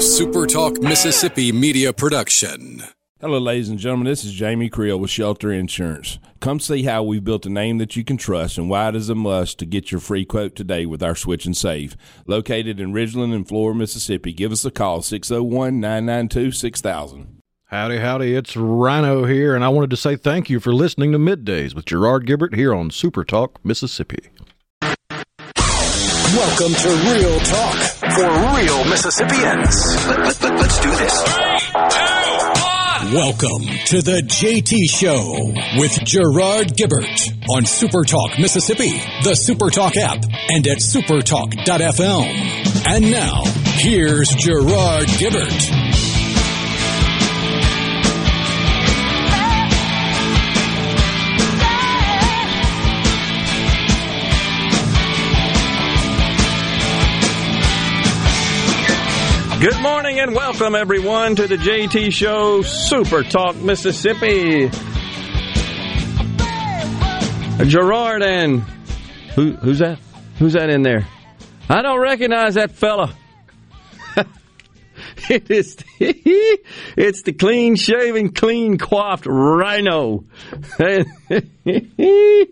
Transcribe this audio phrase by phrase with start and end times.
[0.00, 2.82] a SuperTalk Mississippi media production.
[3.20, 4.06] Hello, ladies and gentlemen.
[4.06, 6.18] This is Jamie Creel with Shelter Insurance.
[6.40, 9.10] Come see how we've built a name that you can trust and why it is
[9.10, 11.98] a must to get your free quote today with our Switch and Save.
[12.26, 14.32] Located in Ridgeland and Flora, Mississippi.
[14.32, 17.42] Give us a call, 601 992 6000.
[17.66, 21.18] Howdy, howdy, it's Rhino here, and I wanted to say thank you for listening to
[21.18, 24.30] Middays with Gerard Gibbert here on Super Talk, Mississippi.
[26.32, 30.06] Welcome to Real Talk for real Mississippians.
[30.06, 31.24] Let, us let, let, do this.
[33.14, 38.90] Welcome to the JT Show with Gerard Gibbert on Super Talk Mississippi,
[39.22, 42.86] the Super Talk app, and at supertalk.fm.
[42.88, 43.44] And now,
[43.76, 46.09] here's Gerard Gibbert.
[59.60, 64.70] Good morning and welcome everyone to the JT Show Super Talk Mississippi.
[67.68, 68.62] Gerard and
[69.34, 69.98] who, who's that?
[70.38, 71.06] Who's that in there?
[71.68, 73.14] I don't recognize that fella.
[75.28, 80.24] it is it's the clean shaven, clean coiffed rhino.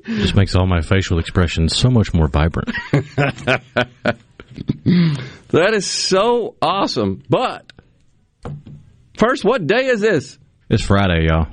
[0.05, 2.69] Just makes all my facial expressions so much more vibrant.
[5.49, 7.23] That is so awesome.
[7.29, 7.73] But
[9.17, 10.39] first, what day is this?
[10.69, 11.49] It's Friday, y'all.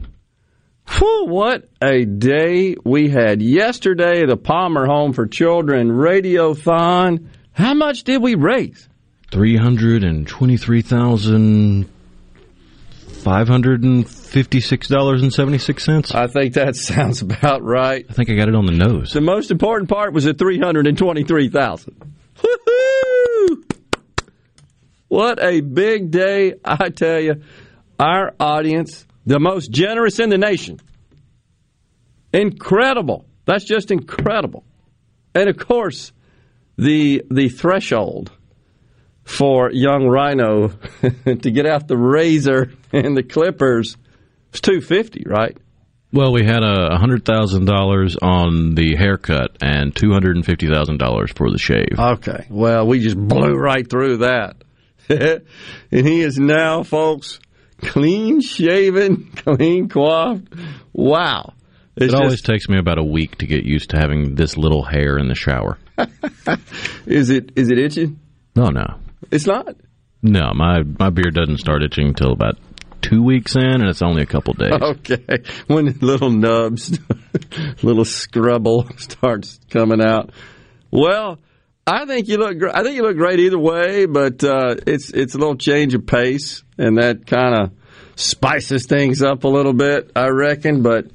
[0.87, 4.25] Whew, what a day we had yesterday.
[4.25, 7.27] The Palmer Home for Children Radiothon.
[7.53, 8.87] How much did we raise?
[9.31, 11.89] Three hundred and twenty-three thousand
[13.23, 16.13] five hundred and fifty-six dollars and seventy-six cents.
[16.13, 18.05] I think that sounds about right.
[18.07, 19.11] I think I got it on the nose.
[19.11, 21.95] The most important part was the three hundred and twenty-three thousand.
[22.37, 23.63] Woohoo!
[25.07, 27.41] What a big day, I tell you.
[27.99, 30.79] Our audience, the most generous in the nation.
[32.33, 33.25] Incredible.
[33.45, 34.65] That's just incredible.
[35.33, 36.11] And of course,
[36.77, 38.31] the the threshold
[39.23, 40.67] for young Rhino
[41.25, 43.97] to get out the razor and the clippers
[44.51, 45.57] was 250, right?
[46.15, 50.65] Well, we had a hundred thousand dollars on the haircut and two hundred and fifty
[50.65, 51.99] thousand dollars for the shave.
[51.99, 52.47] Okay.
[52.49, 54.55] Well, we just blew right through that.
[55.09, 55.43] and
[55.91, 57.41] he is now, folks,
[57.81, 60.53] clean shaven, clean coiffed.
[60.93, 61.51] Wow.
[61.97, 64.55] It's it always just, takes me about a week to get used to having this
[64.55, 65.77] little hair in the shower.
[67.05, 68.21] is it is it itching?
[68.55, 68.85] No, no.
[69.31, 69.75] It's not.
[70.23, 72.57] No, my my beard doesn't start itching until about
[73.01, 74.73] two weeks in, and it's only a couple days.
[74.81, 76.99] Okay, when little nubs,
[77.83, 80.31] little scrubble starts coming out.
[80.91, 81.39] Well,
[81.87, 82.57] I think you look.
[82.73, 86.05] I think you look great either way, but uh, it's it's a little change of
[86.05, 87.71] pace, and that kind of
[88.15, 90.81] spices things up a little bit, I reckon.
[90.81, 91.07] But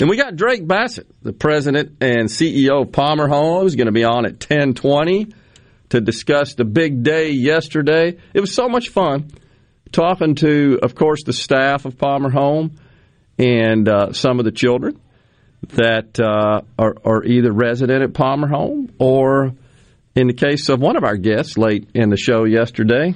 [0.00, 4.04] and we got Drake Bassett, the president and CEO of Palmer Homes, going to be
[4.04, 5.32] on at ten twenty
[5.90, 8.18] to discuss the big day yesterday.
[8.34, 9.30] It was so much fun
[9.92, 12.78] talking to, of course, the staff of Palmer Home
[13.38, 15.00] and uh, some of the children
[15.68, 19.52] that uh, are, are either resident at Palmer Home or
[20.18, 23.14] in the case of one of our guests late in the show yesterday,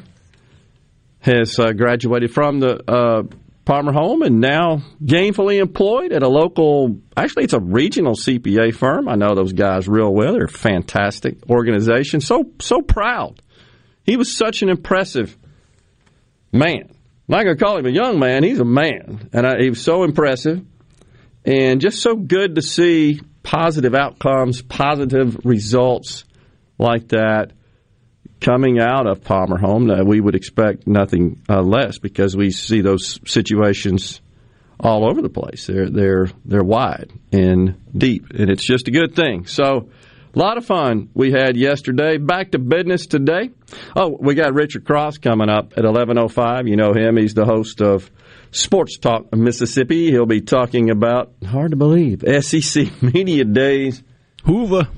[1.18, 3.22] has uh, graduated from the uh,
[3.64, 9.08] Palmer Home and now gainfully employed at a local, actually, it's a regional CPA firm.
[9.08, 10.34] I know those guys real well.
[10.34, 12.20] They're a fantastic organization.
[12.20, 13.42] So, so proud.
[14.04, 15.36] He was such an impressive
[16.52, 16.88] man.
[16.88, 18.42] I'm not going to call him a young man.
[18.44, 19.30] He's a man.
[19.32, 20.64] And I, he was so impressive
[21.44, 26.24] and just so good to see positive outcomes, positive results
[26.78, 27.52] like that
[28.40, 32.80] coming out of Palmer Home, uh, we would expect nothing uh, less because we see
[32.80, 34.20] those situations
[34.78, 35.66] all over the place.
[35.66, 39.46] They're they're they're wide and deep, and it's just a good thing.
[39.46, 39.90] So.
[40.34, 42.16] A lot of fun we had yesterday.
[42.16, 43.50] Back to business today.
[43.94, 46.68] Oh, we got Richard Cross coming up at 11:05.
[46.68, 47.18] You know him.
[47.18, 48.10] He's the host of
[48.50, 50.10] Sports Talk Mississippi.
[50.10, 54.02] He'll be talking about hard to believe SEC Media Days.
[54.44, 54.88] Hoover.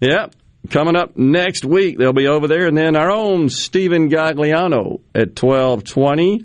[0.00, 0.34] Yep.
[0.70, 5.34] Coming up next week, they'll be over there, and then our own Steven Gagliano at
[5.34, 6.44] twelve twenty.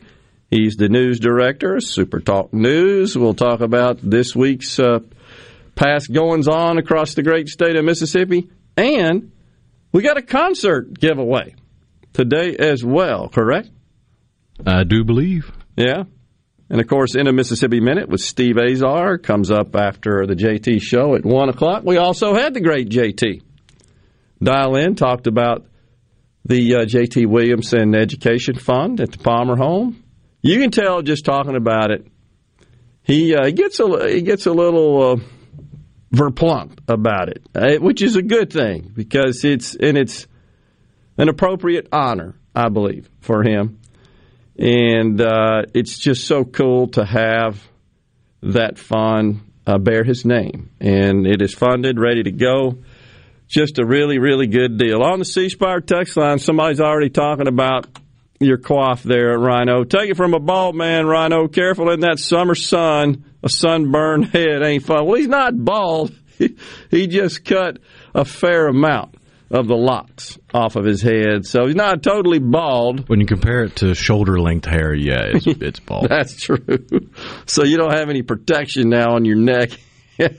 [0.49, 3.17] He's the news director, Super Talk News.
[3.17, 4.99] We'll talk about this week's uh,
[5.81, 8.47] past goings on across the great state of Mississippi,
[8.77, 9.31] and
[9.91, 11.55] we got a concert giveaway
[12.13, 13.27] today as well.
[13.27, 13.67] Correct?
[14.63, 15.51] I do believe.
[15.75, 16.03] Yeah.
[16.69, 20.81] And of course, in a Mississippi Minute with Steve Azar comes up after the JT
[20.81, 21.83] show at 1 o'clock.
[21.83, 23.41] We also had the great JT
[24.41, 25.65] dial in, talked about
[26.45, 27.25] the uh, J.T.
[27.25, 30.03] Williamson Education Fund at the Palmer Home.
[30.41, 32.05] You can tell just talking about it.
[33.03, 35.15] He uh, gets a he gets a little uh,
[36.13, 40.27] verklempt about it, uh, which is a good thing because it's and it's
[41.17, 43.79] an appropriate honor, I believe, for him.
[44.57, 47.61] And uh, it's just so cool to have
[48.43, 52.79] that fund uh, bear his name, and it is funded, ready to go
[53.47, 55.03] just a really, really good deal.
[55.03, 57.85] On the C Spire text line, somebody's already talking about
[58.39, 59.83] your coif there, Rhino.
[59.83, 61.47] Take it from a bald man, Rhino.
[61.47, 63.25] Careful in that summer sun.
[63.43, 65.05] A sunburned head ain't fun.
[65.05, 66.13] Well, he's not bald.
[66.91, 67.79] he just cut
[68.13, 69.15] a fair amount
[69.49, 73.09] of the locks off of his head, so he's not totally bald.
[73.09, 76.07] When you compare it to shoulder length hair, yeah, it's, it's bald.
[76.09, 76.79] That's true.
[77.45, 79.71] So you don't have any protection now on your neck.
[80.19, 80.29] I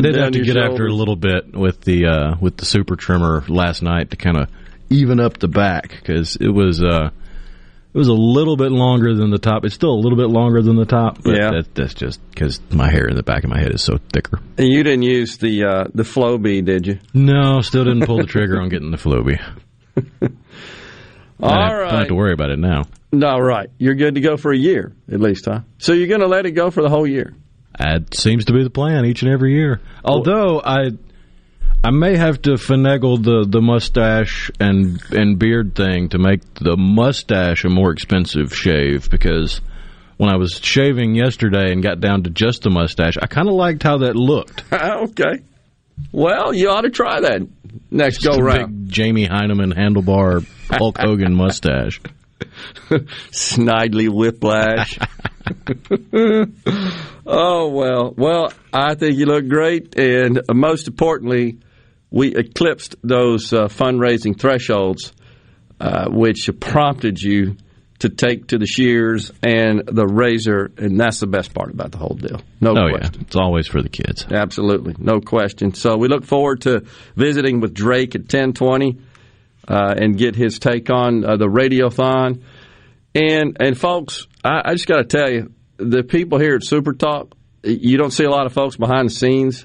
[0.00, 0.70] did have to get shoulders.
[0.70, 4.36] after a little bit with the uh, with the super trimmer last night to kind
[4.36, 4.48] of
[4.88, 7.10] even up the back because it was uh,
[7.94, 9.64] it was a little bit longer than the top.
[9.64, 11.50] It's still a little bit longer than the top, but yeah.
[11.50, 14.40] that, that's just because my hair in the back of my head is so thicker.
[14.56, 16.98] And you didn't use the uh, the Flowbee, did you?
[17.12, 19.40] No, still didn't pull the trigger on getting the Flowbee.
[21.42, 21.90] All I right.
[21.90, 22.84] Don't have to worry about it now.
[23.10, 23.68] No, right.
[23.76, 25.60] You're good to go for a year at least, huh?
[25.78, 27.34] So you're going to let it go for the whole year?
[27.78, 29.80] That seems to be the plan each and every year.
[30.04, 30.90] Although I,
[31.84, 36.76] I may have to finagle the, the mustache and and beard thing to make the
[36.76, 39.60] mustache a more expensive shave because
[40.16, 43.54] when I was shaving yesterday and got down to just the mustache, I kind of
[43.54, 44.62] liked how that looked.
[44.72, 45.42] okay.
[46.12, 47.42] Well, you ought to try that
[47.90, 48.88] next just go round.
[48.88, 52.00] Jamie Hyneman handlebar Hulk Hogan mustache.
[53.32, 54.98] Snidely whiplash.
[57.26, 61.58] oh well, well, I think you look great, and most importantly,
[62.12, 65.12] we eclipsed those uh, fundraising thresholds,
[65.80, 67.56] uh, which prompted you
[67.98, 71.98] to take to the shears and the razor, and that's the best part about the
[71.98, 72.40] whole deal.
[72.60, 73.14] No oh, question.
[73.14, 73.26] Yeah.
[73.26, 74.26] It's always for the kids.
[74.30, 75.74] Absolutely, no question.
[75.74, 76.84] So we look forward to
[77.16, 78.98] visiting with Drake at ten twenty.
[79.68, 82.42] Uh, and get his take on uh, the radiothon.
[83.14, 86.92] And and folks, I, I just got to tell you, the people here at Super
[86.92, 89.64] Talk, you don't see a lot of folks behind the scenes.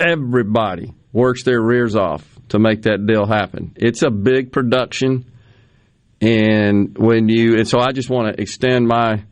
[0.00, 3.72] Everybody works their rears off to make that deal happen.
[3.76, 5.30] It's a big production,
[6.20, 9.24] and when you and so I just want to extend my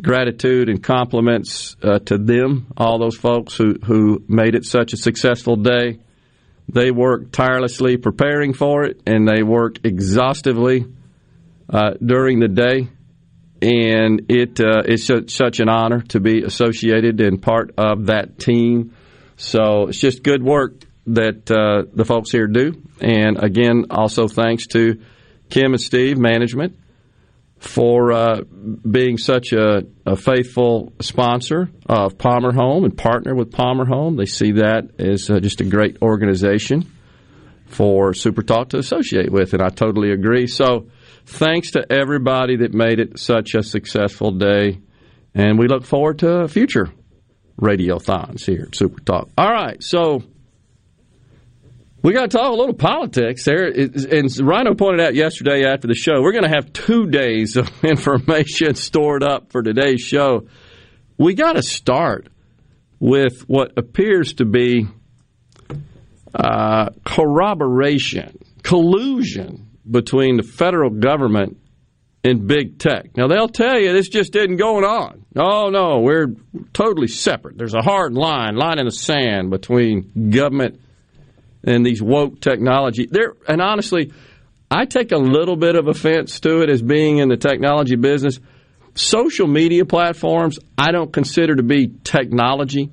[0.00, 4.96] gratitude and compliments uh, to them, all those folks who who made it such a
[4.96, 6.00] successful day.
[6.66, 10.86] They worked tirelessly preparing for it, and they worked exhaustively
[11.68, 12.88] uh, during the day,
[13.60, 15.04] and it uh, it's
[15.34, 18.94] such an honor to be associated and part of that team.
[19.36, 24.66] So it's just good work that uh, the folks here do, and again, also thanks
[24.68, 25.00] to
[25.50, 26.78] Kim and Steve management
[27.58, 28.40] for uh,
[28.88, 34.16] being such a, a, faithful sponsor of Palmer Home and partner with Palmer Home.
[34.16, 36.90] They see that as uh, just a great organization
[37.66, 40.46] for Super Talk to associate with, and I totally agree.
[40.46, 40.88] So
[41.26, 44.80] thanks to everybody that made it such a successful day.
[45.34, 46.92] And we look forward to future
[47.60, 49.28] radiothons here at Super Talk.
[49.38, 50.22] All right, so
[52.04, 53.64] we got to talk a little politics there.
[53.66, 57.70] And Rhino pointed out yesterday after the show, we're going to have two days of
[57.84, 60.46] information stored up for today's show.
[61.16, 62.28] We got to start
[63.00, 64.86] with what appears to be
[66.34, 71.56] uh, corroboration, collusion between the federal government
[72.22, 73.16] and big tech.
[73.16, 75.24] Now they'll tell you this just isn't going on.
[75.36, 76.34] Oh no, we're
[76.74, 77.56] totally separate.
[77.56, 80.80] There's a hard line, line in the sand between government
[81.66, 83.06] and these woke technology.
[83.10, 84.12] There and honestly,
[84.70, 88.40] I take a little bit of offense to it as being in the technology business.
[88.94, 92.90] Social media platforms, I don't consider to be technology.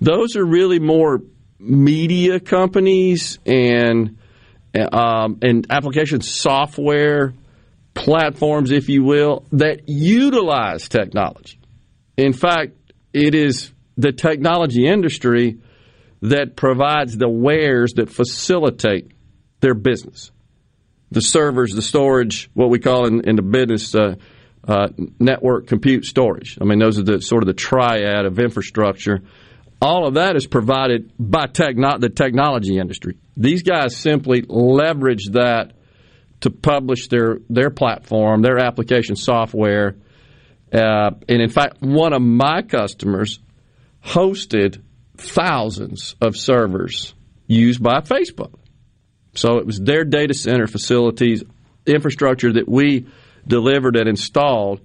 [0.00, 1.20] Those are really more
[1.58, 4.16] media companies and
[4.92, 7.34] um, and application software
[7.94, 11.58] platforms, if you will, that utilize technology.
[12.16, 12.72] In fact,
[13.12, 15.58] it is the technology industry
[16.22, 19.12] that provides the wares that facilitate
[19.60, 20.30] their business.
[21.10, 24.14] The servers, the storage, what we call in, in the business uh,
[24.66, 26.58] uh, network compute storage.
[26.60, 29.22] I mean, those are the sort of the triad of infrastructure
[29.82, 33.16] all of that is provided by techno- the technology industry.
[33.36, 35.72] These guys simply leverage that
[36.40, 39.96] to publish their, their platform, their application software.
[40.72, 43.40] Uh, and in fact, one of my customers
[44.04, 44.82] hosted
[45.20, 47.14] thousands of servers
[47.46, 48.54] used by Facebook.
[49.34, 51.42] So it was their data center facilities,
[51.86, 53.06] infrastructure that we
[53.46, 54.80] delivered and installed.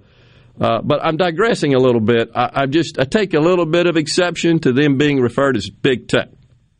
[0.60, 2.32] Uh, but I'm digressing a little bit.
[2.34, 5.70] I, I just I take a little bit of exception to them being referred as
[5.70, 6.30] big tech.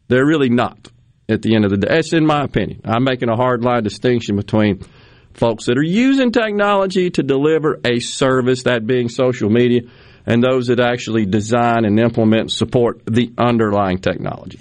[0.08, 0.92] They're really not.
[1.28, 2.82] At the end of the day, that's in my opinion.
[2.86, 4.86] I'm making a hard line distinction between
[5.34, 9.82] folks that are using technology to deliver a service, that being social media,
[10.26, 14.60] and those that actually design and implement and support the underlying technology.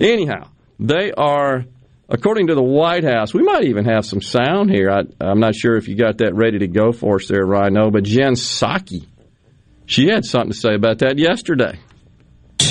[0.00, 1.64] Anyhow, they are,
[2.08, 4.90] according to the White House, we might even have some sound here.
[4.90, 7.90] I, am not sure if you got that ready to go for us there, Rhino,
[7.90, 9.06] but Jen Psaki,
[9.86, 11.78] she had something to say about that yesterday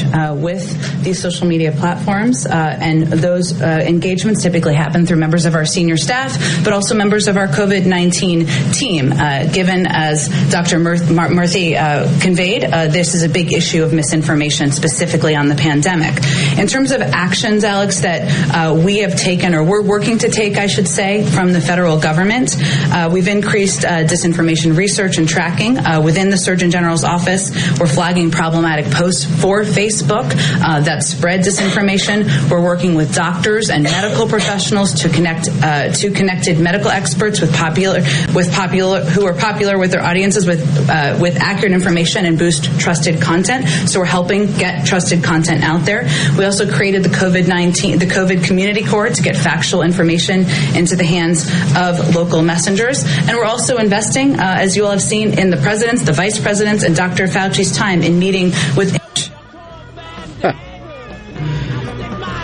[0.01, 5.45] uh, with these social media platforms, uh, and those uh, engagements typically happen through members
[5.45, 9.12] of our senior staff, but also members of our COVID 19 team.
[9.12, 10.79] Uh, given, as Dr.
[10.79, 16.17] Murthy uh, conveyed, this is a big issue of misinformation, specifically on the pandemic.
[16.57, 20.67] In terms of actions, Alex, that we have taken, or we're working to take, I
[20.67, 22.55] should say, from the federal government,
[23.12, 27.51] we've increased disinformation research and tracking within the Surgeon General's office.
[27.79, 30.31] We're flagging problematic posts for Facebook Facebook
[30.63, 32.17] uh, that spread disinformation.
[32.49, 37.53] We're working with doctors and medical professionals to connect uh, to connected medical experts with
[37.53, 37.99] popular
[38.33, 42.63] with popular who are popular with their audiences with uh, with accurate information and boost
[42.79, 43.67] trusted content.
[43.89, 46.07] So we're helping get trusted content out there.
[46.37, 50.95] We also created the COVID nineteen the COVID Community Corps to get factual information into
[50.95, 55.37] the hands of local messengers, and we're also investing, uh, as you all have seen,
[55.37, 57.27] in the president's, the vice president's, and Dr.
[57.27, 59.03] Fauci's time in meeting with.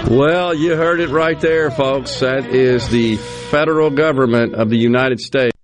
[0.09, 2.21] Well, you heard it right there, folks.
[2.21, 3.17] That is the
[3.51, 5.55] federal government of the United States.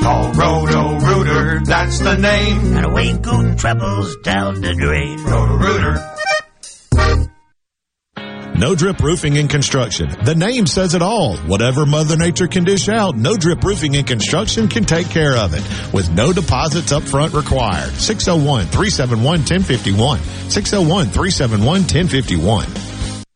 [0.01, 2.75] Call Roto Rooter, that's the name.
[2.77, 5.23] And away go troubles down the drain.
[5.23, 6.15] Roto Rooter.
[8.59, 10.09] No Drip Roofing and Construction.
[10.25, 11.37] The name says it all.
[11.37, 15.53] Whatever Mother Nature can dish out, No Drip Roofing and Construction can take care of
[15.53, 15.63] it
[15.93, 17.91] with no deposits up front required.
[17.91, 20.19] 601 371 1051.
[20.49, 22.88] 601 371 1051.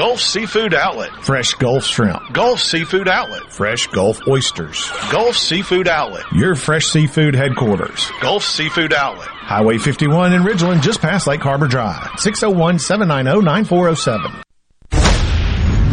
[0.00, 1.10] Gulf Seafood Outlet.
[1.22, 2.32] Fresh Gulf Shrimp.
[2.32, 3.52] Gulf Seafood Outlet.
[3.52, 4.90] Fresh Gulf Oysters.
[5.12, 6.24] Gulf Seafood Outlet.
[6.32, 8.10] Your fresh seafood headquarters.
[8.22, 9.28] Gulf Seafood Outlet.
[9.28, 12.12] Highway 51 in Ridgeland just past Lake Harbor Drive.
[12.12, 14.42] 601-790-9407.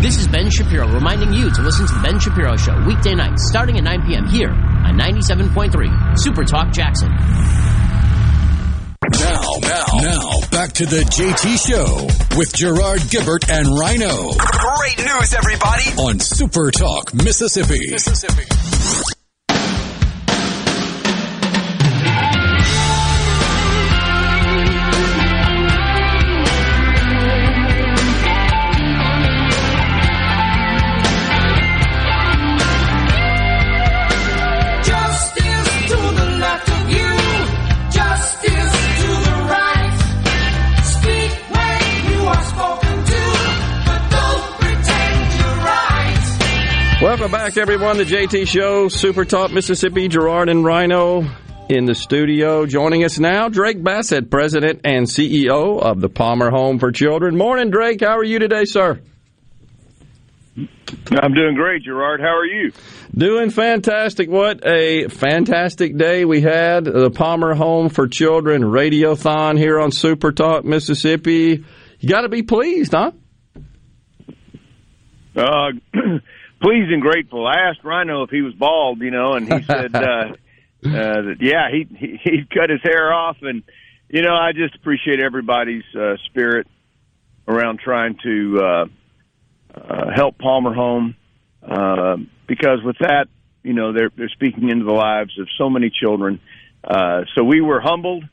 [0.01, 3.49] This is Ben Shapiro reminding you to listen to The Ben Shapiro Show weekday nights
[3.49, 4.25] starting at 9 p.m.
[4.29, 7.11] here on 97.3 Super Talk Jackson.
[9.09, 14.31] Now, now, now, back to the JT Show with Gerard Gibbert and Rhino.
[14.33, 15.83] Great news, everybody!
[15.97, 17.89] On Super Talk, Mississippi.
[17.89, 18.43] Mississippi.
[47.07, 47.95] Welcome back, everyone.
[47.95, 51.25] The JT Show, Super Talk Mississippi, Gerard and Rhino
[51.69, 52.65] in the studio.
[52.65, 57.37] Joining us now, Drake Bassett, President and CEO of the Palmer Home for Children.
[57.37, 58.01] Morning, Drake.
[58.01, 58.99] How are you today, sir?
[60.57, 62.19] I'm doing great, Gerard.
[62.19, 62.73] How are you?
[63.15, 64.29] Doing fantastic.
[64.29, 66.83] What a fantastic day we had.
[66.83, 71.63] The Palmer Home for Children Radiothon here on Super Talk Mississippi.
[72.01, 73.13] You got to be pleased, huh?
[75.37, 75.71] Uh,
[76.61, 77.45] pleased and grateful.
[77.45, 80.31] I asked Rhino if he was bald, you know, and he said, uh, uh,
[80.81, 83.63] that, yeah, he, he he cut his hair off, and
[84.09, 86.67] you know, I just appreciate everybody's uh, spirit
[87.47, 88.85] around trying to uh,
[89.75, 91.15] uh, help Palmer home
[91.61, 93.27] uh, because with that,
[93.63, 96.39] you know, they're they're speaking into the lives of so many children.
[96.83, 98.23] Uh, so we were humbled,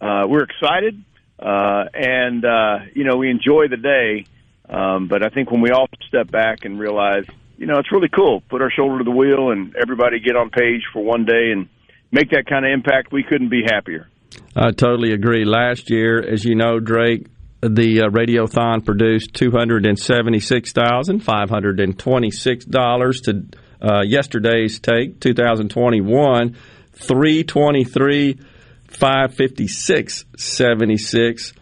[0.00, 1.02] uh, we're excited,
[1.38, 4.26] uh, and uh, you know, we enjoy the day.
[4.68, 7.24] Um, but I think when we all step back and realize
[7.58, 8.40] you know, it's really cool.
[8.48, 11.68] Put our shoulder to the wheel and everybody get on page for one day and
[12.12, 13.12] make that kind of impact.
[13.12, 14.08] We couldn't be happier.
[14.54, 15.44] I totally agree.
[15.44, 17.26] Last year, as you know, Drake,
[17.60, 22.64] the uh, Radiothon produced two hundred and seventy six thousand five hundred and twenty six
[22.64, 23.44] dollars to
[23.82, 26.56] uh, yesterday's take, two thousand twenty one,
[26.92, 28.38] three twenty three,
[28.86, 31.52] five fifty six seventy six.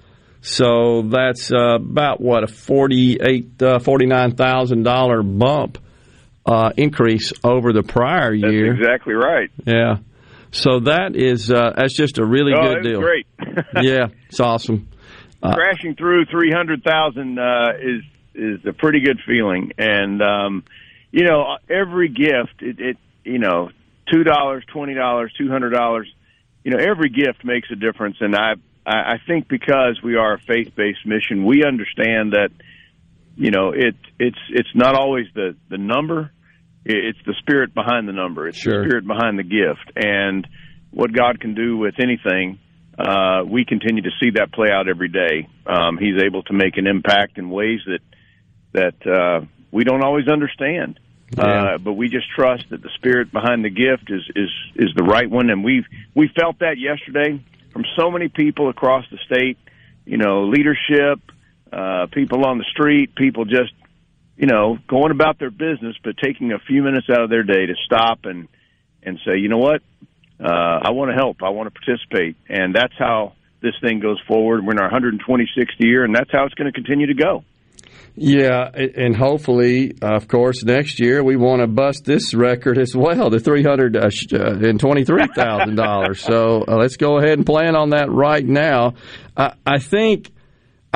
[0.43, 5.79] So that's uh, about what a forty eight, uh, forty nine thousand dollar bump
[6.47, 8.73] uh, increase over the prior year.
[8.73, 9.50] That's exactly right.
[9.67, 9.97] Yeah.
[10.52, 13.00] So that is uh, that's just a really oh, good deal.
[13.00, 13.26] Great.
[13.82, 14.89] yeah, it's awesome.
[15.43, 18.02] Uh, Crashing through three hundred thousand uh, is
[18.35, 20.65] is a pretty good feeling, and um,
[21.11, 23.71] you know every gift it, it you know
[24.11, 26.11] two dollars, twenty dollars, two hundred dollars.
[26.65, 28.54] You know every gift makes a difference, and I
[28.87, 32.50] I think because we are a faith based mission, we understand that
[33.37, 36.30] you know it it's it's not always the the number
[36.89, 38.49] it's the spirit behind the number.
[38.49, 38.83] It's sure.
[38.83, 40.47] the spirit behind the gift, and
[40.91, 42.59] what God can do with anything.
[42.99, 45.49] Uh, we continue to see that play out every day.
[45.67, 48.01] Um, he's able to make an impact in ways that
[48.73, 51.01] that uh, we don't always understand.
[51.37, 51.45] Yeah.
[51.45, 55.03] Uh, but we just trust that the spirit behind the gift is is is the
[55.03, 59.59] right one, and we've we felt that yesterday from so many people across the state.
[60.05, 61.21] You know, leadership,
[61.73, 63.73] uh, people on the street, people just
[64.37, 67.67] you know, going about their business, but taking a few minutes out of their day
[67.67, 68.49] to stop and
[69.03, 69.83] and say, you know what,
[70.41, 74.21] uh, I want to help, I want to participate, and that's how this thing goes
[74.27, 74.65] forward.
[74.65, 77.45] We're in our 126th year, and that's how it's going to continue to go.
[78.19, 83.29] Yeah, and hopefully, of course, next year we want to bust this record as well,
[83.29, 86.23] the three hundred uh, uh, and twenty-three thousand dollars.
[86.23, 88.95] so uh, let's go ahead and plan on that right now.
[89.37, 90.31] I, I think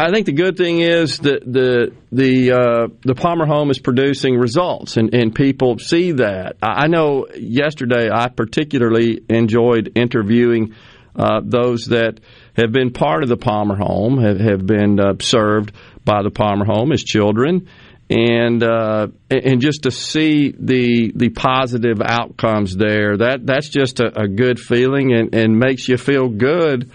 [0.01, 4.39] I think the good thing is that the the uh, the Palmer home is producing
[4.39, 6.57] results, and, and people see that.
[6.63, 10.75] I know yesterday I particularly enjoyed interviewing
[11.15, 12.21] uh, those that
[12.57, 16.65] have been part of the Palmer home, have, have been uh, served by the Palmer
[16.65, 17.69] home as children,
[18.09, 24.23] and uh, and just to see the the positive outcomes there, that that's just a,
[24.23, 26.91] a good feeling and, and makes you feel good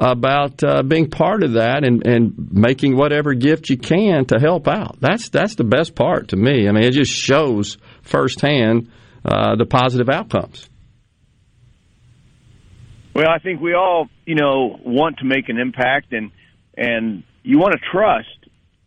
[0.00, 4.66] about uh, being part of that and, and making whatever gift you can to help
[4.66, 4.96] out.
[4.98, 6.66] That's that's the best part to me.
[6.66, 8.90] I mean, it just shows firsthand
[9.22, 10.68] uh, the positive outcomes.
[13.14, 16.30] Well, I think we all, you know, want to make an impact, and
[16.74, 18.28] and you want to trust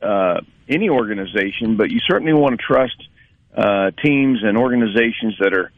[0.02, 2.96] uh, any organization, but you certainly want to trust
[3.56, 5.72] uh, teams and organizations that are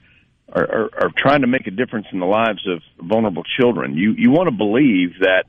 [0.51, 3.95] are, are, are trying to make a difference in the lives of vulnerable children.
[3.95, 5.45] You you want to believe that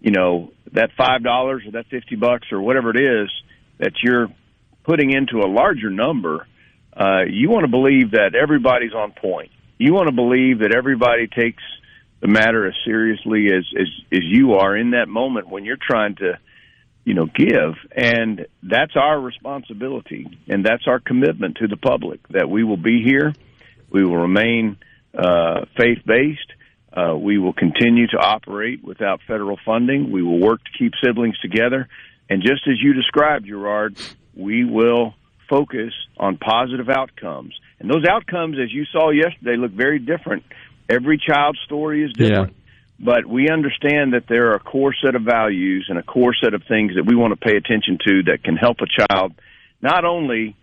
[0.00, 3.30] you know that five dollars or that fifty bucks or whatever it is
[3.78, 4.28] that you're
[4.84, 6.46] putting into a larger number.
[6.96, 9.50] Uh, you want to believe that everybody's on point.
[9.78, 11.62] You want to believe that everybody takes
[12.20, 16.14] the matter as seriously as, as as you are in that moment when you're trying
[16.16, 16.38] to
[17.04, 22.48] you know give and that's our responsibility and that's our commitment to the public that
[22.48, 23.34] we will be here
[23.90, 24.76] we will remain
[25.16, 26.52] uh, faith based.
[26.92, 30.12] Uh, we will continue to operate without federal funding.
[30.12, 31.88] We will work to keep siblings together.
[32.30, 33.96] And just as you described, Gerard,
[34.34, 35.14] we will
[35.48, 37.54] focus on positive outcomes.
[37.78, 40.44] And those outcomes, as you saw yesterday, look very different.
[40.88, 42.52] Every child's story is different.
[42.52, 42.60] Yeah.
[43.00, 46.54] But we understand that there are a core set of values and a core set
[46.54, 49.32] of things that we want to pay attention to that can help a child
[49.82, 50.56] not only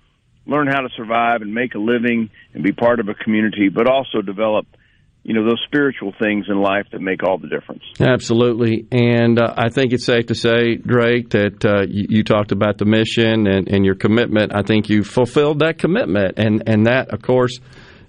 [0.45, 3.88] learn how to survive and make a living and be part of a community, but
[3.88, 4.65] also develop
[5.23, 7.84] you know those spiritual things in life that make all the difference.
[7.99, 12.51] Absolutely, and uh, I think it's safe to say, Drake, that uh, you, you, talked
[12.51, 14.56] about the mission and, and, your commitment.
[14.56, 17.60] I think you fulfilled that commitment, and and that, of course,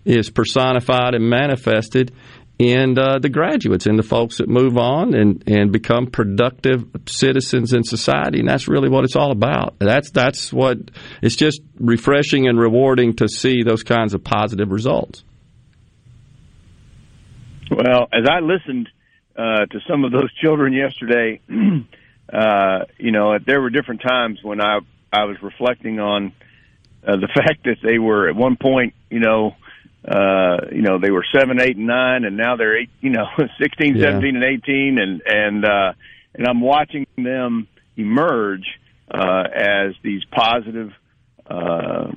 [0.07, 2.12] is personified and manifested
[2.59, 7.73] in uh, the graduates and the folks that move on and, and become productive citizens
[7.73, 9.79] in society, and that's really what it's all about.
[9.79, 10.79] That's that's what
[11.23, 15.25] it's just refreshing and rewarding to see those kinds of positive results.
[17.71, 18.88] Well, as I listened
[19.37, 21.41] uh, to some of those children yesterday,
[22.33, 24.81] uh, you know, there were different times when I
[25.12, 26.33] I was reflecting on
[27.07, 29.57] uh, the fact that they were at one point, you know,
[30.07, 33.27] uh, you know, they were seven, eight, and nine, and now they're eight, you know,
[33.61, 34.07] sixteen, yeah.
[34.07, 35.93] seventeen, and eighteen, and and uh,
[36.35, 38.67] and I'm watching them emerge
[39.11, 40.93] uh, as these positive
[41.47, 42.12] uh,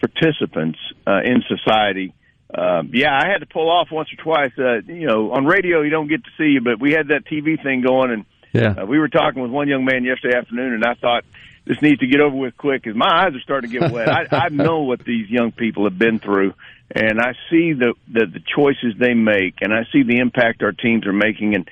[0.00, 2.14] participants uh, in society
[2.52, 4.52] uh, yeah, I had to pull off once or twice.
[4.58, 7.24] Uh, you know, on radio you don't get to see you, but we had that
[7.24, 10.74] TV thing going, and yeah, uh, we were talking with one young man yesterday afternoon,
[10.74, 11.24] and I thought
[11.66, 14.08] this needs to get over with quick because my eyes are starting to get wet.
[14.08, 16.54] I, I know what these young people have been through,
[16.90, 20.72] and I see the, the the choices they make, and I see the impact our
[20.72, 21.68] teams are making, and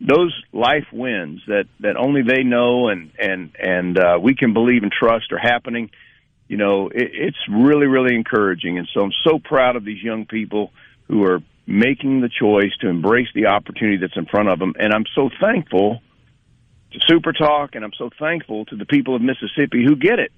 [0.00, 4.82] those life wins that that only they know and and and uh, we can believe
[4.82, 5.90] and trust are happening
[6.48, 8.78] you know, it, it's really, really encouraging.
[8.78, 10.72] And so I'm so proud of these young people
[11.06, 14.74] who are making the choice to embrace the opportunity that's in front of them.
[14.78, 16.00] And I'm so thankful
[16.92, 20.32] to Super Talk, and I'm so thankful to the people of Mississippi who get it.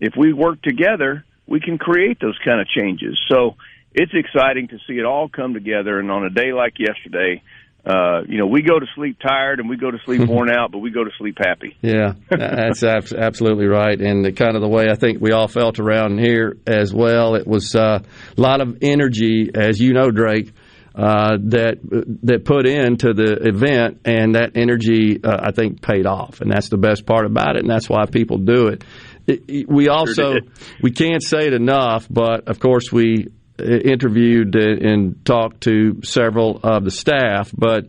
[0.00, 3.18] If we work together, we can create those kind of changes.
[3.30, 3.56] So
[3.94, 5.98] it's exciting to see it all come together.
[5.98, 7.42] And on a day like yesterday,
[7.86, 10.72] uh, you know, we go to sleep tired and we go to sleep worn out,
[10.72, 11.76] but we go to sleep happy.
[11.82, 13.98] Yeah, that's absolutely right.
[13.98, 17.36] And the kind of the way I think we all felt around here as well.
[17.36, 18.00] It was uh,
[18.36, 20.52] a lot of energy, as you know, Drake.
[20.96, 21.78] Uh, that
[22.22, 26.70] that put into the event, and that energy uh, I think paid off, and that's
[26.70, 28.82] the best part about it, and that's why people do it.
[29.26, 30.40] it we also sure
[30.80, 33.28] we can't say it enough, but of course we
[33.58, 37.86] interviewed and talked to several of the staff, but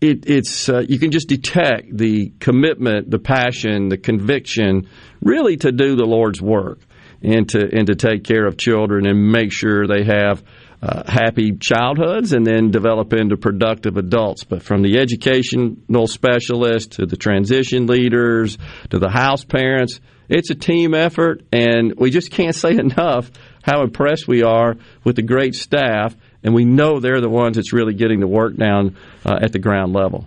[0.00, 4.88] it, it's uh, you can just detect the commitment, the passion, the conviction,
[5.20, 6.80] really to do the Lord's work
[7.22, 10.42] and to and to take care of children and make sure they have
[10.82, 14.42] uh, happy childhoods and then develop into productive adults.
[14.42, 18.58] But from the educational specialist to the transition leaders
[18.90, 23.30] to the house parents, it's a team effort, and we just can't say enough
[23.62, 27.72] how impressed we are with the great staff, and we know they're the ones that's
[27.72, 30.26] really getting the work down uh, at the ground level.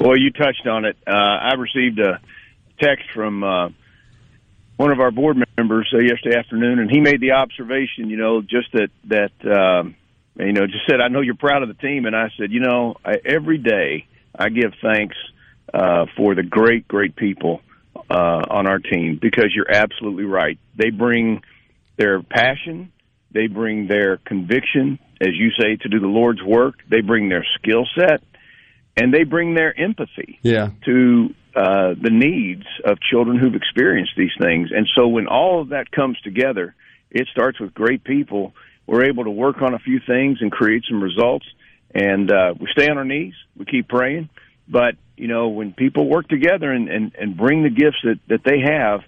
[0.00, 0.96] Well, you touched on it.
[1.06, 2.20] Uh, I received a
[2.80, 3.68] text from uh,
[4.78, 8.40] one of our board members uh, yesterday afternoon, and he made the observation, you know,
[8.40, 9.96] just that that um,
[10.36, 12.60] you know, just said, "I know you're proud of the team," and I said, you
[12.60, 14.06] know, I, every day
[14.38, 15.16] I give thanks
[15.74, 17.60] uh, for the great, great people
[18.08, 20.58] uh, on our team because you're absolutely right.
[20.76, 21.42] They bring
[21.96, 22.92] their passion,
[23.32, 26.76] they bring their conviction, as you say, to do the Lord's work.
[26.88, 28.22] They bring their skill set,
[28.96, 30.70] and they bring their empathy yeah.
[30.84, 34.70] to uh, the needs of children who've experienced these things.
[34.70, 36.74] And so when all of that comes together,
[37.10, 38.52] it starts with great people.
[38.86, 41.46] We're able to work on a few things and create some results.
[41.92, 43.34] And uh, we stay on our knees.
[43.56, 44.28] We keep praying.
[44.68, 48.44] But you know, when people work together and, and, and bring the gifts that, that
[48.44, 49.00] they have,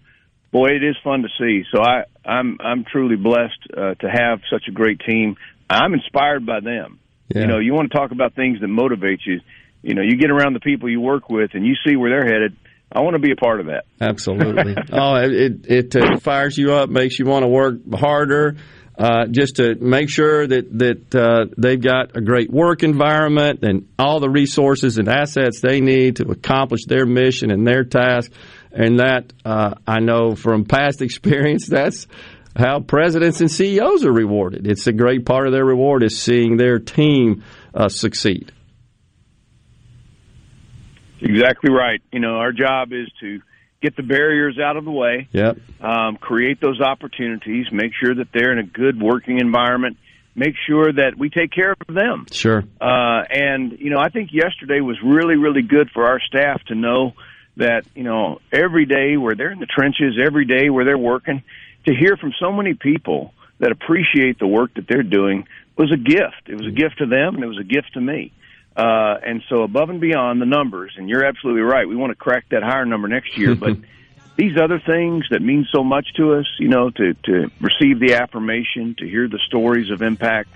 [0.50, 1.64] boy, it is fun to see.
[1.72, 5.36] So I, I'm I'm truly blessed uh, to have such a great team.
[5.68, 6.98] I'm inspired by them.
[7.28, 7.42] Yeah.
[7.42, 9.40] You know, you want to talk about things that motivate you.
[9.82, 12.32] You know, you get around the people you work with, and you see where they're
[12.32, 12.56] headed.
[12.92, 13.84] I want to be a part of that.
[14.00, 14.76] Absolutely.
[14.92, 18.56] oh, it it uh, fires you up, makes you want to work harder
[19.00, 23.88] uh, just to make sure that that uh, they've got a great work environment and
[23.98, 28.30] all the resources and assets they need to accomplish their mission and their task.
[28.72, 32.06] And that uh, I know from past experience, that's
[32.54, 34.66] how presidents and CEOs are rewarded.
[34.66, 38.52] It's a great part of their reward is seeing their team uh, succeed.
[41.20, 42.02] Exactly right.
[42.12, 43.40] You know, our job is to
[43.82, 45.28] get the barriers out of the way.
[45.32, 45.58] Yep.
[45.80, 47.66] Um, create those opportunities.
[47.72, 49.96] Make sure that they're in a good working environment.
[50.34, 52.26] make sure that we take care of them.
[52.30, 52.64] Sure.
[52.80, 56.74] Uh, and you know, I think yesterday was really, really good for our staff to
[56.74, 57.14] know
[57.56, 61.42] that you know every day where they're in the trenches, every day where they're working,
[61.86, 65.96] to hear from so many people that appreciate the work that they're doing was a
[65.96, 66.48] gift.
[66.48, 68.32] It was a gift to them, and it was a gift to me.
[68.80, 72.14] Uh, and so, above and beyond the numbers, and you're absolutely right, we want to
[72.14, 73.76] crack that higher number next year, but.
[74.36, 78.14] these other things that mean so much to us, you know, to, to receive the
[78.14, 80.48] affirmation, to hear the stories of impact,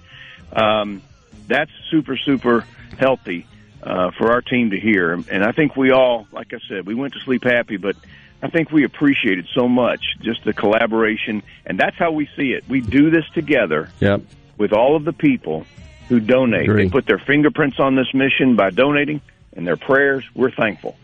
[0.54, 1.02] um,
[1.46, 2.64] that's super, super
[2.98, 3.46] healthy
[3.82, 5.12] uh, for our team to hear.
[5.12, 7.94] And I think we all, like I said, we went to sleep happy, but
[8.42, 12.64] I think we appreciated so much just the collaboration, and that's how we see it.
[12.66, 14.22] We do this together yep.
[14.56, 15.66] with all of the people
[16.09, 16.69] who donate.
[16.69, 16.85] Agree.
[16.85, 19.21] They put their fingerprints on this mission by donating,
[19.55, 20.25] and their prayers.
[20.35, 20.97] We're thankful.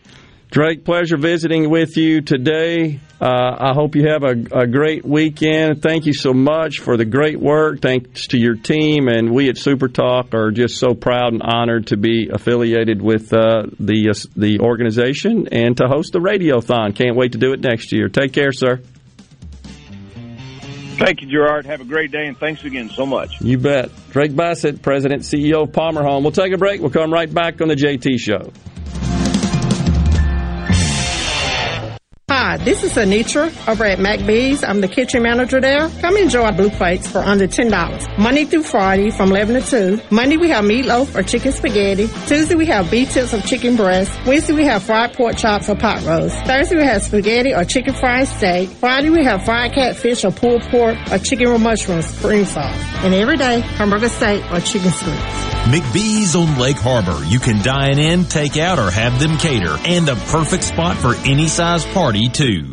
[0.51, 2.99] Drake, pleasure visiting with you today.
[3.21, 5.81] Uh, I hope you have a, a, great weekend.
[5.81, 7.81] Thank you so much for the great work.
[7.81, 11.89] Thanks to your team, and we at Super Talk are just so proud and honored
[11.89, 16.97] to be affiliated with uh, the uh, the organization and to host the Radiothon.
[16.97, 18.09] Can't wait to do it next year.
[18.09, 18.81] Take care, sir.
[21.01, 21.65] Thank you, Gerard.
[21.65, 23.41] Have a great day, and thanks again so much.
[23.41, 23.91] You bet.
[24.11, 26.23] Drake Bassett, President, CEO of Palmer Home.
[26.23, 26.83] We'll take a break.
[26.83, 28.53] We'll come right back on the JT Show.
[32.51, 34.65] Hi, this is Anitra over at McBee's.
[34.65, 35.89] I'm the kitchen manager there.
[36.01, 38.19] Come enjoy blue plates for under $10.
[38.19, 40.03] Monday through Friday from 11 to 2.
[40.11, 42.09] Monday we have meatloaf or chicken spaghetti.
[42.27, 44.11] Tuesday we have beef tips or chicken breast.
[44.27, 46.37] Wednesday we have fried pork chops or pot roast.
[46.45, 48.69] Thursday we have spaghetti or chicken fried steak.
[48.69, 52.75] Friday we have fried catfish or pulled pork or chicken with mushrooms cream sauce.
[53.05, 55.51] And every day hamburger steak or chicken strips.
[55.71, 57.23] McBee's on Lake Harbor.
[57.27, 59.77] You can dine in, take out, or have them cater.
[59.85, 62.73] And the perfect spot for any size party, too.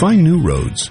[0.00, 0.90] Find new roads.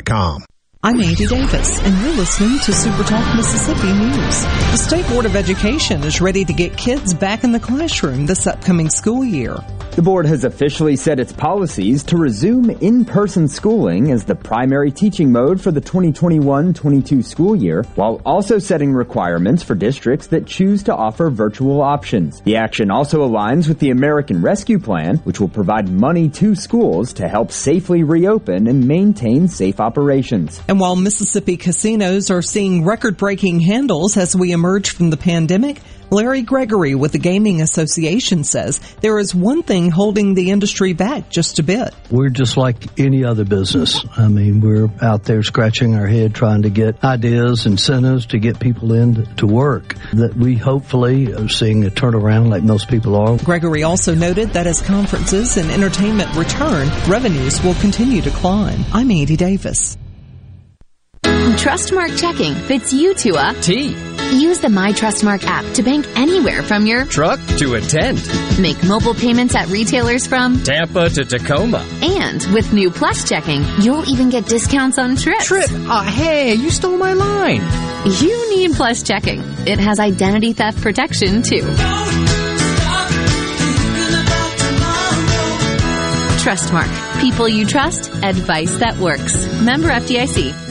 [0.83, 4.41] I'm Andy Davis, and you're listening to SuperTalk Mississippi News.
[4.71, 8.47] The State Board of Education is ready to get kids back in the classroom this
[8.47, 9.57] upcoming school year.
[9.93, 15.33] The board has officially set its policies to resume in-person schooling as the primary teaching
[15.33, 20.95] mode for the 2021-22 school year, while also setting requirements for districts that choose to
[20.95, 22.39] offer virtual options.
[22.39, 27.11] The action also aligns with the American Rescue Plan, which will provide money to schools
[27.13, 30.61] to help safely reopen and maintain safe operations.
[30.69, 35.81] And while Mississippi casinos are seeing record-breaking handles as we emerge from the pandemic,
[36.13, 41.29] Larry Gregory with the Gaming Association says there is one thing holding the industry back
[41.29, 41.95] just a bit.
[42.09, 44.03] We're just like any other business.
[44.17, 48.59] I mean, we're out there scratching our head trying to get ideas, incentives to get
[48.59, 53.37] people in to work that we hopefully are seeing a turnaround like most people are.
[53.37, 58.83] Gregory also noted that as conferences and entertainment return, revenues will continue to climb.
[58.91, 59.97] I'm Andy Davis.
[61.41, 63.95] Trustmark checking fits you to a T.
[64.31, 68.21] Use the My Trustmark app to bank anywhere from your truck to a tent.
[68.59, 71.83] Make mobile payments at retailers from Tampa to Tacoma.
[72.03, 75.47] And with new Plus checking, you'll even get discounts on trips.
[75.47, 75.67] Trip?
[75.71, 77.61] Uh, hey, you stole my line.
[78.21, 79.39] You need Plus checking.
[79.65, 81.63] It has identity theft protection too.
[86.43, 87.21] Trustmark.
[87.21, 88.11] People you trust.
[88.23, 89.35] Advice that works.
[89.61, 90.70] Member FDIC.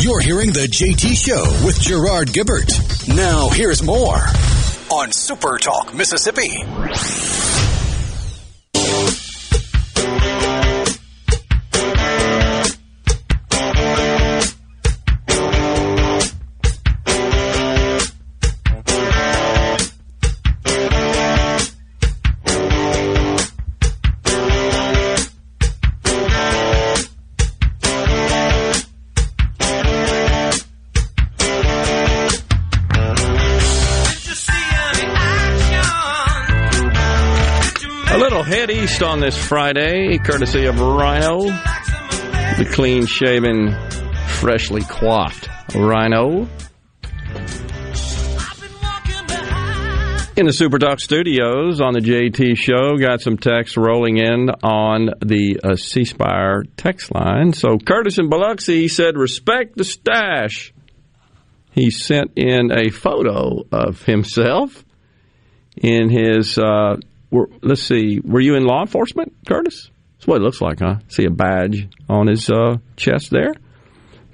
[0.00, 3.08] You're hearing the JT Show with Gerard Gibert.
[3.08, 4.18] Now, here's more
[4.90, 6.64] on Super Talk Mississippi.
[38.98, 43.74] Head on this Friday, courtesy of Rhino, the clean shaven,
[44.28, 46.48] freshly coiffed Rhino.
[50.36, 55.10] In the Super Talk studios on the JT show, got some text rolling in on
[55.24, 57.52] the uh, C Spire text line.
[57.52, 60.72] So Curtis in Biloxi said, respect the stash.
[61.72, 64.84] He sent in a photo of himself
[65.76, 66.96] in his uh,
[67.30, 69.90] were, let's see, were you in law enforcement, Curtis?
[70.16, 70.96] That's what it looks like, huh?
[71.08, 73.52] See a badge on his uh, chest there?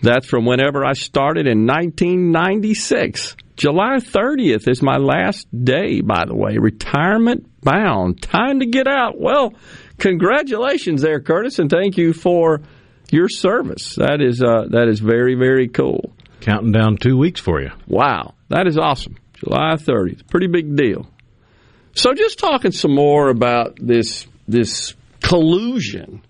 [0.00, 3.37] That's from whenever I started in 1996.
[3.57, 6.59] July 30th is my last day, by the way.
[6.59, 8.20] Retirement bound.
[8.20, 9.20] Time to get out.
[9.20, 9.55] Well,
[9.98, 12.62] congratulations there, Curtis, and thank you for
[13.12, 13.94] your service.
[13.96, 16.12] That is uh, that is very very cool.
[16.40, 17.70] Counting down two weeks for you.
[17.87, 19.16] Wow, that is awesome.
[19.35, 21.07] July 30th, pretty big deal.
[21.94, 26.22] So, just talking some more about this this collusion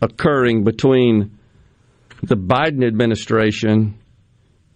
[0.00, 1.38] occurring between
[2.22, 3.98] the Biden administration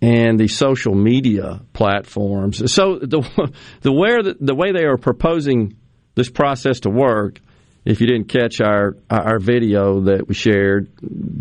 [0.01, 2.73] and the social media platforms.
[2.73, 3.23] So, the
[3.83, 5.77] the where the, the way they are proposing
[6.15, 7.41] this process to work.
[7.85, 10.89] If you didn't catch our our video that we shared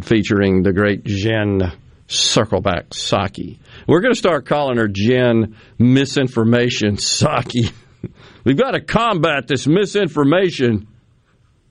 [0.03, 1.71] featuring the great Jen
[2.09, 7.71] Circleback Psaki, we're going to start calling her Jen Misinformation Psaki.
[8.43, 10.87] We've got to combat this misinformation.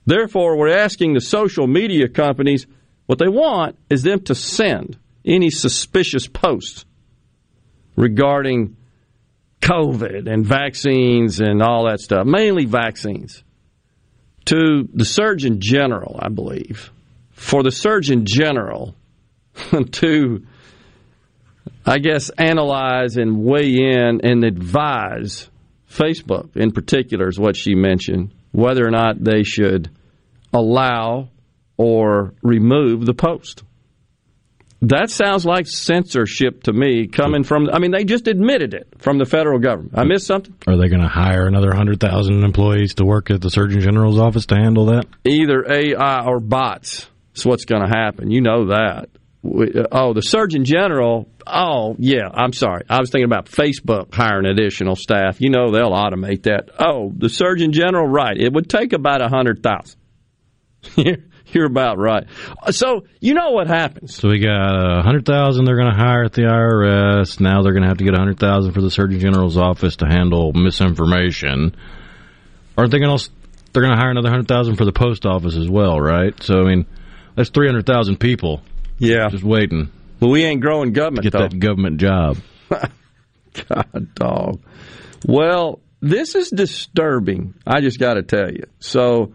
[0.05, 2.67] Therefore, we're asking the social media companies
[3.05, 6.85] what they want is them to send any suspicious posts
[7.95, 8.75] regarding
[9.61, 13.43] COVID and vaccines and all that stuff, mainly vaccines,
[14.45, 16.91] to the Surgeon General, I believe.
[17.31, 18.95] For the Surgeon General
[19.91, 20.45] to,
[21.85, 25.49] I guess, analyze and weigh in and advise
[25.93, 29.89] Facebook in particular is what she mentioned whether or not they should
[30.53, 31.29] allow
[31.77, 33.63] or remove the post.
[34.81, 39.17] That sounds like censorship to me coming from, I mean, they just admitted it from
[39.17, 39.97] the federal government.
[39.97, 40.53] I missed something?
[40.67, 44.45] Are they going to hire another 100,000 employees to work at the Surgeon General's office
[44.47, 45.05] to handle that?
[45.25, 48.29] Either AI or bots is what's going to happen.
[48.29, 49.09] You know that.
[49.45, 51.27] Uh, oh, the Surgeon General.
[51.45, 52.29] Oh, yeah.
[52.33, 52.83] I'm sorry.
[52.89, 55.41] I was thinking about Facebook hiring additional staff.
[55.41, 56.69] You know they'll automate that.
[56.79, 58.07] Oh, the Surgeon General.
[58.07, 58.37] Right.
[58.37, 59.99] It would take about a hundred thousand.
[61.53, 62.25] You're about right.
[62.61, 64.15] Uh, so you know what happens.
[64.15, 67.39] So we got a hundred thousand they're going to hire at the IRS.
[67.39, 69.97] Now they're going to have to get a hundred thousand for the Surgeon General's office
[69.97, 71.75] to handle misinformation.
[72.77, 73.29] Aren't they going to?
[73.71, 76.41] They're going to hire another hundred thousand for the post office as well, right?
[76.41, 76.85] So I mean,
[77.35, 78.61] that's three hundred thousand people.
[79.03, 79.91] Yeah, just waiting.
[80.19, 81.23] But we ain't growing government.
[81.23, 81.49] Get though.
[81.49, 82.37] that government job.
[82.69, 84.63] God, dog.
[85.25, 87.53] Well, this is disturbing.
[87.67, 88.63] I just got to tell you.
[88.79, 89.33] So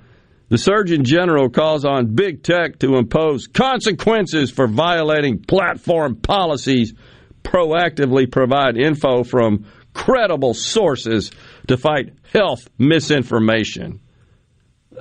[0.49, 6.95] the Surgeon General calls on big tech to impose consequences for violating platform policies,
[7.43, 11.31] proactively provide info from credible sources
[11.67, 14.01] to fight health misinformation.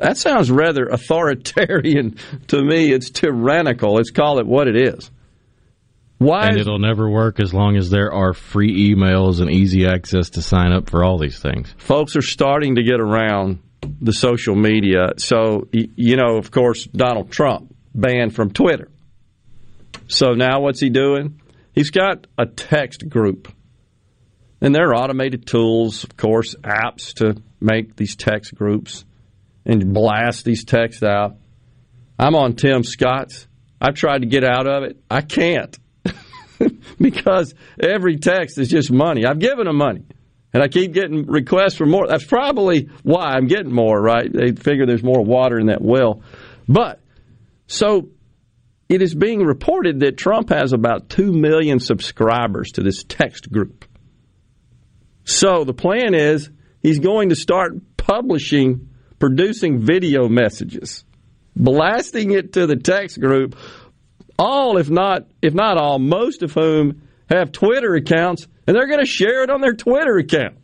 [0.02, 2.18] That sounds rather authoritarian
[2.48, 2.92] to me.
[2.92, 3.96] It's tyrannical.
[3.96, 5.12] Let's call it what it is.
[6.20, 6.48] Why?
[6.48, 10.42] And it'll never work as long as there are free emails and easy access to
[10.42, 11.74] sign up for all these things.
[11.78, 13.60] Folks are starting to get around
[14.02, 15.10] the social media.
[15.18, 18.90] So, you know, of course, Donald Trump banned from Twitter.
[20.08, 21.40] So now what's he doing?
[21.74, 23.54] He's got a text group.
[24.60, 29.06] And there are automated tools, of course, apps to make these text groups
[29.68, 31.36] and blast these texts out.
[32.18, 33.48] I'm on Tim Scott's.
[33.80, 34.98] I've tried to get out of it.
[35.12, 35.78] I can't
[37.00, 39.26] because every text is just money.
[39.26, 40.06] I've given them money
[40.54, 42.08] and I keep getting requests for more.
[42.08, 44.32] That's probably why I'm getting more, right?
[44.32, 46.24] They figure there's more water in that well.
[46.68, 47.02] But
[47.68, 48.10] so
[48.90, 53.86] it is being reported that Trump has about 2 million subscribers to this text group.
[55.26, 56.50] So the plan is
[56.82, 58.87] he's going to start publishing,
[59.20, 61.04] producing video messages,
[61.56, 63.56] blasting it to the text group.
[64.40, 69.00] All, if not, if not all, most of whom have Twitter accounts and they're going
[69.00, 70.58] to share it on their Twitter account.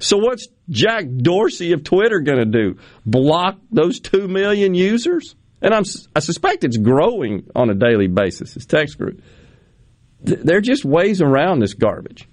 [0.00, 2.78] So what's Jack Dorsey of Twitter going to do?
[3.06, 5.36] Block those 2 million users?
[5.62, 5.84] And I'm,
[6.16, 9.22] I suspect it's growing on a daily basis, this text group.
[10.22, 12.28] They're just ways around this garbage.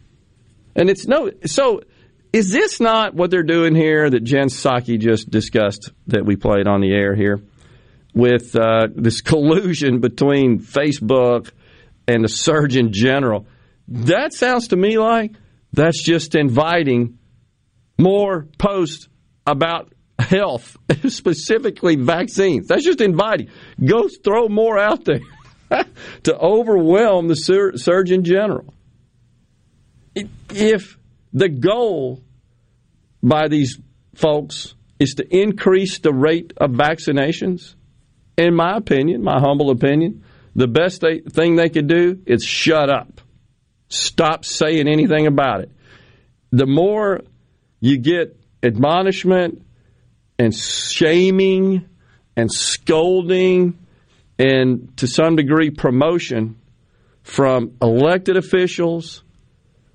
[0.75, 1.81] And it's no, so
[2.37, 6.67] is this not what they're doing here that Jen Psaki just discussed that we played
[6.67, 7.41] on the air here
[8.13, 11.51] with uh, this collusion between Facebook
[12.07, 13.47] and the Surgeon General?
[13.87, 15.33] That sounds to me like
[15.73, 17.17] that's just inviting
[17.97, 19.07] more posts
[19.47, 20.77] about health,
[21.07, 22.67] specifically vaccines.
[22.67, 23.49] That's just inviting.
[23.83, 25.21] Go throw more out there
[26.23, 28.73] to overwhelm the Sur- Surgeon General.
[30.15, 30.97] If
[31.33, 32.23] the goal
[33.21, 33.79] by these
[34.15, 37.75] folks is to increase the rate of vaccinations,
[38.37, 40.23] in my opinion, my humble opinion,
[40.55, 43.21] the best they, thing they could do is shut up.
[43.89, 45.71] Stop saying anything about it.
[46.51, 47.21] The more
[47.79, 49.65] you get admonishment
[50.39, 51.87] and shaming
[52.35, 53.77] and scolding
[54.39, 56.59] and to some degree promotion
[57.23, 59.23] from elected officials,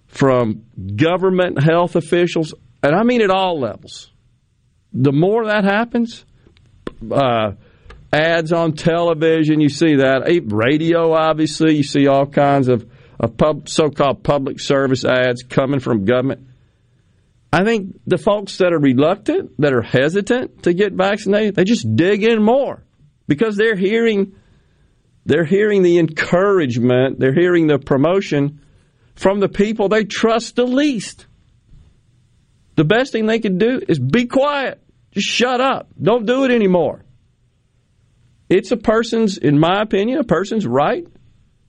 [0.07, 0.64] from
[0.97, 4.11] government health officials, and I mean at all levels.
[4.93, 6.24] The more that happens,
[7.11, 7.53] uh,
[8.12, 12.87] ads on television, you see that, radio, obviously, you see all kinds of
[13.22, 16.49] of pub, so-called public service ads coming from government.
[17.53, 21.87] I think the folks that are reluctant, that are hesitant to get vaccinated, they just
[21.95, 22.83] dig in more
[23.28, 24.35] because they're hearing
[25.24, 28.61] they're hearing the encouragement, they're hearing the promotion
[29.14, 31.26] from the people they trust the least.
[32.77, 34.83] The best thing they can do is be quiet.
[35.12, 35.89] Just shut up.
[36.01, 37.05] Don't do it anymore.
[38.49, 41.07] It's a person's, in my opinion, a person's right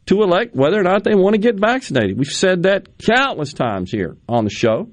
[0.06, 2.18] to elect whether or not they want to get vaccinated.
[2.18, 4.89] We've said that countless times here on the show.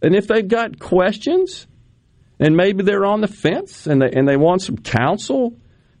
[0.00, 1.66] And if they've got questions
[2.40, 5.56] and maybe they're on the fence and they, and they want some counsel,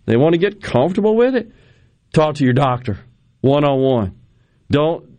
[0.06, 1.52] they want to get comfortable with it,
[2.12, 2.98] talk to your doctor
[3.42, 4.18] one on one.
[4.70, 5.10] Don't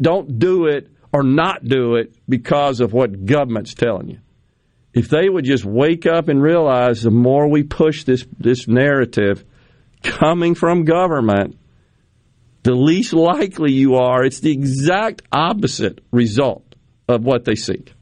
[0.00, 4.18] don't do it or not do it because of what government's telling you.
[4.92, 9.44] If they would just wake up and realize the more we push this this narrative
[10.02, 11.58] coming from government,
[12.62, 16.74] the least likely you are, it's the exact opposite result
[17.08, 17.92] of what they seek.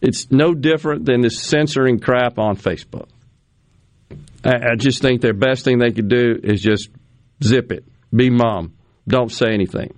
[0.00, 3.08] It's no different than this censoring crap on Facebook.
[4.44, 6.90] I, I just think their best thing they could do is just
[7.42, 8.74] zip it, be mum,
[9.08, 9.94] don't say anything.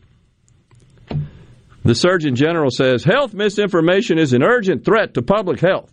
[1.85, 5.93] The Surgeon General says health misinformation is an urgent threat to public health.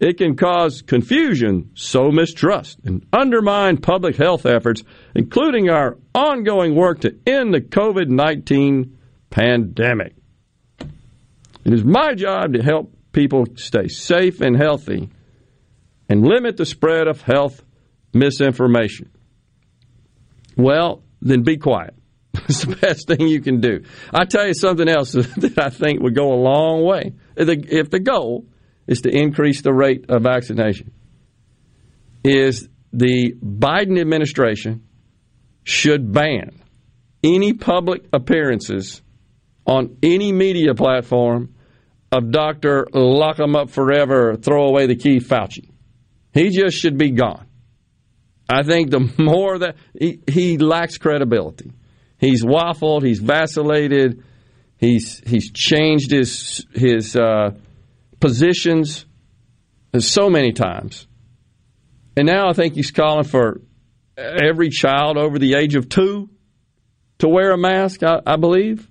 [0.00, 4.82] It can cause confusion, sow mistrust, and undermine public health efforts,
[5.14, 8.98] including our ongoing work to end the COVID 19
[9.30, 10.16] pandemic.
[10.80, 15.10] It is my job to help people stay safe and healthy
[16.08, 17.62] and limit the spread of health
[18.12, 19.10] misinformation.
[20.56, 21.94] Well, then be quiet.
[22.48, 23.84] It's the best thing you can do.
[24.12, 27.12] I tell you something else that I think would go a long way.
[27.36, 28.46] If the goal
[28.86, 30.92] is to increase the rate of vaccination,
[32.24, 34.84] is the Biden administration
[35.62, 36.62] should ban
[37.22, 39.02] any public appearances
[39.66, 41.54] on any media platform
[42.12, 42.86] of Dr.
[42.92, 45.70] Lock 'em up forever, throw away the key Fauci.
[46.32, 47.46] He just should be gone.
[48.48, 51.72] I think the more that he, he lacks credibility.
[52.18, 54.22] He's waffled, he's vacillated,
[54.78, 57.50] he's he's changed his his uh,
[58.20, 59.06] positions
[59.98, 61.06] so many times.
[62.16, 63.60] And now I think he's calling for
[64.16, 66.30] every child over the age of two
[67.18, 68.88] to wear a mask, I, I believe.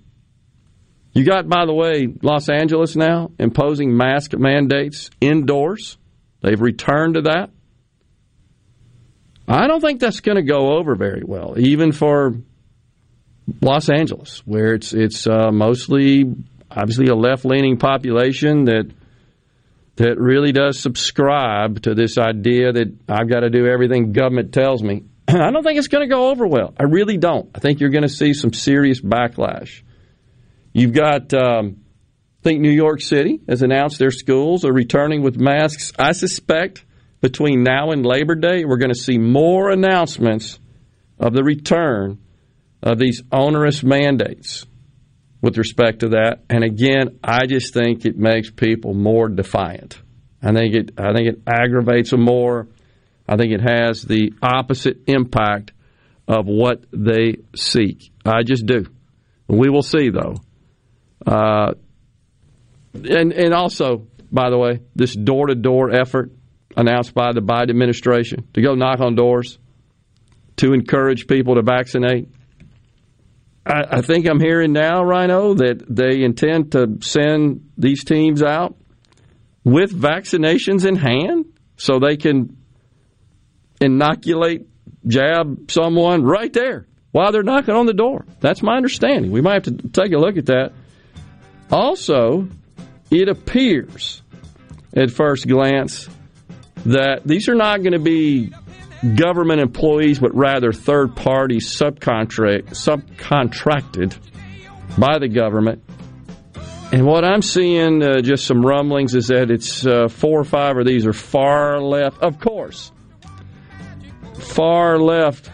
[1.12, 5.96] You got, by the way, Los Angeles now imposing mask mandates indoors.
[6.42, 7.50] They've returned to that.
[9.46, 12.34] I don't think that's going to go over very well, even for
[13.60, 16.24] Los Angeles, where it's it's uh, mostly
[16.70, 18.90] obviously a left leaning population that
[19.96, 24.82] that really does subscribe to this idea that I've got to do everything government tells
[24.82, 25.04] me.
[25.28, 26.74] I don't think it's going to go over well.
[26.78, 27.48] I really don't.
[27.54, 29.82] I think you're going to see some serious backlash.
[30.72, 31.84] You've got, um,
[32.40, 35.92] I think New York City has announced their schools are returning with masks.
[35.96, 36.84] I suspect
[37.20, 40.58] between now and Labor Day, we're going to see more announcements
[41.20, 42.18] of the return
[42.84, 44.66] of these onerous mandates
[45.40, 46.44] with respect to that.
[46.50, 50.00] And again, I just think it makes people more defiant.
[50.42, 52.68] I think it I think it aggravates them more.
[53.26, 55.72] I think it has the opposite impact
[56.28, 58.12] of what they seek.
[58.24, 58.86] I just do.
[59.48, 60.36] We will see though.
[61.26, 61.72] Uh,
[62.92, 66.32] and and also, by the way, this door to door effort
[66.76, 69.58] announced by the Biden administration to go knock on doors
[70.56, 72.28] to encourage people to vaccinate.
[73.66, 78.76] I, I think I'm hearing now, Rhino, that they intend to send these teams out
[79.64, 81.46] with vaccinations in hand
[81.76, 82.56] so they can
[83.80, 84.66] inoculate,
[85.06, 88.26] jab someone right there while they're knocking on the door.
[88.40, 89.30] That's my understanding.
[89.30, 90.72] We might have to take a look at that.
[91.70, 92.48] Also,
[93.10, 94.22] it appears
[94.94, 96.08] at first glance
[96.86, 98.52] that these are not going to be
[99.12, 104.16] government employees, but rather third parties subcontract, subcontracted
[104.98, 105.82] by the government.
[106.92, 110.76] And what I'm seeing, uh, just some rumblings, is that it's uh, four or five
[110.76, 112.92] of these are far left, of course,
[114.38, 115.50] far left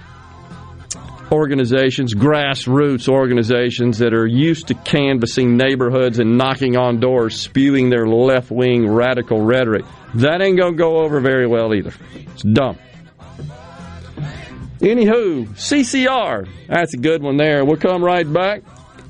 [1.33, 8.07] organizations, grassroots organizations that are used to canvassing neighborhoods and knocking on doors, spewing their
[8.07, 9.85] left wing radical rhetoric.
[10.17, 11.95] That ain't going to go over very well either.
[12.15, 12.79] It's dumb.
[14.81, 16.49] Anywho, CCR.
[16.69, 17.67] That's a good one there.
[17.67, 18.63] We'll come right back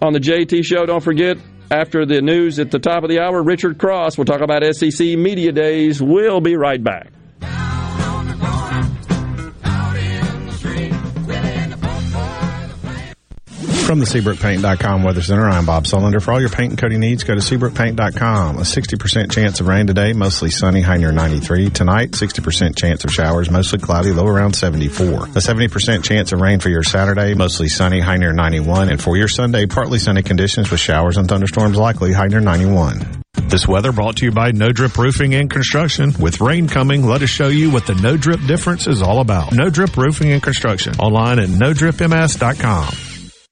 [0.02, 0.84] on the JT Show.
[0.84, 1.36] Don't forget,
[1.70, 5.16] after the news at the top of the hour, Richard Cross will talk about SEC
[5.16, 6.02] Media Days.
[6.02, 7.12] We'll be right back.
[13.90, 16.22] From the SeabrookPaint.com Weather Center, I'm Bob Sullender.
[16.22, 18.58] For all your paint and coating needs, go to SeabrookPaint.com.
[18.58, 21.70] A 60% chance of rain today, mostly sunny, high near 93.
[21.70, 25.24] Tonight, 60% chance of showers, mostly cloudy, low around 74.
[25.24, 28.90] A 70% chance of rain for your Saturday, mostly sunny, high near 91.
[28.90, 33.24] And for your Sunday, partly sunny conditions with showers and thunderstorms likely, high near 91.
[33.48, 36.12] This weather brought to you by No Drip Roofing and Construction.
[36.20, 39.52] With rain coming, let us show you what the No Drip difference is all about.
[39.52, 40.94] No Drip Roofing and Construction.
[41.00, 43.09] Online at NoDripMS.com.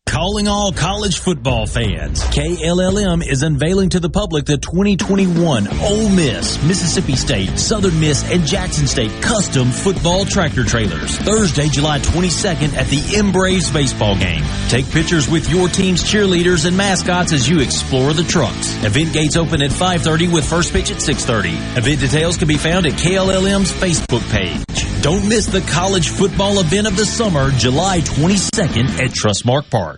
[0.09, 2.23] Calling all college football fans.
[2.25, 8.45] KLLM is unveiling to the public the 2021 Ole Miss, Mississippi State, Southern Miss, and
[8.47, 11.19] Jackson State custom football tractor trailers.
[11.19, 14.43] Thursday, July 22nd at the M-Braves baseball game.
[14.69, 18.83] Take pictures with your team's cheerleaders and mascots as you explore the trucks.
[18.85, 21.77] Event gates open at 5.30 with first pitch at 6.30.
[21.77, 25.03] Event details can be found at KLLM's Facebook page.
[25.03, 29.98] Don't miss the college football event of the summer, July 22nd at Trustmark Park.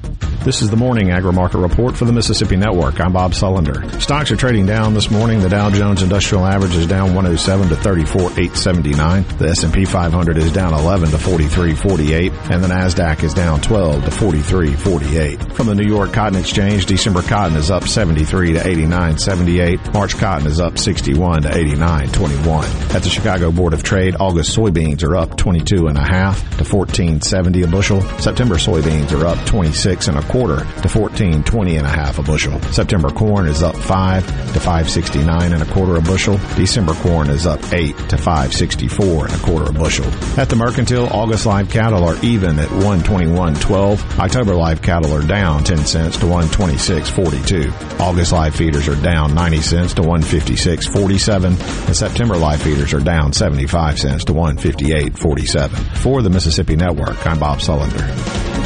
[0.43, 2.99] This is the morning agri-market report for the Mississippi Network.
[2.99, 4.01] I'm Bob Sullender.
[4.01, 5.39] Stocks are trading down this morning.
[5.39, 9.37] The Dow Jones Industrial Average is down 107 to 34,879.
[9.37, 14.09] The S&P 500 is down 11 to 43,48, and the Nasdaq is down 12 to
[14.09, 15.53] 43,48.
[15.53, 19.93] From the New York Cotton Exchange, December cotton is up 73 to 89.78.
[19.93, 22.95] March cotton is up 61 to 89.21.
[22.95, 26.63] At the Chicago Board of Trade, August soybeans are up 22 and a half to
[26.63, 28.01] 14.70 a bushel.
[28.17, 32.59] September soybeans are up 26 and a quarter to 14.20 and a half a bushel.
[32.71, 36.37] September corn is up 5 to 569 and a quarter a bushel.
[36.55, 40.05] December corn is up 8 to 564 and a quarter a bushel.
[40.39, 44.19] At the Mercantile, August live cattle are even at 121.12.
[44.19, 47.99] October live cattle are down 10 cents to 126.42.
[47.99, 53.33] August live feeders are down 90 cents to 156.47 and September live feeders are down
[53.33, 55.97] 75 cents to 158.47.
[55.97, 58.60] For the Mississippi Network, I'm Bob Sullender.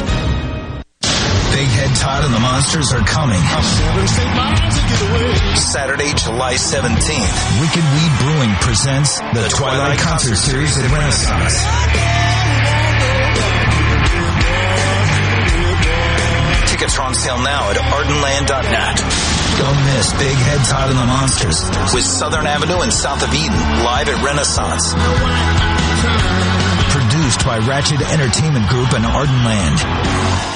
[2.16, 3.36] Todd and the Monsters are coming.
[5.60, 7.60] Saturday, July 17th.
[7.60, 11.60] Wicked Weed Brewing presents the Twilight Concert Series at Renaissance.
[16.72, 18.96] Tickets are on sale now at ardenland.net.
[19.60, 21.60] Don't miss Big Head Todd and the Monsters
[21.92, 24.96] with Southern Avenue and South of Eden live at Renaissance.
[26.96, 30.55] Produced by Ratchet Entertainment Group and Ardenland.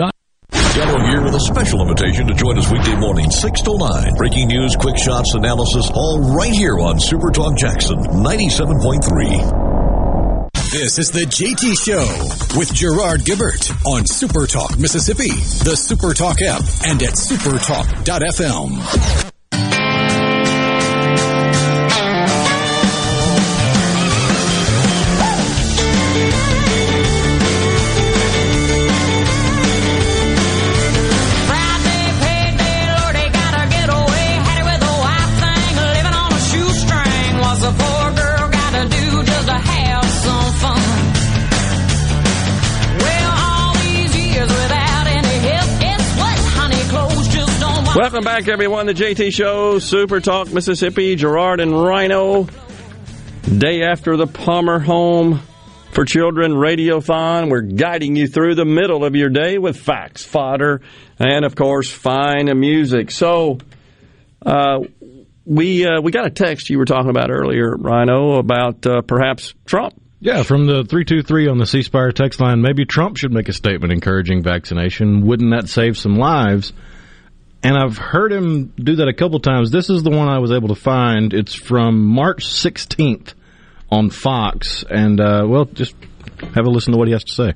[0.73, 4.13] Gallo here with a special invitation to join us weekday morning, 6 to 9.
[4.15, 10.71] Breaking news, quick shots, analysis, all right here on Super Talk Jackson 97.3.
[10.71, 12.07] This is the JT Show
[12.57, 15.31] with Gerard Gibert on Super Talk Mississippi,
[15.65, 19.30] the Super Talk app, and at supertalk.fm.
[47.93, 48.85] Welcome back, everyone.
[48.85, 52.47] The JT Show, Super Talk Mississippi, Gerard and Rhino.
[53.43, 55.41] Day after the Palmer Home
[55.91, 57.49] for Children Radiothon.
[57.49, 60.79] We're guiding you through the middle of your day with facts, fodder,
[61.19, 63.11] and of course, fine music.
[63.11, 63.57] So,
[64.45, 64.79] uh,
[65.45, 69.53] we uh, we got a text you were talking about earlier, Rhino, about uh, perhaps
[69.65, 70.01] Trump.
[70.21, 73.53] Yeah, from the 323 on the C Spire text line, maybe Trump should make a
[73.53, 75.27] statement encouraging vaccination.
[75.27, 76.71] Wouldn't that save some lives?
[77.63, 79.71] And I've heard him do that a couple times.
[79.71, 81.33] This is the one I was able to find.
[81.33, 83.33] It's from March 16th
[83.89, 85.95] on Fox, and uh, well, just
[86.55, 87.53] have a listen to what he has to say.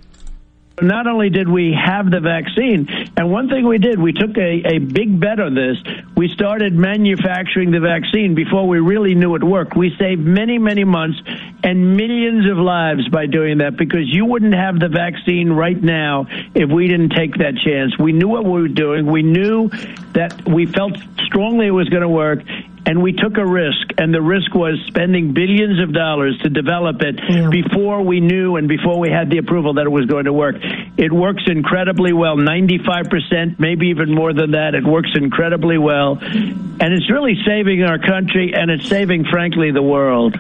[0.81, 4.75] Not only did we have the vaccine, and one thing we did, we took a,
[4.75, 5.77] a big bet on this.
[6.17, 9.77] We started manufacturing the vaccine before we really knew it worked.
[9.77, 11.17] We saved many, many months
[11.63, 16.27] and millions of lives by doing that because you wouldn't have the vaccine right now
[16.53, 17.97] if we didn't take that chance.
[17.97, 19.05] We knew what we were doing.
[19.05, 19.69] We knew
[20.13, 22.39] that we felt strongly it was going to work
[22.85, 27.01] and we took a risk, and the risk was spending billions of dollars to develop
[27.01, 27.17] it
[27.49, 30.55] before we knew and before we had the approval that it was going to work.
[30.97, 34.75] It works incredibly well, 95%, maybe even more than that.
[34.75, 39.83] It works incredibly well, and it's really saving our country, and it's saving, frankly, the
[39.83, 40.37] world.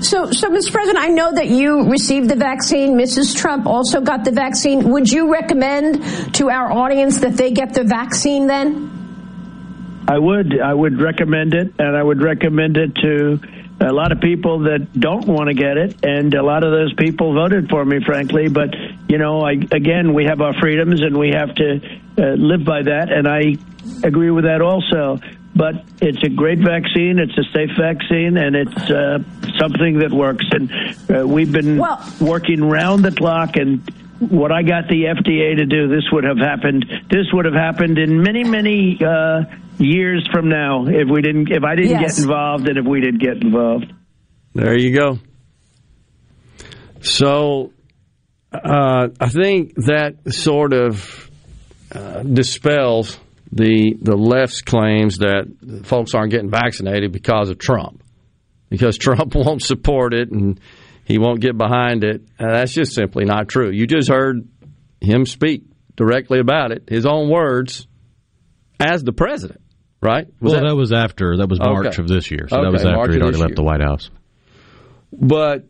[0.00, 0.72] So, so, Mr.
[0.72, 2.96] President, I know that you received the vaccine.
[2.96, 3.36] Mrs.
[3.36, 4.90] Trump also got the vaccine.
[4.90, 8.99] Would you recommend to our audience that they get the vaccine then?
[10.08, 10.60] I would.
[10.60, 13.40] I would recommend it, and I would recommend it to
[13.80, 16.92] a lot of people that don't want to get it, and a lot of those
[16.94, 18.48] people voted for me, frankly.
[18.48, 18.74] But
[19.08, 21.80] you know, I, again, we have our freedoms, and we have to
[22.18, 23.56] uh, live by that, and I
[24.06, 25.18] agree with that also.
[25.54, 27.18] But it's a great vaccine.
[27.18, 29.18] It's a safe vaccine, and it's uh,
[29.58, 30.46] something that works.
[30.52, 30.70] And
[31.10, 33.82] uh, we've been well, working round the clock and
[34.20, 36.84] what I got the FDA to do, this would have happened.
[37.10, 39.42] This would have happened in many, many uh,
[39.78, 42.16] years from now if we didn't, if I didn't Yes.
[42.16, 43.92] get involved, and if we didn't get involved.
[44.54, 45.18] There you go.
[47.02, 47.72] So,
[48.52, 51.30] uh, I think that sort of
[51.92, 53.18] uh, dispels
[53.52, 58.02] the the left's claims that folks aren't getting vaccinated because of Trump,
[58.68, 60.60] because Trump won't support it and
[61.10, 62.22] he won't get behind it.
[62.38, 63.70] Uh, that's just simply not true.
[63.70, 64.46] You just heard
[65.00, 65.64] him speak
[65.96, 67.86] directly about it, his own words,
[68.78, 69.60] as the president,
[70.00, 70.26] right?
[70.40, 71.36] Was well, that, was after.
[71.38, 72.02] That was March Okay.
[72.02, 72.46] of this year.
[72.48, 73.56] So Okay, that was March after he'd already left year.
[73.56, 74.10] the White House.
[75.12, 75.66] But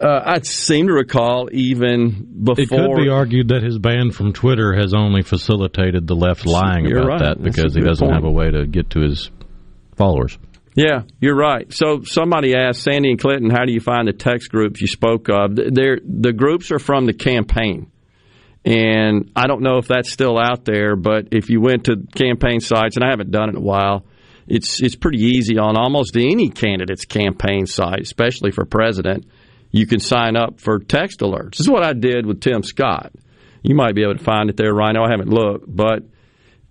[0.00, 2.62] uh, I seem to recall even before.
[2.64, 6.84] It could be argued that his ban from Twitter has only facilitated the left lying
[6.86, 7.20] You're about right.
[7.36, 8.14] that because he doesn't point.
[8.14, 9.30] have a way to get to his
[9.96, 10.36] followers.
[10.74, 11.72] Yeah, you're right.
[11.72, 15.28] So somebody asked Sandy and Clinton, "How do you find the text groups you spoke
[15.28, 17.92] of?" They're, the groups are from the campaign,
[18.64, 20.96] and I don't know if that's still out there.
[20.96, 24.04] But if you went to campaign sites, and I haven't done it in a while,
[24.48, 29.26] it's it's pretty easy on almost any candidate's campaign site, especially for president.
[29.70, 31.52] You can sign up for text alerts.
[31.52, 33.12] This is what I did with Tim Scott.
[33.62, 35.04] You might be able to find it there, Rhino.
[35.04, 36.02] I haven't looked, but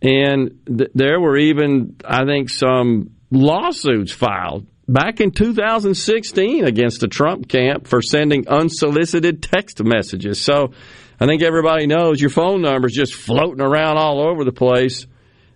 [0.01, 7.08] and th- there were even, I think, some lawsuits filed back in 2016 against the
[7.08, 10.42] Trump camp for sending unsolicited text messages.
[10.42, 10.74] So
[11.20, 15.08] I think everybody knows your phone number is just floating around all over the place.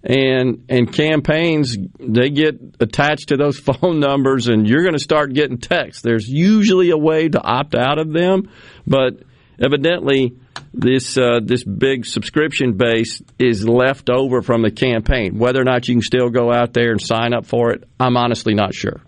[0.04, 5.34] And and campaigns they get attached to those phone numbers, and you're going to start
[5.34, 6.02] getting texts.
[6.02, 8.50] There's usually a way to opt out of them,
[8.86, 9.24] but
[9.60, 10.38] evidently
[10.74, 15.38] this uh, this big subscription base is left over from the campaign.
[15.38, 18.18] Whether or not you can still go out there and sign up for it, I'm
[18.18, 19.02] honestly not sure.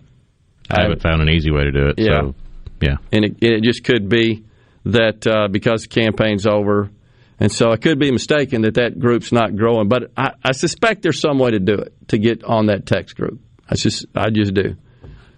[0.70, 1.94] I haven't found an easy way to do it.
[1.98, 2.20] Yeah.
[2.20, 2.34] So,
[2.80, 2.96] yeah.
[3.12, 4.44] And it, it just could be
[4.84, 6.90] that uh, because the campaign's over,
[7.38, 9.88] and so I could be mistaken that that group's not growing.
[9.88, 13.16] But I, I suspect there's some way to do it to get on that text
[13.16, 13.40] group.
[13.68, 14.76] I just I just do.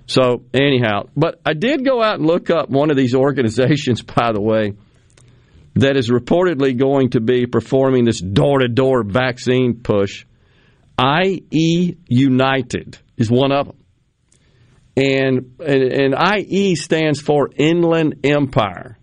[0.06, 4.32] So anyhow, but I did go out and look up one of these organizations, by
[4.32, 4.74] the way,
[5.74, 10.26] that is reportedly going to be performing this door-to-door vaccine push.
[11.00, 13.76] IE United is one of them.
[14.94, 18.98] And, and, and IE stands for Inland Empire.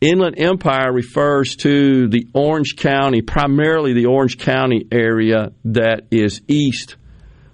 [0.00, 6.96] Inland Empire refers to the Orange County, primarily the Orange County area that is east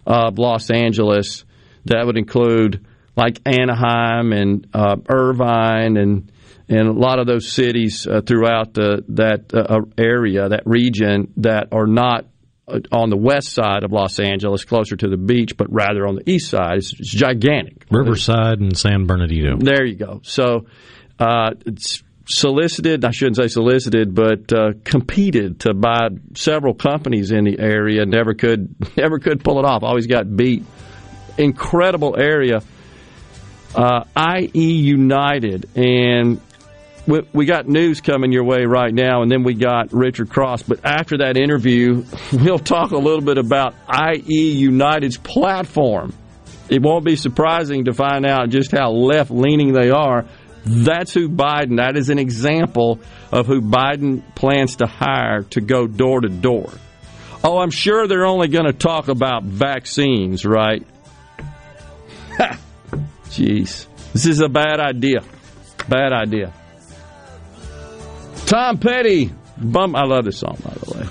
[0.06, 1.44] of Los Angeles.
[1.86, 2.86] That would include
[3.16, 6.30] like Anaheim and uh, Irvine and
[6.68, 11.68] and a lot of those cities uh, throughout the, that uh, area, that region, that
[11.72, 12.26] are not
[12.66, 16.16] uh, on the west side of Los Angeles, closer to the beach, but rather on
[16.16, 16.78] the east side.
[16.78, 17.84] It's, it's gigantic.
[17.90, 19.58] Riverside and San Bernardino.
[19.58, 20.20] There you go.
[20.22, 20.66] So
[21.18, 27.44] uh, it's solicited, I shouldn't say solicited, but uh, competed to buy several companies in
[27.44, 28.06] the area.
[28.06, 29.82] Never could, never could pull it off.
[29.82, 30.64] Always got beat.
[31.36, 32.62] Incredible area.
[33.74, 36.40] Uh, IE United, and
[37.06, 40.62] we, we got news coming your way right now, and then we got Richard Cross.
[40.62, 46.14] But after that interview, we'll talk a little bit about IE United's platform.
[46.68, 50.24] It won't be surprising to find out just how left leaning they are.
[50.64, 53.00] That's who Biden, that is an example
[53.30, 56.70] of who Biden plans to hire to go door to door.
[57.42, 60.82] Oh, I'm sure they're only going to talk about vaccines, right?
[63.26, 63.86] Jeez.
[64.14, 65.22] This is a bad idea.
[65.86, 66.54] Bad idea.
[68.54, 69.32] Tom Petty.
[69.58, 69.96] Bump.
[69.96, 71.08] I love this song, by the way.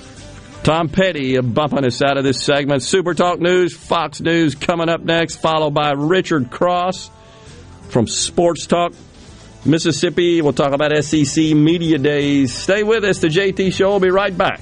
[0.64, 2.84] Tom Petty a bumping us out of this segment.
[2.84, 7.12] Super Talk News, Fox News coming up next, followed by Richard Cross
[7.90, 8.94] from Sports Talk
[9.66, 10.42] Mississippi.
[10.42, 12.54] We'll talk about SEC Media Days.
[12.54, 13.20] Stay with us.
[13.20, 14.62] The JT Show will be right back.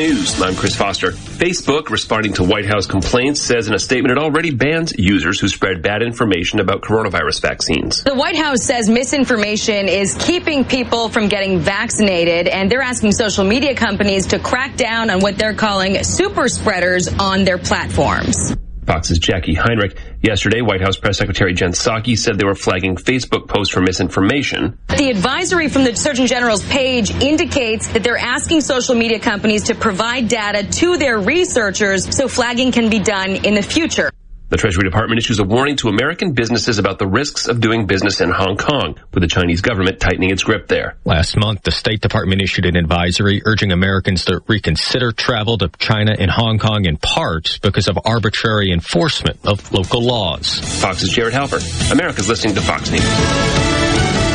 [0.00, 0.40] News.
[0.40, 1.10] I'm Chris Foster.
[1.10, 5.46] Facebook, responding to White House complaints, says in a statement it already bans users who
[5.46, 8.02] spread bad information about coronavirus vaccines.
[8.02, 13.44] The White House says misinformation is keeping people from getting vaccinated, and they're asking social
[13.44, 18.56] media companies to crack down on what they're calling super spreaders on their platforms.
[18.86, 19.96] Fox's Jacqui Heinrich.
[20.22, 24.78] Yesterday, White House Press Secretary Jen Psaki said they were flagging Facebook posts for misinformation.
[24.88, 29.74] The advisory from the Surgeon General's page indicates that they're asking social media companies to
[29.74, 34.10] provide data to their researchers so flagging can be done in the future.
[34.50, 38.20] The Treasury Department issues a warning to American businesses about the risks of doing business
[38.20, 40.96] in Hong Kong, with the Chinese government tightening its grip there.
[41.04, 46.16] Last month, the State Department issued an advisory urging Americans to reconsider travel to China
[46.18, 50.58] and Hong Kong in part because of arbitrary enforcement of local laws.
[50.80, 51.92] Fox's Jared Halper.
[51.92, 54.29] America's listening to Fox News.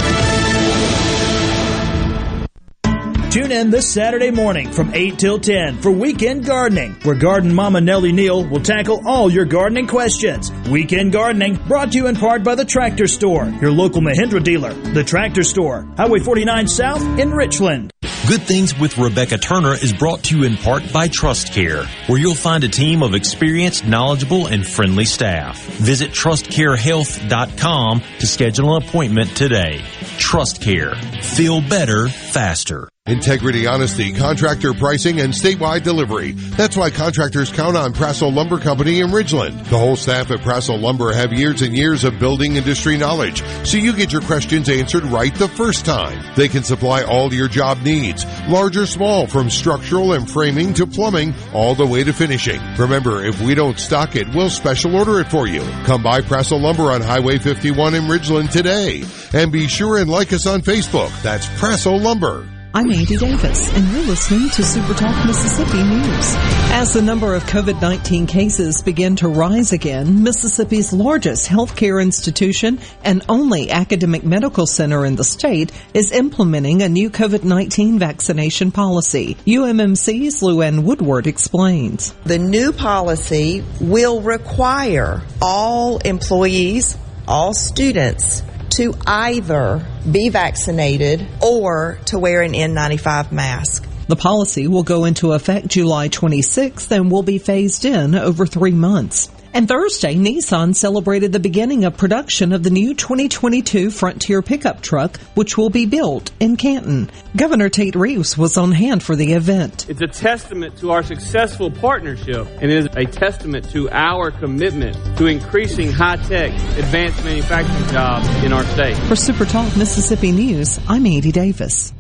[3.35, 7.81] Tune in this Saturday morning from 8 till 10 for Weekend Gardening, where Garden Mama
[7.81, 10.53] Nellie Neal will tackle all your gardening questions.
[10.69, 14.71] Weekend Gardening brought to you in part by the Tractor Store, your local Mahindra dealer.
[14.71, 17.91] The Tractor Store, Highway 49 South in Richland.
[18.25, 22.17] Good Things with Rebecca Turner is brought to you in part by Trust Care, where
[22.17, 25.61] you'll find a team of experienced, knowledgeable, and friendly staff.
[25.61, 29.83] Visit trustcarehealth.com to schedule an appointment today.
[30.17, 30.95] Trust Care.
[31.21, 32.87] Feel better, faster.
[33.07, 36.31] Integrity, honesty, contractor pricing, and statewide delivery.
[36.31, 39.59] That's why contractors count on Prassel Lumber Company in Ridgeland.
[39.69, 43.77] The whole staff at Prassel Lumber have years and years of building industry knowledge, so
[43.77, 46.19] you get your questions answered right the first time.
[46.35, 50.87] They can supply all your job needs, large or small, from structural and framing to
[50.87, 52.59] plumbing, all the way to finishing.
[52.75, 55.61] Remember, if we don't stock it, we'll special order it for you.
[55.83, 59.03] Come by Prassel Lumber on Highway 51 in Ridgeland today.
[59.31, 61.11] And be sure and like us on Facebook.
[61.21, 62.47] That's Prassel Lumber.
[62.75, 66.33] I'm Andy Davis, and you're listening to SuperTalk Mississippi News.
[66.73, 73.23] As the number of COVID-19 cases begin to rise again, Mississippi's largest healthcare institution and
[73.29, 79.37] only academic medical center in the state is implementing a new COVID-19 vaccination policy.
[79.47, 82.11] UMMC's LouAnn Woodward explains.
[82.25, 88.43] The new policy will require all employees, all students,
[88.75, 93.87] to either be vaccinated or to wear an N95 mask.
[94.07, 98.71] The policy will go into effect July 26th and will be phased in over three
[98.71, 99.29] months.
[99.55, 105.17] And Thursday, Nissan celebrated the beginning of production of the new 2022 Frontier pickup truck,
[105.33, 107.09] which will be built in Canton.
[107.37, 109.85] Governor Tate Reeves was on hand for the event.
[109.87, 114.97] It's a testament to our successful partnership and it is a testament to our commitment
[115.19, 118.97] to increasing high-tech, advanced manufacturing jobs in our state.
[119.07, 121.93] For Super Talk Mississippi News, I'm Andy Davis.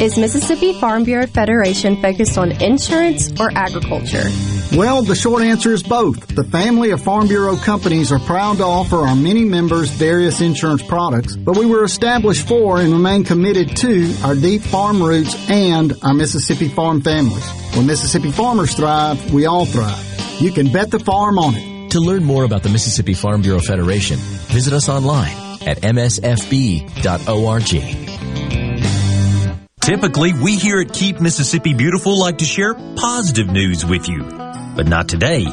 [0.00, 4.24] Is Mississippi Farm Bureau Federation focused on insurance or agriculture?
[4.72, 6.28] Well, the short answer is both.
[6.28, 10.82] The family of Farm Bureau companies are proud to offer our many members various insurance
[10.82, 15.92] products, but we were established for and remain committed to our deep farm roots and
[16.02, 17.44] our Mississippi farm families.
[17.74, 20.06] When Mississippi farmers thrive, we all thrive.
[20.40, 21.90] You can bet the farm on it.
[21.90, 26.90] To learn more about the Mississippi Farm Bureau Federation, visit us online at msfb.org.
[29.80, 34.22] Typically, we here at Keep Mississippi Beautiful like to share positive news with you.
[34.22, 35.46] But not today.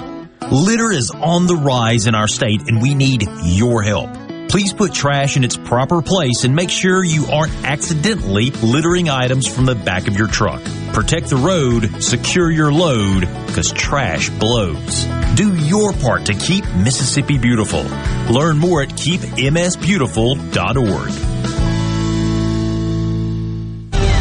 [0.51, 4.09] Litter is on the rise in our state and we need your help.
[4.49, 9.47] Please put trash in its proper place and make sure you aren't accidentally littering items
[9.47, 10.61] from the back of your truck.
[10.93, 15.05] Protect the road, secure your load, because trash blows.
[15.35, 17.83] Do your part to keep Mississippi beautiful.
[18.33, 21.36] Learn more at keepmsbeautiful.org.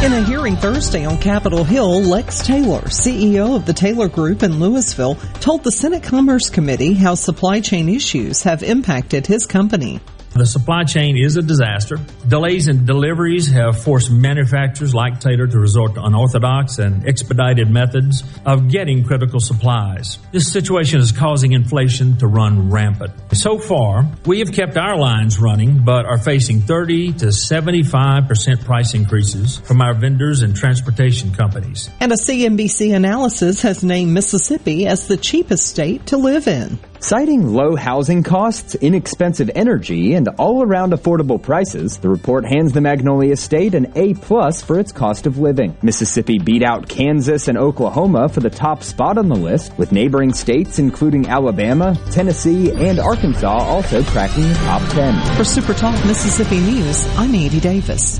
[0.07, 4.57] In a hearing Thursday on Capitol Hill, Lex Taylor, CEO of the Taylor Group in
[4.57, 9.99] Louisville, told the Senate Commerce Committee how supply chain issues have impacted his company.
[10.37, 11.97] The supply chain is a disaster.
[12.27, 18.23] Delays in deliveries have forced manufacturers like Taylor to resort to unorthodox and expedited methods
[18.45, 20.19] of getting critical supplies.
[20.31, 23.13] This situation is causing inflation to run rampant.
[23.33, 28.93] So far, we have kept our lines running, but are facing 30 to 75% price
[28.93, 31.89] increases from our vendors and transportation companies.
[31.99, 36.77] And a CNBC analysis has named Mississippi as the cheapest state to live in.
[36.99, 42.73] Citing low housing costs, inexpensive energy, and and all around affordable prices, the report hands
[42.73, 45.75] the Magnolia State an A plus for its cost of living.
[45.81, 50.33] Mississippi beat out Kansas and Oklahoma for the top spot on the list, with neighboring
[50.33, 55.35] states including Alabama, Tennessee, and Arkansas also cracking the top 10.
[55.37, 58.19] For Super Talk Mississippi News, I'm Andy Davis.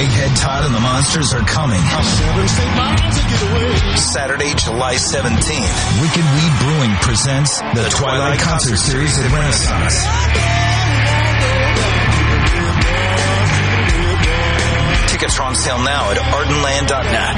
[0.00, 1.76] Big Head Todd and the Monsters are coming.
[4.00, 6.00] Saturday, July 17th.
[6.00, 10.00] Wicked Weed Brewing presents the Twilight Concert Series at Renaissance.
[15.12, 17.36] Tickets are on sale now at ardenland.net.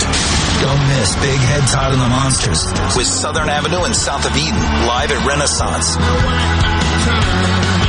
[0.62, 2.62] Don't miss Big Head Todd and the Monsters
[2.94, 5.98] with Southern Avenue and South of Eden live at Renaissance.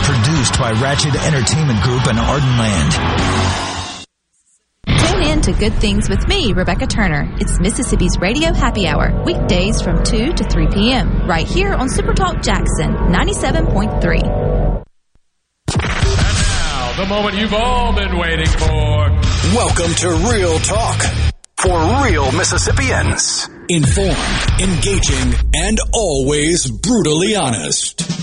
[0.02, 3.73] Produced by Ratchet Entertainment Group and Ardenland.
[5.44, 7.28] Tune in to Good Things with me, Rebecca Turner.
[7.40, 12.14] It's Mississippi's Radio Happy Hour, weekdays from 2 to 3 p.m., right here on Super
[12.14, 14.84] Talk Jackson 97.3.
[15.82, 19.10] And now, The moment you've all been waiting for.
[19.56, 21.02] Welcome to Real Talk
[21.58, 23.50] for real Mississippians.
[23.70, 28.23] Informed, engaging, and always brutally honest.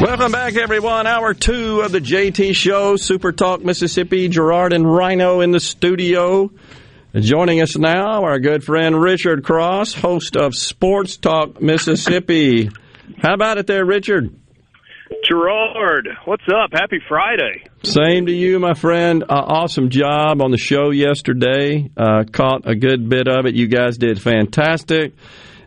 [0.00, 1.06] Welcome back, everyone.
[1.06, 4.28] Hour two of the JT Show, Super Talk Mississippi.
[4.28, 6.50] Gerard and Rhino in the studio.
[7.14, 12.70] Joining us now, our good friend Richard Cross, host of Sports Talk Mississippi.
[13.18, 14.34] How about it there, Richard?
[15.28, 16.70] Gerard, what's up?
[16.72, 17.64] Happy Friday.
[17.84, 19.22] Same to you, my friend.
[19.22, 21.88] Uh, awesome job on the show yesterday.
[21.96, 23.54] Uh, caught a good bit of it.
[23.54, 25.14] You guys did fantastic.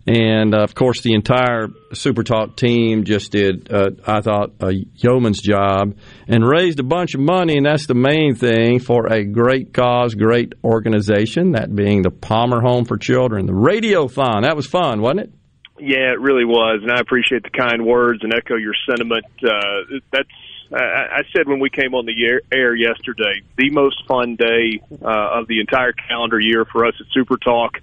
[0.08, 4.72] And uh, of course, the entire Super Talk team just did, uh, I thought, a
[4.72, 5.98] yeoman's job
[6.30, 7.58] and raised a bunch of money.
[7.58, 12.62] And that's the main thing for a great cause, great organization, that being the Palmer
[12.62, 14.44] Home for Children, the Radiothon.
[14.44, 15.34] That was fun, wasn't it?
[15.80, 16.80] Yeah, it really was.
[16.82, 19.26] And I appreciate the kind words and echo your sentiment.
[19.44, 20.30] Uh, that's
[20.74, 25.48] I said when we came on the air yesterday, the most fun day uh, of
[25.48, 27.80] the entire calendar year for us at Super Talk.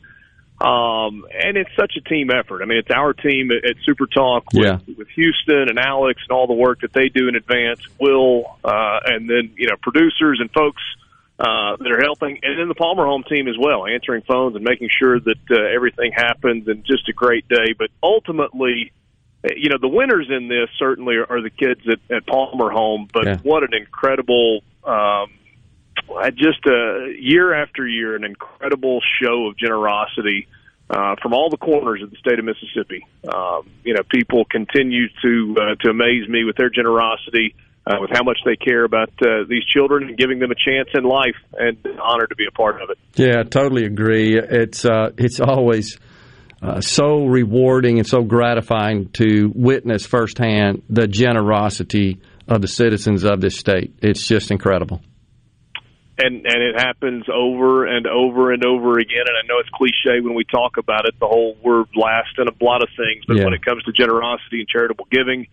[0.64, 2.62] Um, and it's such a team effort.
[2.62, 4.78] I mean, it's our team at, at Super Talk with, Yeah.
[4.96, 9.00] with Houston and Alex and all the work that they do in advance, Will, uh,
[9.04, 10.82] and then, you know, producers and folks
[11.38, 14.64] uh, that are helping, and then the Palmer Home team as well, answering phones and
[14.64, 17.74] making sure that uh, everything happens and just a great day.
[17.76, 18.92] But ultimately,
[19.44, 22.70] uh, you know, the winners in this certainly are, are the kids at, at Palmer
[22.70, 23.36] Home, but Yeah.
[23.42, 25.30] what an incredible, um,
[26.36, 30.46] just uh, year after year, an incredible show of generosity
[30.90, 33.06] uh, from all the corners of the state of Mississippi.
[33.26, 37.54] Um, you know, people continue to uh, to amaze me with their generosity,
[37.86, 40.88] uh, with how much they care about uh, these children and giving them a chance
[40.94, 42.98] in life, and honored to be a part of it.
[43.14, 44.38] Yeah, I totally agree.
[44.38, 45.98] It's uh, it's always
[46.62, 53.40] uh, so rewarding and so gratifying to witness firsthand the generosity of the citizens of
[53.40, 53.94] this state.
[54.02, 55.00] It's just incredible.
[56.18, 59.24] And and it happens over and over and over again.
[59.26, 62.46] And I know it's cliche when we talk about it, the whole we're last in
[62.48, 63.44] a lot of things, but Yeah.
[63.44, 65.46] when it comes to generosity and charitable giving,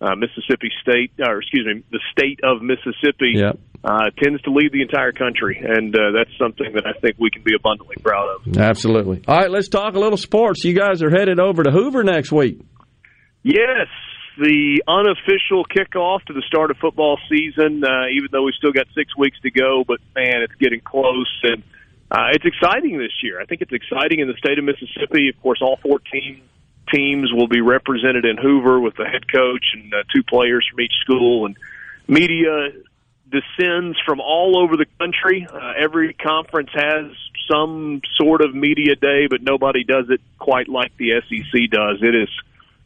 [0.00, 3.52] uh, Mississippi State, or excuse me, the state of Mississippi Yeah.
[3.84, 7.30] uh, tends to lead the entire country, and uh, that's something that I think we
[7.30, 8.56] can be abundantly proud of.
[8.58, 9.22] Absolutely.
[9.28, 10.64] All right, let's talk a little sports.
[10.64, 12.60] You guys are headed over to Hoover next week.
[13.42, 13.86] Yes,
[14.38, 17.84] the unofficial kickoff to the start of football season.
[17.84, 21.32] Uh, even though we still got six weeks to go, but man, it's getting close,
[21.42, 21.62] and
[22.10, 23.40] uh, it's exciting this year.
[23.40, 25.28] I think it's exciting in the state of Mississippi.
[25.28, 26.42] Of course, all fourteen
[26.92, 30.80] teams will be represented in Hoover with the head coach and uh, two players from
[30.80, 31.56] each school, and
[32.06, 32.70] media
[33.30, 35.46] descends from all over the country.
[35.52, 37.10] Uh, every conference has
[37.50, 41.98] some sort of media day, but nobody does it quite like the SEC does.
[42.02, 42.28] It is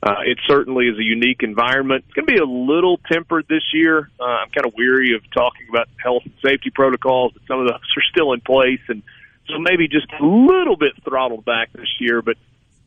[0.03, 2.05] Uh, it certainly is a unique environment.
[2.07, 4.11] It's going to be a little tempered this year.
[4.18, 7.68] Uh, I'm kind of weary of talking about health and safety protocols, but some of
[7.68, 9.03] those are still in place, and
[9.48, 12.20] so maybe just a little bit throttled back this year.
[12.20, 12.36] But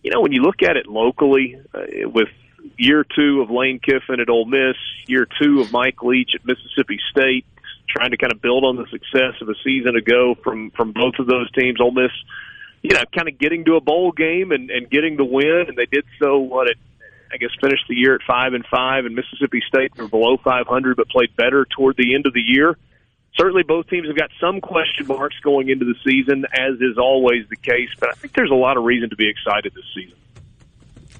[0.03, 2.27] you know, when you look at it locally, uh, with
[2.77, 4.75] year two of Lane Kiffin at Ole Miss,
[5.07, 7.45] year two of Mike Leach at Mississippi State,
[7.87, 11.13] trying to kind of build on the success of a season ago from from both
[11.19, 11.79] of those teams.
[11.79, 12.11] Ole Miss,
[12.81, 15.77] you know, kind of getting to a bowl game and, and getting the win, and
[15.77, 16.77] they did so what it
[17.35, 20.95] I guess finished the year at five and five, and Mississippi State were below 500,
[20.95, 22.77] but played better toward the end of the year.
[23.37, 27.43] Certainly, both teams have got some question marks going into the season, as is always
[27.49, 27.89] the case.
[27.99, 30.17] But I think there's a lot of reason to be excited this season.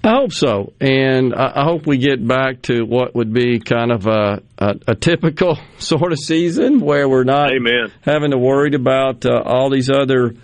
[0.05, 4.07] I hope so, and I hope we get back to what would be kind of
[4.07, 7.91] a, a, a typical sort of season where we're not Amen.
[8.01, 10.35] having to worry about uh, all these other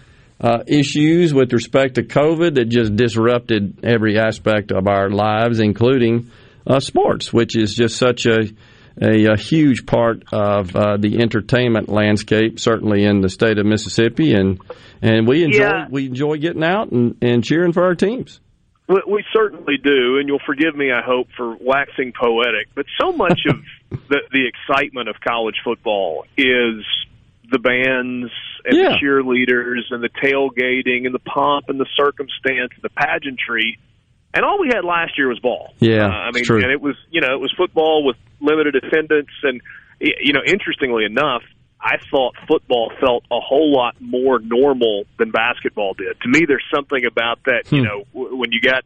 [0.42, 6.32] uh, issues with respect to COVID that just disrupted every aspect of our lives, including
[6.66, 8.50] uh, sports, which is just such a
[9.02, 14.34] a, a huge part of uh, the entertainment landscape, certainly in the state of Mississippi,
[14.34, 14.60] and
[15.02, 15.88] and we enjoy Yeah.
[15.90, 18.42] we enjoy getting out and, and cheering for our teams.
[18.90, 22.68] We, we certainly do, and you'll forgive me, I hope, for waxing poetic.
[22.76, 23.56] But so much of
[24.10, 26.84] the, the excitement of college football is
[27.52, 28.32] the bands
[28.66, 28.90] and Yeah.
[28.90, 33.78] the cheerleaders and the tailgating and the pomp and the circumstance and the pageantry.
[34.34, 35.74] And all we had last year was ball.
[35.80, 39.30] Yeah, uh, I mean, and it was you know it was football with limited attendance,
[39.44, 39.62] and
[40.00, 41.44] you know, interestingly enough,
[41.82, 46.20] I thought football felt a whole lot more normal than basketball did.
[46.22, 47.72] To me, there's something about that.
[47.72, 47.84] You Hmm.
[47.86, 48.84] know, w- when you got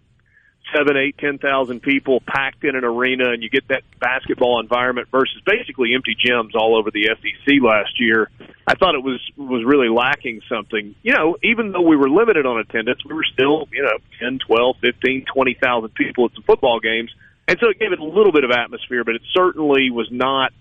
[0.74, 5.07] seven, eight, ten thousand people packed in an arena, and you get that basketball environment
[5.11, 8.30] versus basically empty gyms all over the SEC last year.
[8.68, 10.95] I thought it was was really lacking something.
[11.03, 14.39] You know, even though we were limited on attendance, we were still you know ten,
[14.39, 17.11] twelve, fifteen, twenty thousand people at some football games,
[17.47, 20.51] and so it gave it a little bit of atmosphere, but it certainly was not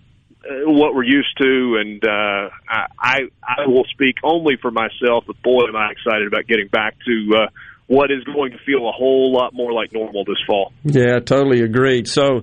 [0.44, 5.24] uh, what we're used to, and uh, I, I I will speak only for myself.
[5.26, 7.46] But boy, am I excited about getting back to uh,
[7.86, 10.72] what is going to feel a whole lot more like normal this fall.
[10.84, 12.08] Yeah, totally agreed.
[12.08, 12.42] So,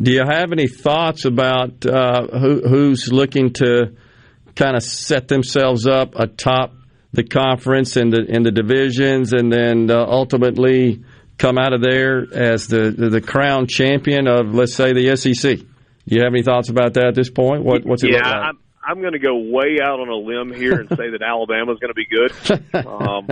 [0.00, 3.94] do you have any thoughts about uh, who, who's looking to
[4.54, 6.74] kind of set themselves up atop
[7.12, 11.04] the conference and the in the divisions, and then uh, ultimately
[11.38, 15.58] come out of there as the, the the crown champion of, let's say, the SEC?
[15.58, 17.64] Do you have any thoughts about that at this point?
[17.64, 18.34] What, what's it yeah, like?
[18.34, 21.78] I'm I'm going to go way out on a limb here and say that Alabama's
[21.78, 22.32] going to be good.
[22.86, 23.28] Um,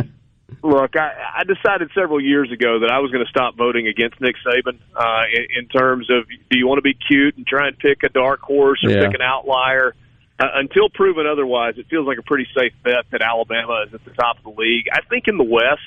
[0.62, 4.20] look, I, I decided several years ago that I was going to stop voting against
[4.20, 7.68] Nick Saban uh, in, in terms of do you want to be cute and try
[7.68, 9.06] and pick a dark horse or Yeah.
[9.06, 9.94] pick an outlier.
[10.38, 14.02] Uh, until proven otherwise, it feels like a pretty safe bet that Alabama is at
[14.04, 14.86] the top of the league.
[14.90, 15.82] I think in the West,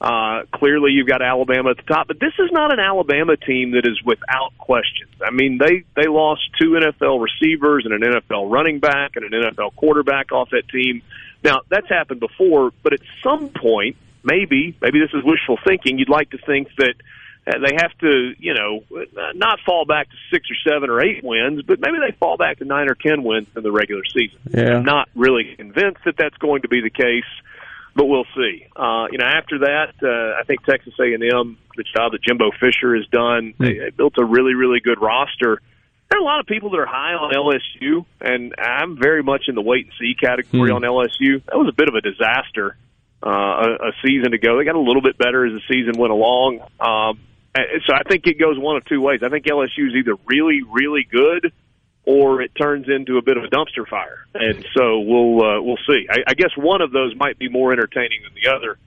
[0.00, 3.72] uh, clearly you've got Alabama at the top, but this is not an Alabama team
[3.72, 5.10] that is without questions.
[5.26, 9.42] I mean, they they lost two NFL receivers and an NFL running back and an
[9.42, 11.02] NFL quarterback off that team.
[11.44, 15.98] Now that's happened before, but at some point, maybe maybe this is wishful thinking.
[15.98, 16.94] You'd like to think that
[17.46, 18.82] uh, they have to, you know,
[19.34, 22.58] not fall back to six or seven or eight wins, but maybe they fall back
[22.58, 24.38] to nine or ten wins in the regular season.
[24.50, 24.76] Yeah.
[24.76, 27.24] I'm not really convinced that that's going to be the case,
[27.94, 28.66] but we'll see.
[28.76, 32.96] Uh, you know, after that, uh, I think Texas A&M, the job that Jimbo Fisher
[32.96, 35.62] has done, they, they built a really, really good roster.
[36.10, 39.44] There are a lot of people that are high on LSU, and I'm very much
[39.48, 40.76] in the wait and see category Hmm.
[40.76, 41.42] on LSU.
[41.46, 42.76] That was a bit of a disaster
[43.22, 44.56] uh, a, a season ago.
[44.58, 46.60] They got a little bit better as the season went along.
[46.80, 47.18] Um,
[47.86, 49.20] so I think it goes one of two ways.
[49.22, 51.52] I think LSU is either really, really good,
[52.04, 54.24] or it turns into a bit of a dumpster fire.
[54.34, 56.06] And so we'll uh, we'll see.
[56.08, 58.78] I, I guess one of those might be more entertaining than the other.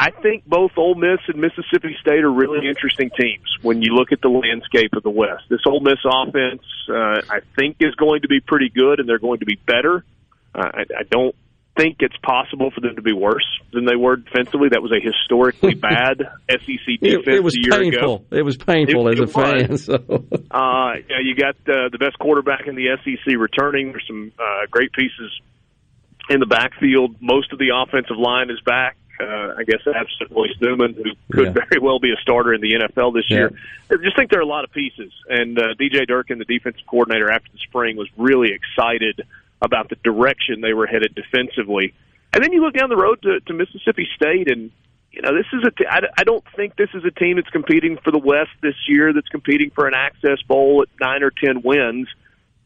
[0.00, 4.12] I think both Ole Miss and Mississippi State are really interesting teams when you look
[4.12, 5.44] at the landscape of the West.
[5.50, 9.18] This Ole Miss offense, uh, I think, is going to be pretty good, and they're
[9.18, 10.04] going to be better.
[10.54, 11.34] Uh, I, I don't
[11.76, 14.70] think it's possible for them to be worse than they were defensively.
[14.70, 16.18] That was a historically bad
[16.50, 18.16] SEC defense It, it was a year painful.
[18.16, 18.24] ago.
[18.30, 19.32] It was painful It- as a was.
[19.34, 19.76] fan.
[19.78, 19.94] So.
[19.94, 23.90] Uh, you, know, you got uh, the best quarterback in the SEC returning.
[23.92, 25.30] There's some uh, great pieces
[26.30, 27.16] in the backfield.
[27.20, 28.96] Most of the offensive line is back.
[29.20, 31.64] Uh, I guess absent Royce Newman, who could Yeah.
[31.68, 33.36] very well be a starter in the NFL this Yeah.
[33.38, 33.50] year.
[33.92, 35.12] I just think there are a lot of pieces.
[35.28, 39.20] And uh, DJ Durkin, the defensive coordinator after the spring, was really excited
[39.60, 41.92] about the direction they were headed defensively.
[42.32, 44.70] And then you look down the road to, to Mississippi State, and
[45.12, 45.70] you know this is a.
[45.72, 48.76] T- I, I don't think this is a team that's competing for the West this
[48.88, 49.12] year.
[49.12, 52.08] That's competing for an Access Bowl at nine or ten wins.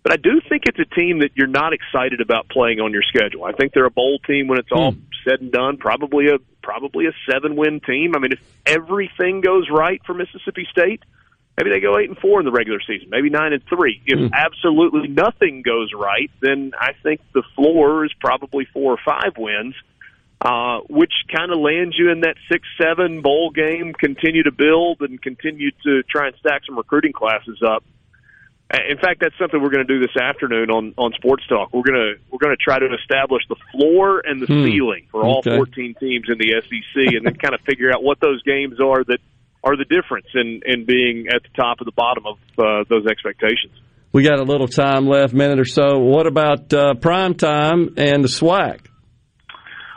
[0.04, 3.02] But I do think it's a team that you're not excited about playing on your
[3.02, 3.44] schedule.
[3.44, 4.98] I think they're a bowl team when it's all Hmm.
[5.26, 5.78] said and done.
[5.78, 8.14] Probably a probably a seven win team.
[8.14, 11.02] I mean, if everything goes right for Mississippi State,
[11.56, 14.00] maybe they go eight and four in the regular season, maybe nine and three.
[14.06, 14.28] If Hmm.
[14.34, 19.74] absolutely nothing goes right, then I think the floor is probably four or five wins.
[20.40, 23.94] Uh, which kind of lands you in that six, seven bowl game.
[23.94, 27.82] Continue to build and continue to try and stack some recruiting classes up.
[28.72, 31.72] Uh, In fact, that's something we're going to do this afternoon on on Sports Talk.
[31.72, 34.64] We're going to we're going to try to establish the floor and the Hmm.
[34.64, 35.56] ceiling for all Okay.
[35.56, 39.04] 14 teams in the SEC, and then kind of figure out what those games are
[39.04, 39.18] that
[39.62, 43.06] are the difference in in being at the top of the bottom of uh, those
[43.06, 43.72] expectations.
[44.12, 45.98] We got a little time left, minute or so.
[45.98, 48.86] What about uh, prime time and the SWAC?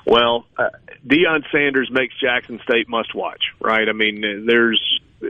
[0.05, 0.69] Well, uh,
[1.05, 3.87] Deion Sanders makes Jackson State must watch, right?
[3.87, 4.81] I mean, uh, there's
[5.21, 5.27] uh,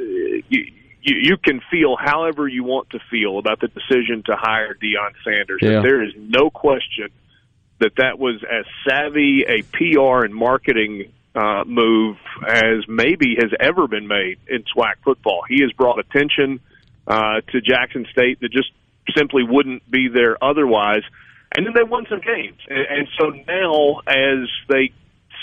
[0.49, 0.71] you,
[1.07, 5.13] you you can feel however you want to feel about the decision to hire Deion
[5.23, 5.59] Sanders.
[5.61, 5.81] Yeah.
[5.81, 7.09] There is no question
[7.79, 12.17] that that was as savvy a PR and marketing uh, move
[12.47, 15.41] as maybe has ever been made in SWAC football.
[15.47, 16.59] He has brought attention
[17.07, 18.71] uh, to Jackson State that just
[19.15, 21.03] simply wouldn't be there otherwise.
[21.55, 22.57] And then they won some games.
[22.67, 24.91] And, and so now, as they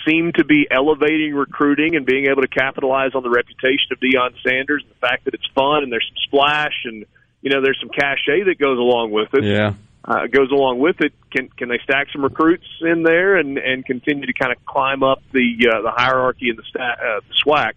[0.06, 4.35] seem to be elevating recruiting and being able to capitalize on the reputation of Deion
[4.47, 7.05] Sanders and the fact that it's fun and there's some splash and,
[7.43, 9.74] you know, there's some cachet that goes along with it Yeah.
[10.05, 11.12] uh, goes along with it.
[11.31, 15.02] Can can they stack some recruits in there and and continue to kind of climb
[15.02, 17.72] up the uh, the hierarchy in the sta- uh, the SWAC?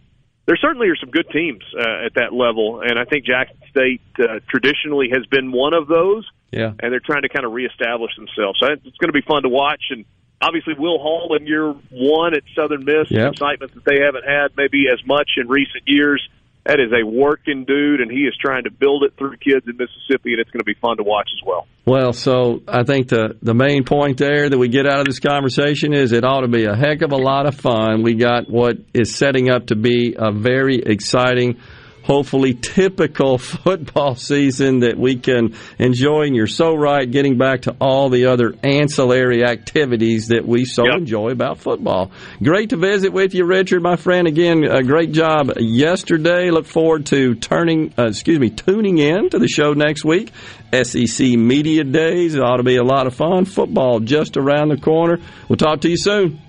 [0.46, 4.02] There certainly are some good teams uh, at that level, and I think Jackson State
[4.20, 6.26] uh, traditionally has been one of those.
[6.50, 6.72] Yeah.
[6.80, 8.58] and they're trying to kind of reestablish themselves.
[8.62, 9.84] So it's going to be fun to watch.
[9.90, 10.06] And
[10.42, 13.34] obviously, Will Hall in year one at Southern Miss, Yep.
[13.34, 16.22] excitement that they haven't had maybe as much in recent years.
[16.66, 19.78] That is a working dude, and he is trying to build it through kids in
[19.78, 21.66] Mississippi, and it's going to be fun to watch as well.
[21.86, 25.20] Well, so I think the the main point there that we get out of this
[25.20, 28.04] conversation is it ought to be a heck of a lot of fun.
[28.04, 31.62] We got what is setting up to be a very exciting,
[32.08, 36.22] hopefully typical football season that we can enjoy.
[36.24, 40.86] And you're so right, getting back to all the other ancillary activities that we so
[40.86, 42.12] enjoy about football.
[42.42, 44.28] Great to visit with you, Richard, my friend.
[44.28, 46.50] Again, a great job yesterday.
[46.50, 50.32] Look forward to turning, uh, excuse me, tuning in to the show next week.
[50.72, 52.36] SEC Media Days.
[52.36, 53.46] It ought to be a lot of fun.
[53.46, 55.20] Football just around the corner.
[55.50, 56.40] We'll talk to you soon.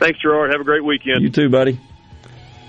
[0.00, 0.50] Thanks, Gerard.
[0.50, 1.22] Have a great weekend.
[1.22, 1.78] You too, buddy.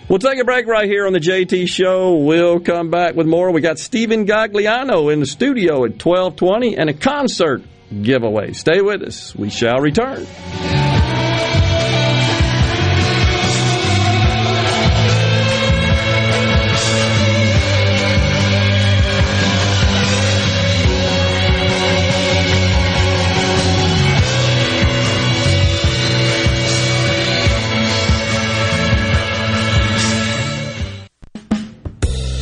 [0.08, 2.18] We'll take a break right here on the JT Show.
[2.18, 3.52] We'll come back with more.
[3.52, 7.64] We got Steven Gagliano in the studio at 1220 and a concert
[8.04, 8.54] giveaway.
[8.54, 9.36] Stay with us.
[9.36, 10.28] We shall return.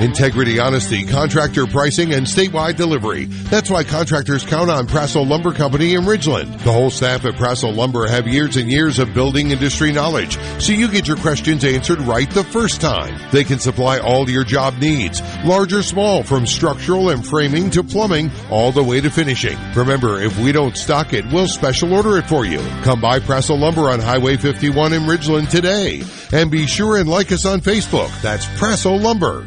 [0.00, 3.26] Integrity, honesty, contractor pricing, and statewide delivery.
[3.26, 6.50] That's why contractors count on Prassel Lumber Company in Ridgeland.
[6.64, 10.72] The whole staff at Prassel Lumber have years and years of building industry knowledge, so
[10.72, 13.20] you get your questions answered right the first time.
[13.30, 17.84] They can supply all your job needs, large or small, from structural and framing to
[17.84, 19.56] plumbing, all the way to finishing.
[19.76, 22.58] Remember, if we don't stock it, we'll special order it for you.
[22.82, 26.02] Come by Prassel Lumber on Highway 51 in Ridgeland today.
[26.32, 28.10] And be sure and like us on Facebook.
[28.22, 29.46] That's Prassel Lumber.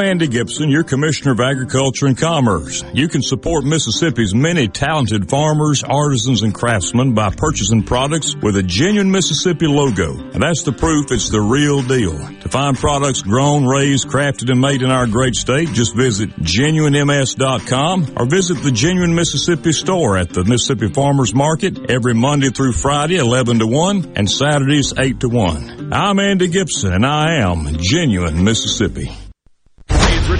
[0.01, 2.83] Andy Gibson, your Commissioner of Agriculture and Commerce.
[2.93, 8.63] You can support Mississippi's many talented farmers, artisans, and craftsmen by purchasing products with a
[8.63, 10.17] genuine Mississippi logo.
[10.17, 12.17] And that's the proof it's the real deal.
[12.17, 18.13] To find products grown, raised, crafted, and made in our great state, just visit genuinems.com
[18.17, 23.17] or visit the Genuine Mississippi store at the Mississippi Farmers Market every Monday through Friday,
[23.17, 25.93] 11 to 1, and Saturdays, 8 to 1.
[25.93, 29.11] I'm Andy Gibson, and I am Genuine Mississippi.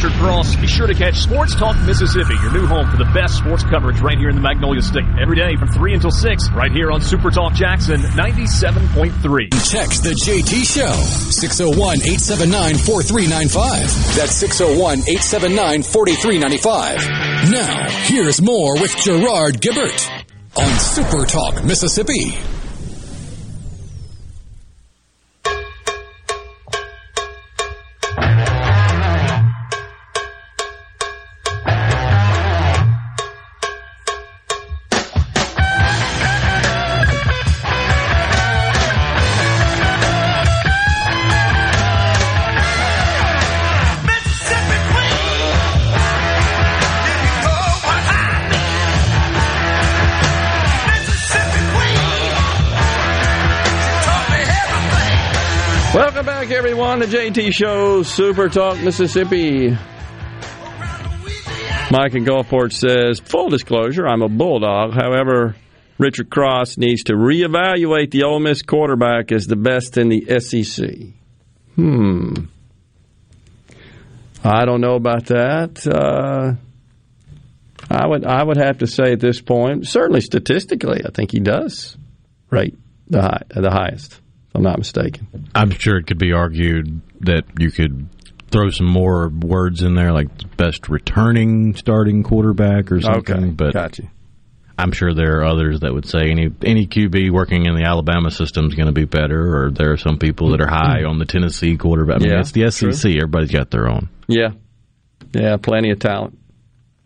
[0.01, 0.55] Richard Cross.
[0.55, 3.99] Be sure to catch Sports Talk Mississippi, your new home for the best sports coverage
[3.99, 5.05] right here in the Magnolia State.
[5.21, 9.49] Every day from 3 until 6, right here on Super Talk Jackson 97.3.
[9.69, 10.93] Text the JT Show,
[11.29, 14.17] 601 879 4395.
[14.17, 17.51] That's 601 879 4395.
[17.51, 20.25] Now, here's more with Gerard Gibert
[20.57, 22.60] on Super Talk Mississippi.
[57.01, 59.69] Everyone, JT Show, Super Talk Mississippi.
[61.89, 64.93] Mike in Gulfport says, full disclosure, I'm a Bulldog.
[64.93, 65.55] However,
[65.97, 70.89] Richard Cross needs to reevaluate the Ole Miss quarterback as the best in the SEC.
[71.75, 72.33] Hmm.
[74.43, 75.85] I don't know about that.
[75.87, 76.53] Uh,
[77.89, 81.39] I would I would have to say at this point, certainly statistically, I think he
[81.39, 81.97] does
[82.49, 84.20] rate the high, the highest.
[84.51, 85.49] If I'm not mistaken.
[85.55, 88.09] I'm sure it could be argued that you could
[88.51, 93.35] throw some more words in there, like best returning starting quarterback or something.
[93.37, 94.03] Okay, but gotcha.
[94.77, 98.29] I'm sure there are others that would say any any QB working in the Alabama
[98.29, 101.17] system is going to be better, or there are some people that are high on
[101.17, 102.17] the Tennessee quarterback.
[102.17, 102.99] I mean, Yeah, it's the SEC.
[102.99, 103.11] true.
[103.15, 104.09] Everybody's got their own.
[104.27, 104.49] Yeah.
[105.33, 106.37] Yeah, plenty of talent.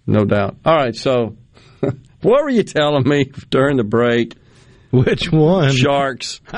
[0.07, 0.55] No doubt.
[0.65, 1.35] All right, so
[2.21, 4.33] what were you telling me during the break?
[5.03, 5.71] Which one?
[5.71, 6.41] Sharks.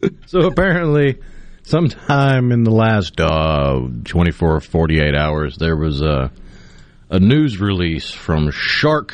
[0.26, 1.18] So apparently,
[1.62, 6.30] sometime in the last uh, 24 or 48 hours, there was a,
[7.10, 9.12] a news release from Shark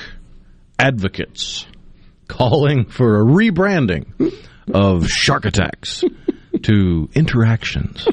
[0.79, 1.67] Advocates
[2.29, 4.07] calling for a rebranding
[4.73, 6.05] of Shark Attacks
[6.63, 8.07] to Interactions.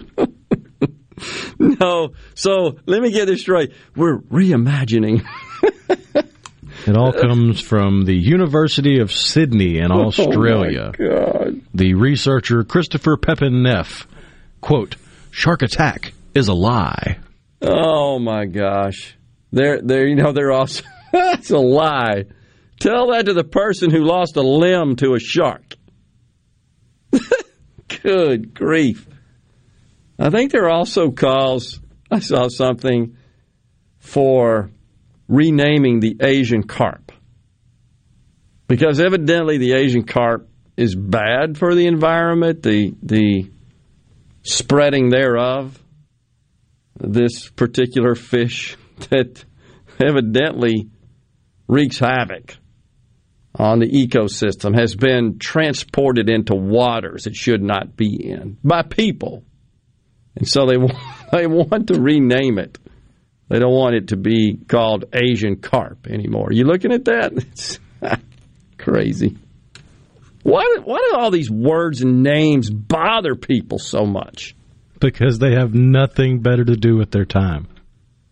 [1.60, 2.14] No.
[2.36, 3.74] So let me get this straight.
[3.96, 5.26] We're reimagining.
[6.88, 10.92] It all comes from the University of Sydney in Australia.
[11.02, 11.62] Oh, my God.
[11.74, 14.08] The researcher Christopher Pepin Neff,
[14.62, 14.96] quote,
[15.32, 17.20] Shark Attack is a lie.
[17.62, 19.16] Oh my gosh.
[19.52, 22.26] They're they're you know they're also that's a lie.
[22.80, 25.76] Tell that to the person who lost a limb to a shark.
[28.02, 29.08] Good grief.
[30.18, 31.80] I think there are also calls
[32.10, 33.18] I saw something
[34.00, 34.72] for
[35.32, 37.12] renaming the Asian carp.
[38.68, 43.50] Because evidently the Asian carp is bad for the environment, the the
[44.44, 45.78] spreading thereof
[47.00, 48.78] this particular fish
[49.10, 49.44] that
[50.00, 50.90] evidently
[51.68, 52.58] wreaks havoc
[53.56, 59.44] on the ecosystem has been transported into waters it should not be in by people.
[60.36, 60.78] And so they
[61.32, 62.78] they want to rename it.
[63.52, 66.52] They don't want it to be called Asian carp anymore.
[66.52, 67.34] You looking at that?
[67.52, 67.80] It's
[68.78, 69.38] crazy.
[70.42, 74.56] Why, why do all these words and names bother people so much?
[75.00, 77.68] Because they have nothing better to do with their time.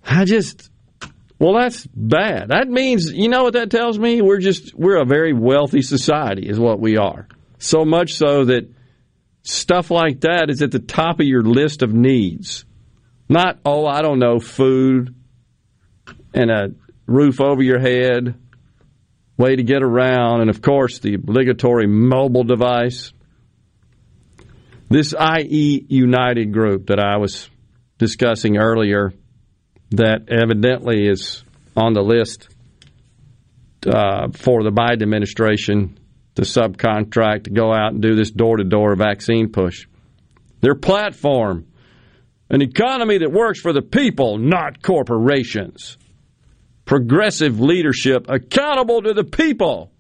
[0.04, 0.72] I just
[1.38, 2.50] Well, that's bad.
[2.50, 4.22] That means, you know what that tells me?
[4.22, 7.28] We're just, we're a very wealthy society, is what we are.
[7.60, 8.68] So much so that
[9.44, 12.66] stuff like that is at the top of your list of needs.
[13.30, 15.14] Not, oh, I don't know, food
[16.34, 16.72] and a
[17.06, 18.35] roof over your head,
[19.38, 23.14] way to get around, and of course the obligatory mobile device.
[24.89, 27.47] This IE United group that I was
[27.99, 29.14] discussing earlier,
[29.91, 31.43] that evidently is
[31.76, 32.49] on the list
[33.85, 35.99] uh, for the Biden administration
[36.35, 39.88] to subcontract to go out and do this door to door vaccine push.
[40.61, 41.68] Their platform
[42.50, 45.98] an economy that works for the people, not corporations.
[46.86, 49.92] Progressive leadership accountable to the people.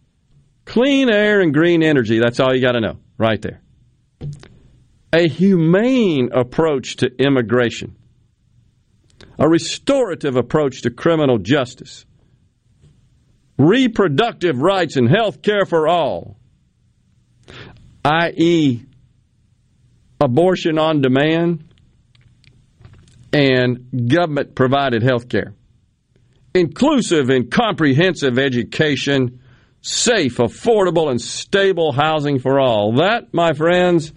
[0.65, 2.19] Clean air and green energy.
[2.19, 3.61] That's all you got to know right there.
[5.13, 7.95] A humane approach to immigration.
[9.37, 12.05] A restorative approach to criminal justice.
[13.57, 16.37] Reproductive rights and health care for all.
[18.03, 18.85] I.e.,
[20.21, 21.68] abortion on demand
[23.31, 25.53] and government provided health care,
[26.53, 29.39] inclusive and comprehensive education,
[29.81, 32.95] safe, affordable, and stable housing for all.
[32.97, 34.11] That, my friends,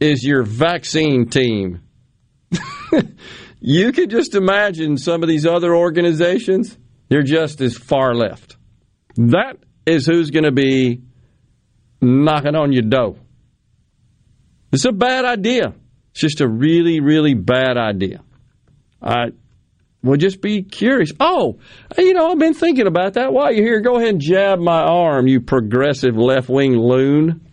[0.00, 1.80] is your vaccine team.
[3.60, 6.76] you can just imagine some of these other organizations,
[7.08, 8.56] they're just as far left.
[9.16, 11.02] That is who's going to be
[12.00, 13.16] knocking on your door.
[14.72, 15.74] It's a bad idea.
[16.10, 18.22] It's just a really, really bad idea.
[19.04, 19.26] I
[20.02, 21.12] will just be curious.
[21.20, 21.58] Oh,
[21.98, 23.32] you know, I've been thinking about that.
[23.32, 27.46] While you're here, go ahead and jab my arm, you progressive left wing loon.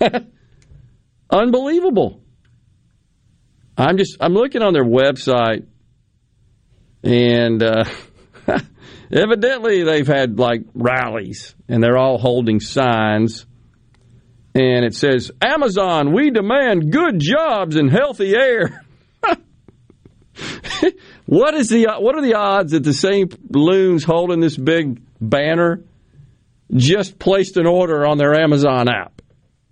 [1.30, 2.20] Unbelievable.
[3.76, 5.66] I'm just I'm looking on their website,
[7.02, 7.84] and uh,
[9.12, 13.46] evidently they've had like rallies, and they're all holding signs,
[14.54, 18.82] and it says Amazon, we demand good jobs and healthy air.
[21.26, 25.82] what is the what are the odds that the same loons holding this big banner
[26.72, 29.22] just placed an order on their Amazon app?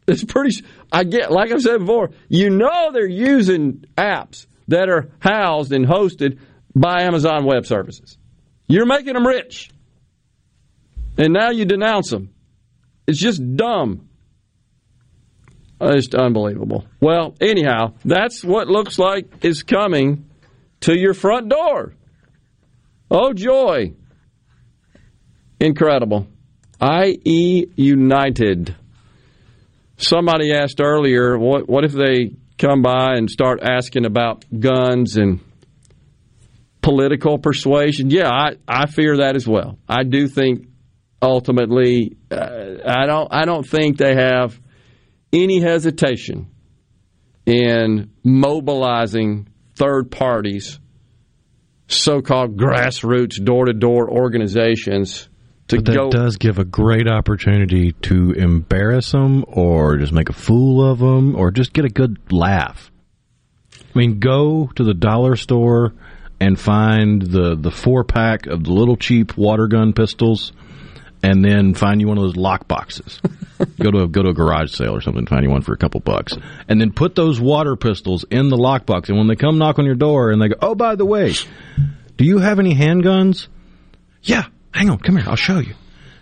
[0.07, 0.65] It's pretty.
[0.91, 2.11] I get like I've said before.
[2.29, 6.39] You know they're using apps that are housed and hosted
[6.75, 8.19] by Amazon Web Services.
[8.67, 9.71] You're making them rich,
[11.19, 12.31] and now you denounce them.
[13.07, 14.09] It's just dumb.
[15.81, 16.87] It's unbelievable.
[17.01, 20.31] Well, anyhow, that's what looks like is coming
[20.83, 21.95] to your front door.
[23.11, 23.95] Oh, joy.
[25.61, 26.27] Incredible.
[26.83, 28.75] IE United.
[29.97, 35.41] Somebody asked earlier, what, what if they come by and start asking about guns and
[36.81, 38.11] political persuasion?
[38.11, 39.79] Yeah, I, I fear that as well.
[39.89, 40.67] I do think
[41.21, 44.59] ultimately, uh, I don't I don't think they have
[45.33, 46.49] any hesitation
[47.47, 49.49] in mobilizing
[49.83, 50.79] third parties,
[51.89, 55.29] so called grassroots, door to door organizations
[55.69, 56.11] to but that go.
[56.11, 61.35] does give a great opportunity to embarrass them or just make a fool of them
[61.35, 62.91] or just get a good laugh.
[63.75, 65.93] I mean, go to the dollar store
[66.41, 70.53] and find the, the four pack of the little cheap water gun pistols
[71.23, 73.21] and then find you one of those lock boxes.
[73.81, 75.77] go to a, go to a garage sale or something, find you one for a
[75.77, 76.35] couple bucks,
[76.69, 79.09] and then put those water pistols in the lock box.
[79.09, 81.35] And when they come knock on your door, and they go, "Oh, by the way,
[82.17, 83.49] do you have any handguns?"
[84.23, 85.75] Yeah, hang on, come here, I'll show you.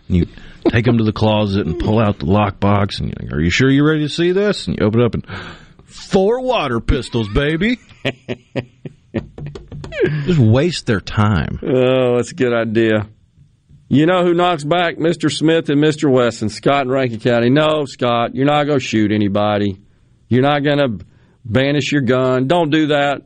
[0.08, 0.26] And you
[0.68, 3.40] take them to the closet and pull out the lock box, and you're like, "Are
[3.40, 5.24] you sure you're ready to see this?" And you open it up and
[5.84, 7.78] four water pistols, baby.
[10.24, 11.58] Just waste their time.
[11.62, 13.08] Oh, that's a good idea.
[13.92, 15.28] You know who knocks back Mr.
[15.32, 16.08] Smith and Mr.
[16.08, 16.48] Wesson?
[16.48, 17.50] Scott in Rankin County.
[17.50, 19.82] No, Scott, you're not going to shoot anybody.
[20.28, 21.04] You're not going to
[21.44, 22.46] banish your gun.
[22.46, 23.22] Don't do that.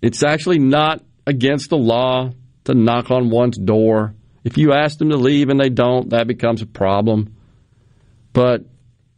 [0.00, 2.30] It's actually not against the law
[2.64, 4.14] to knock on one's door.
[4.44, 7.36] If you ask them to leave and they don't, that becomes a problem.
[8.32, 8.62] But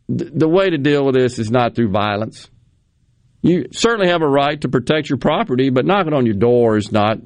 [0.08, 2.50] th- the way to deal with this is not through violence.
[3.42, 6.90] You certainly have a right to protect your property, but knocking on your door is
[6.90, 7.18] not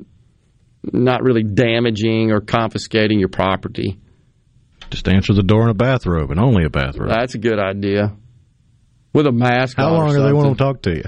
[0.93, 3.99] not really damaging or confiscating your property.
[4.91, 7.09] Just answer the door in a bathrobe and only a bathrobe.
[7.11, 8.15] That's a good idea.
[9.13, 9.93] With a mask How on.
[9.95, 11.05] long or do they want to talk to you?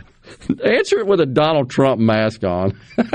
[0.65, 2.79] Answer it with a Donald Trump mask on.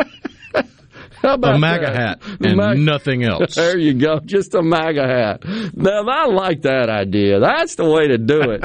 [1.21, 1.95] How about A MAGA that?
[1.95, 3.55] hat and Ma- nothing else.
[3.55, 4.19] There you go.
[4.19, 5.73] Just a MAGA hat.
[5.73, 7.39] Now, I like that idea.
[7.39, 8.61] That's the way to do it.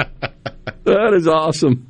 [0.84, 1.86] that is awesome.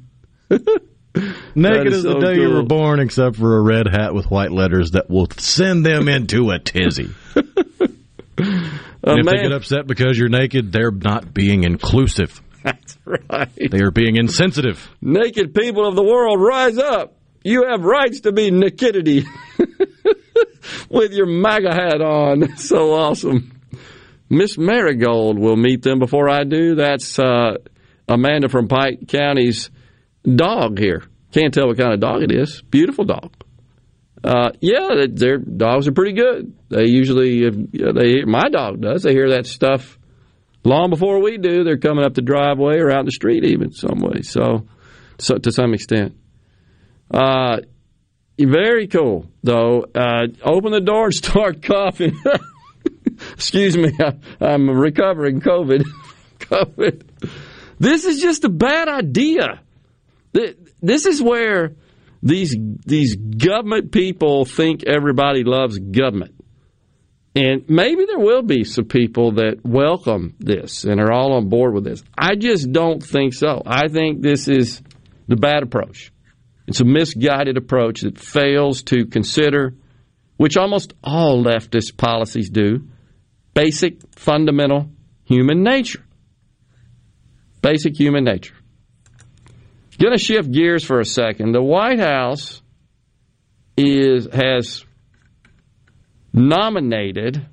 [1.55, 4.31] Naked is as the so day you were born, except for a red hat with
[4.31, 7.11] white letters that will send them into a tizzy.
[9.03, 12.43] And if they get upset because you're naked, they're not being inclusive.
[12.62, 13.70] That's right.
[13.70, 14.90] They are being insensitive.
[15.01, 17.15] Naked people of the world, rise up.
[17.45, 19.24] You have rights to be nakedity
[20.90, 22.57] with your MAGA hat on.
[22.59, 23.53] So awesome.
[24.28, 26.74] Miss Marigold will meet them before I do.
[26.74, 27.57] That's uh,
[28.09, 29.70] Amanda from Pike County's
[30.24, 31.05] dog here.
[31.32, 32.62] Can't tell what kind of dog it is.
[32.62, 33.32] Beautiful dog.
[34.24, 36.53] Uh, yeah, their dogs are pretty good.
[36.70, 39.03] They usually, they my dog does.
[39.03, 39.99] They hear that stuff
[40.65, 41.62] long before we do.
[41.62, 44.23] They're coming up the driveway or out in the street, even some way.
[44.23, 44.66] So,
[45.19, 46.16] so to some extent,
[47.12, 47.59] uh,
[48.39, 49.85] very cool though.
[49.95, 52.20] Uh, open the door and start coughing.
[53.32, 55.85] Excuse me, I, I'm recovering COVID.
[56.40, 57.09] COVID.
[57.78, 59.61] This is just a bad idea.
[60.39, 61.74] Th- This is where
[62.23, 62.56] these
[62.86, 66.35] these government people think everybody loves government.
[67.35, 71.74] And maybe there will be some people that welcome this and are all on board
[71.74, 72.02] with this.
[72.16, 73.62] I just don't think so.
[73.65, 74.82] I think this is
[75.28, 76.10] the bad approach.
[76.66, 79.74] It's a misguided approach that fails to consider,
[80.36, 82.89] which almost all leftist policies do,
[83.55, 84.90] basic, fundamental
[85.24, 86.05] human nature.
[87.62, 88.55] Basic human nature.
[89.99, 91.53] Going to shift gears for a second.
[91.53, 92.62] The White House
[93.77, 94.85] is has
[96.33, 97.45] nominated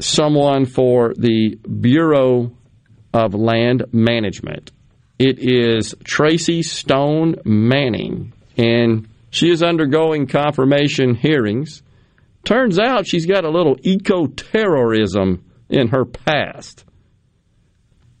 [0.00, 2.52] someone for the Bureau
[3.12, 4.70] of Land Management.
[5.18, 11.82] It is Tracy Stone Manning, and she is undergoing confirmation hearings.
[12.44, 16.84] Turns out she's got a little eco terrorism in her past.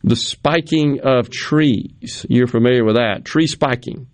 [0.02, 2.24] The spiking of trees.
[2.28, 3.24] You're familiar with that.
[3.24, 4.06] Tree spiking.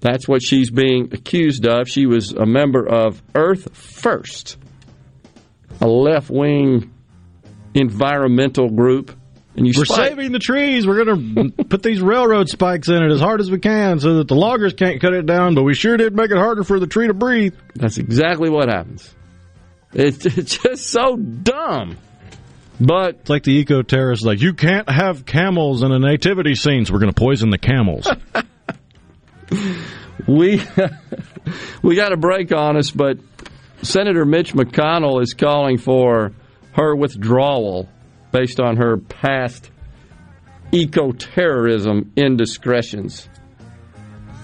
[0.00, 1.88] That's what she's being accused of.
[1.88, 4.56] She was a member of Earth First,
[5.80, 6.92] a left wing
[7.74, 9.16] environmental group.
[9.56, 10.86] And you We're spike- saving the trees.
[10.86, 14.14] We're going to put these railroad spikes in it as hard as we can so
[14.18, 16.78] that the loggers can't cut it down, but we sure did make it harder for
[16.78, 17.54] the tree to breathe.
[17.74, 19.12] That's exactly what happens.
[19.92, 21.98] It's, it's just so dumb.
[22.80, 26.86] But it's like the eco terrorists, like you can't have camels in a nativity scene,
[26.86, 28.08] so we're going to poison the camels.
[30.26, 30.62] we
[31.82, 33.18] we got a break on us, but
[33.82, 36.32] Senator Mitch McConnell is calling for
[36.72, 37.88] her withdrawal
[38.32, 39.70] based on her past
[40.72, 43.28] eco terrorism indiscretions.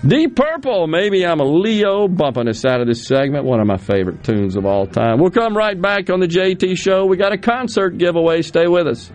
[0.07, 3.45] Deep Purple, maybe I'm a Leo, bumping us out of this segment.
[3.45, 5.19] One of my favorite tunes of all time.
[5.19, 7.07] We'll come right back on the JT Show.
[7.07, 8.43] We got a concert giveaway.
[8.43, 9.11] Stay with us.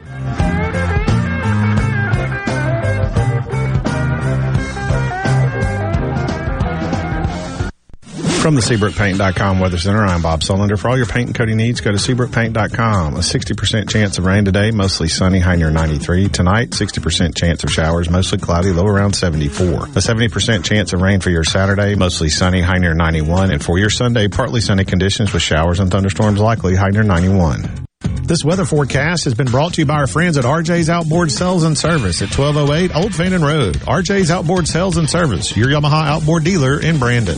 [8.41, 10.75] From the SeabrookPaint.com Weather Center, I'm Bob Sullender.
[10.75, 13.13] For all your paint and coating needs, go to SeabrookPaint.com.
[13.13, 16.27] A 60% chance of rain today, mostly sunny, high near 93.
[16.29, 19.67] Tonight, 60% chance of showers, mostly cloudy, low around 74.
[19.67, 23.51] A 70% chance of rain for your Saturday, mostly sunny, high near 91.
[23.51, 27.85] And for your Sunday, partly sunny conditions with showers and thunderstorms likely, high near 91.
[28.23, 31.63] This weather forecast has been brought to you by our friends at RJ's Outboard Sales
[31.63, 33.75] and Service at 1208 Old Fannin Road.
[33.81, 37.37] RJ's Outboard Sales and Service, your Yamaha outboard dealer in Brandon.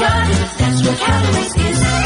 [0.97, 2.00] Callaway's is.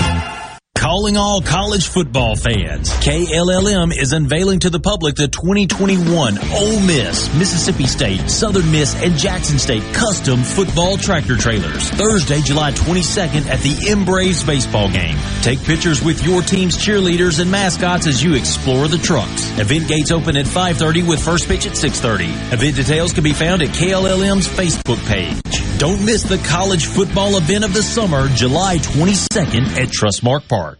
[0.96, 2.90] Calling all college football fans.
[3.04, 9.18] KLLM is unveiling to the public the 2021 Ole Miss, Mississippi State, Southern Miss, and
[9.18, 11.90] Jackson State custom football tractor trailers.
[11.90, 15.18] Thursday, July 22nd at the M-Braves baseball game.
[15.42, 19.52] Take pictures with your team's cheerleaders and mascots as you explore the trucks.
[19.60, 22.54] Event gates open at 5.30 with first pitch at 6.30.
[22.54, 25.78] Event details can be found at KLLM's Facebook page.
[25.78, 30.80] Don't miss the college football event of the summer, July 22nd at Trustmark Park.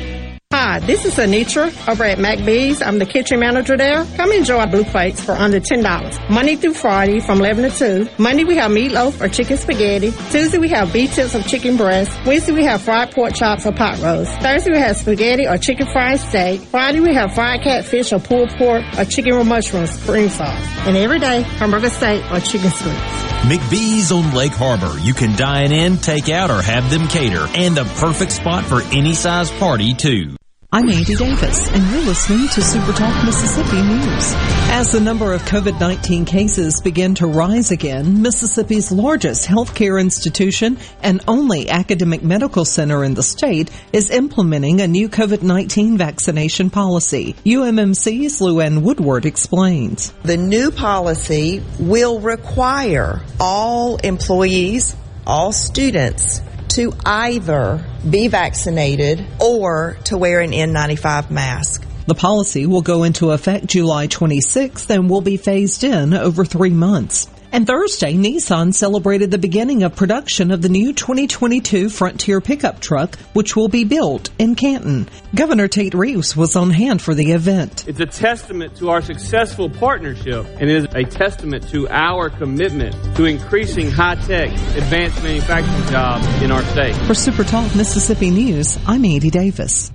[0.71, 2.81] Hi, this is Anitra over at McBee's.
[2.81, 4.05] I'm the kitchen manager there.
[4.15, 6.29] Come enjoy our blue plates for under $10.
[6.29, 8.09] Monday through Friday from 11 to 2.
[8.17, 10.11] Monday we have meatloaf or chicken spaghetti.
[10.31, 12.17] Tuesday we have beef tips or chicken breast.
[12.25, 14.31] Wednesday we have fried pork chops or pot roast.
[14.39, 16.61] Thursday we have spaghetti or chicken fried steak.
[16.61, 20.65] Friday we have fried catfish or pulled pork or chicken with mushrooms, spring sauce.
[20.87, 22.97] And every day, hamburger steak or chicken strips.
[23.43, 24.97] McBee's on Lake Harbor.
[24.99, 27.45] You can dine in, take out, or have them cater.
[27.55, 30.37] And the perfect spot for any size party, too.
[30.73, 34.33] I'm Andy Davis, and you're listening to Super Talk Mississippi News.
[34.71, 41.25] As the number of COVID-19 cases begin to rise again, Mississippi's largest healthcare institution and
[41.27, 47.35] only academic medical center in the state is implementing a new COVID-19 vaccination policy.
[47.43, 50.11] UMMC's LouAnn Woodward explains.
[50.23, 54.95] The new policy will require all employees,
[55.27, 56.39] all students,
[56.75, 61.85] to either be vaccinated or to wear an N95 mask.
[62.07, 66.69] The policy will go into effect July 26th and will be phased in over three
[66.69, 67.27] months.
[67.53, 73.17] And Thursday, Nissan celebrated the beginning of production of the new 2022 Frontier pickup truck,
[73.33, 75.09] which will be built in Canton.
[75.35, 77.85] Governor Tate Reeves was on hand for the event.
[77.89, 82.95] It's a testament to our successful partnership and it is a testament to our commitment
[83.17, 86.95] to increasing high-tech, advanced manufacturing jobs in our state.
[87.05, 89.91] For Super Talk Mississippi News, I'm Andy Davis.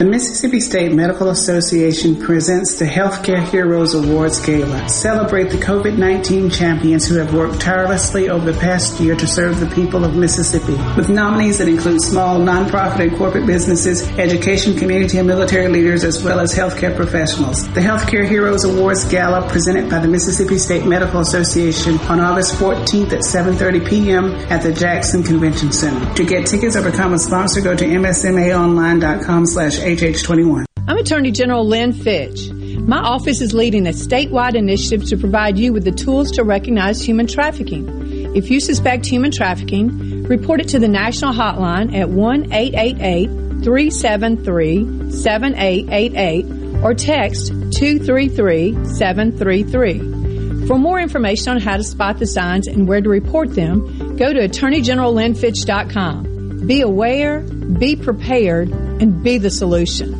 [0.00, 4.88] The Mississippi State Medical Association presents the Healthcare Heroes Awards Gala.
[4.88, 9.66] Celebrate the COVID-19 champions who have worked tirelessly over the past year to serve the
[9.74, 10.72] people of Mississippi.
[10.96, 16.24] With nominees that include small, nonprofit and corporate businesses, education, community and military leaders, as
[16.24, 17.70] well as healthcare professionals.
[17.74, 23.12] The Healthcare Heroes Awards Gala presented by the Mississippi State Medical Association on August 14th
[23.12, 24.34] at 7.30 p.m.
[24.50, 26.14] at the Jackson Convention Center.
[26.14, 30.64] To get tickets or become a sponsor, go to msmaonline.com slash HH21.
[30.86, 32.48] I'm Attorney General Lynn Fitch.
[32.50, 37.02] My office is leading a statewide initiative to provide you with the tools to recognize
[37.02, 38.36] human trafficking.
[38.36, 43.26] If you suspect human trafficking, report it to the national hotline at 1 888
[43.64, 50.66] 373 7888 or text 233 733.
[50.68, 54.32] For more information on how to spot the signs and where to report them, go
[54.32, 56.29] to AttorneyGeneralLynnFitch.com.
[56.66, 60.19] Be aware, be prepared, and be the solution.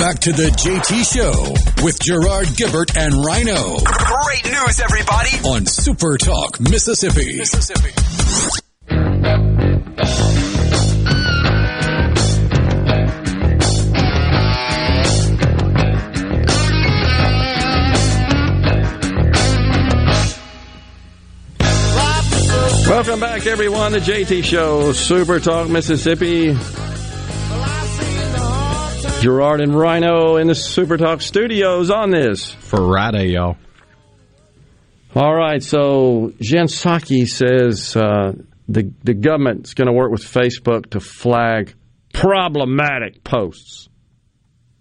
[0.00, 5.28] Back to the JT Show with Gerard Gibert and Rhino Great news, everybody!
[5.46, 7.36] on Super Talk, Mississippi.
[7.36, 7.90] Mississippi.
[22.88, 23.92] Welcome back, everyone.
[23.92, 26.56] The JT Show, Super Talk, Mississippi.
[29.20, 32.52] Gerard and Rhino in the Super Talk studios on this.
[32.52, 33.58] Friday, y'all.
[35.14, 38.32] All right, so Jen Psaki says uh,
[38.66, 41.74] the, the government's going to work with Facebook to flag
[42.14, 43.90] problematic posts.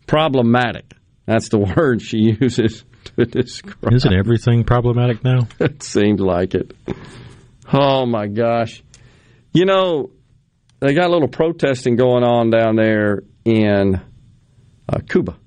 [0.08, 0.94] Problematic.
[1.26, 2.86] That's the word she uses
[3.18, 3.92] to describe.
[3.92, 5.50] Isn't everything problematic now?
[5.60, 6.74] it seems like it.
[7.74, 8.84] Oh my gosh.
[9.52, 10.12] You know,
[10.80, 14.00] they got a little protesting going on down there in
[14.90, 15.38] uh, Cuba.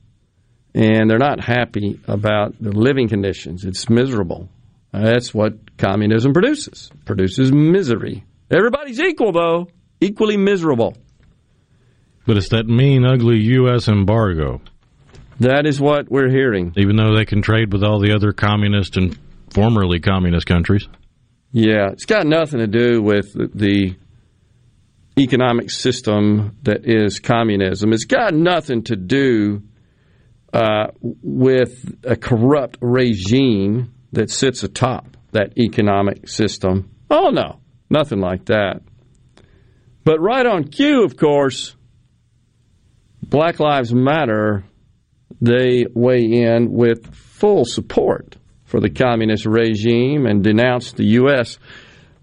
[0.75, 3.65] And they're not happy about the living conditions.
[3.65, 4.49] It's miserable.
[4.93, 6.91] That's what communism produces.
[6.95, 8.25] It produces misery.
[8.51, 9.69] Everybody's equal though,
[10.01, 10.97] equally miserable.
[12.27, 13.89] But it's that mean, ugly U.S.
[13.89, 14.61] embargo.
[15.41, 16.73] That is what we're hearing.
[16.77, 19.19] Even though they can trade with all the other communist and
[19.51, 20.87] formerly communist countries.
[21.51, 23.97] Yeah, it's got nothing to do with the
[25.19, 27.93] economic system that is communism.
[27.93, 29.63] It's got nothing to do
[30.53, 36.91] uh, with a corrupt regime that sits atop that economic system.
[37.11, 37.61] Oh, no,
[37.91, 38.83] nothing like that.
[40.05, 41.75] But right on cue, of course,
[43.23, 44.65] Black Lives Matter,
[45.41, 51.59] they weigh in with full support for the communist regime and denounce the U.S.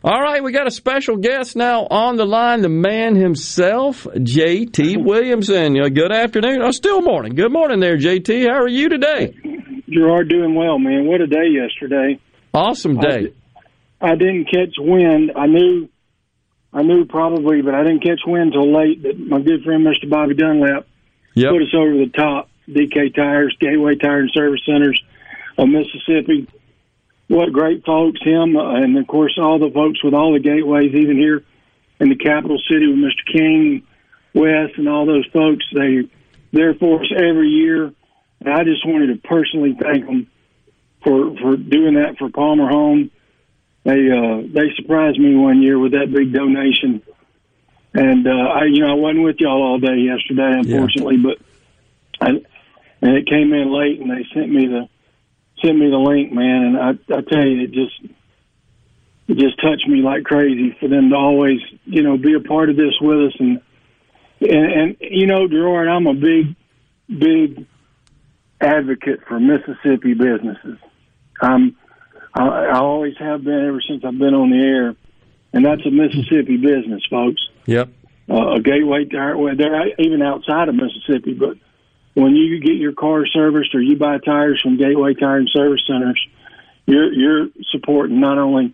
[0.01, 4.95] All right, we got a special guest now on the line, the man himself, J.T.
[4.95, 5.77] Williamson.
[5.77, 6.61] Uh, good afternoon.
[6.61, 7.35] Oh, still morning.
[7.35, 8.43] Good morning there, J.T.
[8.43, 9.35] How are you today?
[9.89, 11.05] Gerard, doing well, man.
[11.05, 12.17] What a day yesterday.
[12.53, 13.33] Awesome day.
[13.99, 15.33] I, I didn't catch wind.
[15.35, 15.89] I knew,
[16.71, 19.03] I knew probably, but I didn't catch wind till late.
[19.03, 20.09] That my good friend Mr.
[20.09, 20.87] Bobby Dunlap
[21.33, 21.51] yep.
[21.51, 22.49] put us over the top.
[22.69, 25.03] DK Tires, Gateway Tire and Service Centers
[25.57, 26.47] of Mississippi
[27.29, 30.93] what great folks, him, uh, and of course all the folks with all the gateways,
[30.95, 31.43] even here
[31.99, 33.31] in the capital city with Mr.
[33.31, 33.83] King,
[34.33, 35.63] Wes, and all those folks.
[35.73, 36.09] They
[36.51, 37.93] they're for us every year,
[38.41, 40.27] and I just wanted to personally thank them
[41.03, 43.11] for for doing that for Palmer Home.
[43.83, 47.03] They uh, they surprised me one year with that big donation,
[47.93, 51.29] and uh, I you know I wasn't with y'all all day yesterday, unfortunately, yeah.
[51.29, 52.29] but I,
[53.01, 54.89] and it came in late, and they sent me the
[55.63, 58.13] sent me the link, man, and I I tell you, it just
[59.27, 62.69] it just touched me like crazy for them to always, you know, be a part
[62.69, 63.61] of this with us, and
[64.41, 66.55] and, and you know, Gerard, I'm a big,
[67.07, 67.65] big
[68.61, 70.77] advocate for Mississippi businesses.
[71.41, 71.75] Um,
[72.33, 74.95] I, I always have been ever since I've been on the air,
[75.53, 77.41] and that's a Mississippi business, folks.
[77.65, 77.89] Yep.
[78.29, 79.37] Uh, a gateway tire.
[79.37, 81.57] Well, they're even outside of Mississippi, but
[82.19, 85.81] when you get your car serviced or you buy tires from Gateway Tire and Service
[85.87, 86.21] Centers,
[86.85, 88.73] you're you're supporting not only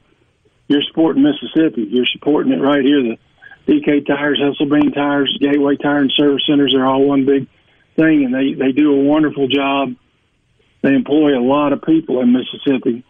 [0.68, 3.04] you're supporting Mississippi, you're supporting it right here.
[3.04, 3.18] The
[3.68, 7.48] DK Tires, Hustle Tires, Gateway Tire and Service Centers are all one big
[7.96, 9.96] thing, and they they do a wonderful job.
[10.82, 13.04] They employ a lot of people in Mississippi,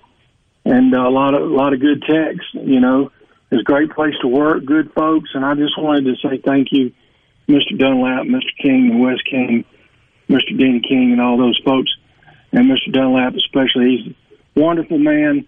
[0.66, 2.45] and a lot of a lot of good techs.
[2.53, 3.12] You know,
[3.52, 6.74] it's a great place to work, good folks, and I just wanted to say thank
[6.74, 6.91] you,
[7.48, 7.78] Mr.
[7.78, 8.52] Dunlap, Mr.
[8.62, 9.64] King, and Wes King
[10.30, 10.57] Mr.
[10.57, 11.91] Dean King and all those folks,
[12.52, 12.91] and Mr.
[12.91, 13.97] Dunlap especially.
[13.97, 14.15] He's
[14.56, 15.45] a wonderful man,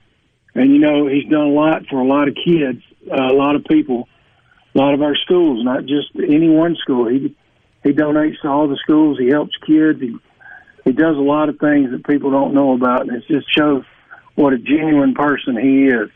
[0.56, 2.82] and you know he's done a lot for a lot of kids,
[3.12, 4.08] uh, a lot of people,
[4.76, 7.08] a lot of our schools, not just any one school.
[7.08, 7.36] He
[7.84, 9.18] he donates to all the schools.
[9.18, 9.99] He helps kids.
[9.99, 10.18] He
[10.84, 13.84] he does a lot of things that people don't know about, and it just shows
[14.36, 16.10] what a genuine person he is.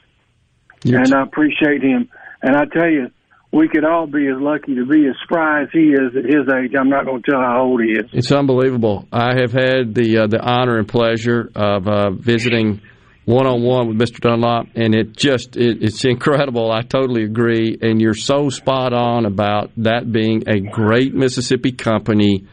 [0.83, 1.07] Yes.
[1.07, 2.09] And I appreciate him.
[2.41, 3.11] And I tell you,
[3.51, 6.47] we could all be as lucky to be as spry as he is at his
[6.53, 6.71] age.
[6.79, 8.05] I'm not going to tell how old he is.
[8.13, 9.07] It's unbelievable.
[9.11, 12.81] I have had the uh, the honor and pleasure of uh, visiting
[13.25, 14.21] one on one with Mr.
[14.21, 16.71] Dunlap, and it just it, it's incredible.
[16.71, 22.47] I totally agree, and you're so spot on about that being a great Mississippi company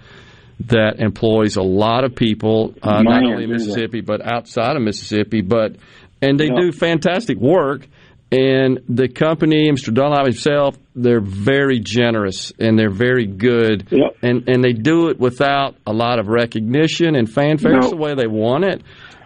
[0.67, 5.43] that employs a lot of people, uh, not only in Mississippi but outside of Mississippi.
[5.43, 5.77] But
[6.21, 6.61] and they yeah.
[6.61, 7.87] do fantastic work
[8.31, 9.93] and the company, Mr.
[9.93, 14.17] Dunlap himself, they're very generous and they're very good, yep.
[14.23, 17.73] and and they do it without a lot of recognition and fanfare.
[17.73, 17.79] No.
[17.79, 18.83] It's the way they want it.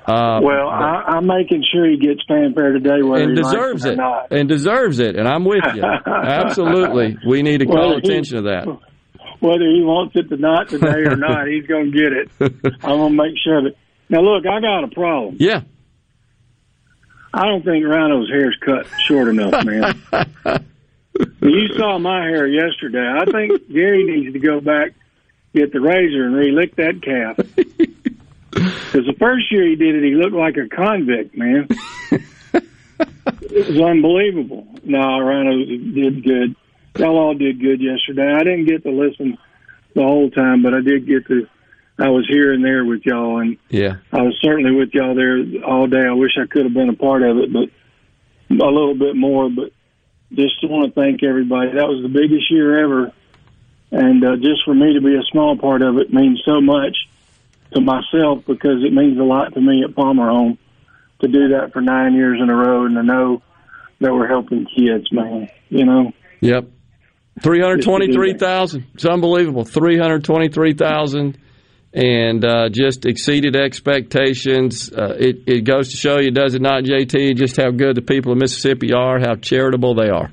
[0.06, 4.26] Uh, well, I, am making sure he gets fanfare today, whether and deserves it, it
[4.30, 5.16] and deserves it.
[5.16, 5.82] And I'm with you.
[6.06, 8.66] Absolutely, we need to call well, attention to that.
[9.40, 12.30] Whether he wants it to not today or not, he's going to get it.
[12.84, 13.76] I'm going to make sure of it.
[14.08, 15.36] Now, look, I got a problem.
[15.40, 15.62] Yeah.
[17.34, 20.00] I don't think Rhino's hair's cut short enough, man.
[21.40, 23.06] you saw my hair yesterday.
[23.06, 24.92] I think Gary needs to go back,
[25.54, 27.38] get the razor, and relick that calf.
[28.52, 31.66] Because the first year he did it, he looked like a convict, man.
[32.10, 34.66] it was unbelievable.
[34.84, 36.54] No, Rhino did good.
[36.98, 38.30] Y'all all did good yesterday.
[38.34, 39.38] I didn't get to listen
[39.94, 41.48] the whole time, but I did get to
[42.02, 45.38] I was here and there with y'all, and yeah, I was certainly with y'all there
[45.64, 46.02] all day.
[46.04, 47.70] I wish I could have been a part of it, but
[48.50, 49.48] a little bit more.
[49.48, 49.70] But
[50.32, 51.70] just want to thank everybody.
[51.74, 53.12] That was the biggest year ever,
[53.92, 56.96] and uh, just for me to be a small part of it means so much
[57.72, 60.58] to myself because it means a lot to me at Palmer Home
[61.20, 63.42] to do that for nine years in a row and to know
[64.00, 65.48] that we're helping kids, man.
[65.68, 66.12] You know.
[66.40, 66.68] Yep.
[67.40, 68.86] Three hundred twenty-three thousand.
[68.94, 69.64] It's unbelievable.
[69.64, 71.38] Three hundred twenty-three thousand
[71.94, 74.90] and uh, just exceeded expectations.
[74.92, 78.02] Uh, it, it goes to show you, does it not, JT, just how good the
[78.02, 80.30] people of Mississippi are, how charitable they are.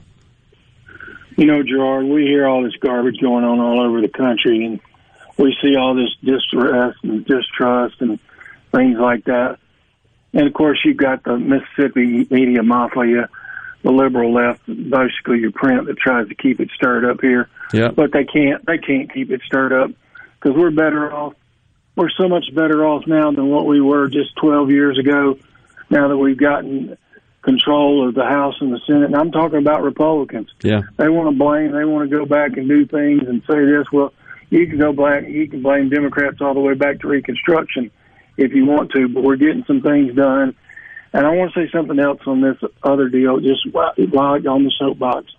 [1.38, 4.80] You know, Gerard, we hear all this garbage going on all over the country, and
[5.38, 8.20] we see all this distress and distrust and
[8.74, 9.58] things like that.
[10.34, 13.30] And of course, you've got the Mississippi media mafia
[13.84, 17.50] the liberal left, basically your print that tries to keep it stirred up here.
[17.74, 17.90] Yeah.
[17.90, 18.66] But they can't.
[18.66, 19.92] They can't keep it stirred up
[20.40, 21.34] because we're better off.
[22.00, 25.38] We're so much better off now than what we were just 12 years ago.
[25.90, 26.98] Now that we've gotten
[27.42, 30.50] control of the House and the Senate, and I'm talking about Republicans.
[30.62, 30.84] Yeah.
[30.96, 31.74] They want to blame.
[31.74, 33.92] They want to go back and do things and say this.
[33.92, 34.14] Well,
[34.50, 35.28] you can go back.
[35.28, 37.92] You can blame Democrats all the way back to Reconstruction
[38.38, 40.56] if you want to, but we're getting some things done.
[41.12, 43.92] And I want to say something else on this other deal, just while
[44.48, 45.34] on the soapbox.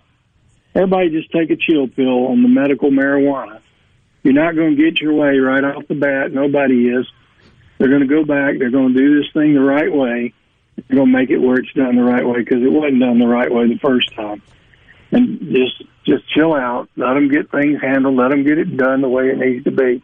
[0.75, 3.61] Everybody just take a chill pill on the medical marijuana.
[4.23, 6.31] You're not going to get your way right off the bat.
[6.31, 7.07] Nobody is.
[7.77, 8.59] They're going to go back.
[8.59, 10.33] They're going to do this thing the right way.
[10.75, 13.19] They're going to make it where it's done the right way because it wasn't done
[13.19, 14.41] the right way the first time.
[15.11, 16.89] And just just chill out.
[16.95, 18.15] Let them get things handled.
[18.15, 20.03] Let them get it done the way it needs to be.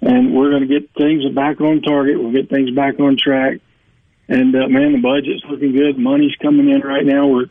[0.00, 2.20] And we're going to get things back on target.
[2.20, 3.60] We'll get things back on track.
[4.28, 5.98] And uh, man, the budget's looking good.
[5.98, 7.26] Money's coming in right now.
[7.26, 7.46] We're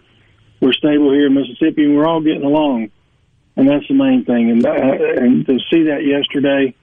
[0.61, 2.91] we're stable here in Mississippi, and we're all getting along.
[3.55, 4.49] And that's the main thing.
[4.49, 6.75] And uh, and to see that yesterday,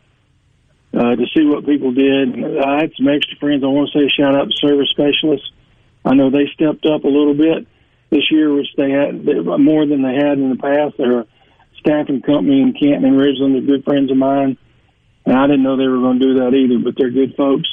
[0.94, 3.64] uh, to see what people did, I had some extra friends.
[3.64, 5.50] I want to say shout out to service specialists.
[6.04, 7.66] I know they stepped up a little bit
[8.10, 10.96] this year, which they had more than they had in the past.
[10.96, 11.26] They're a
[11.78, 13.52] staffing company in Canton and Ridgeland.
[13.52, 14.56] They're good friends of mine,
[15.26, 16.78] and I didn't know they were going to do that either.
[16.78, 17.68] But they're good folks.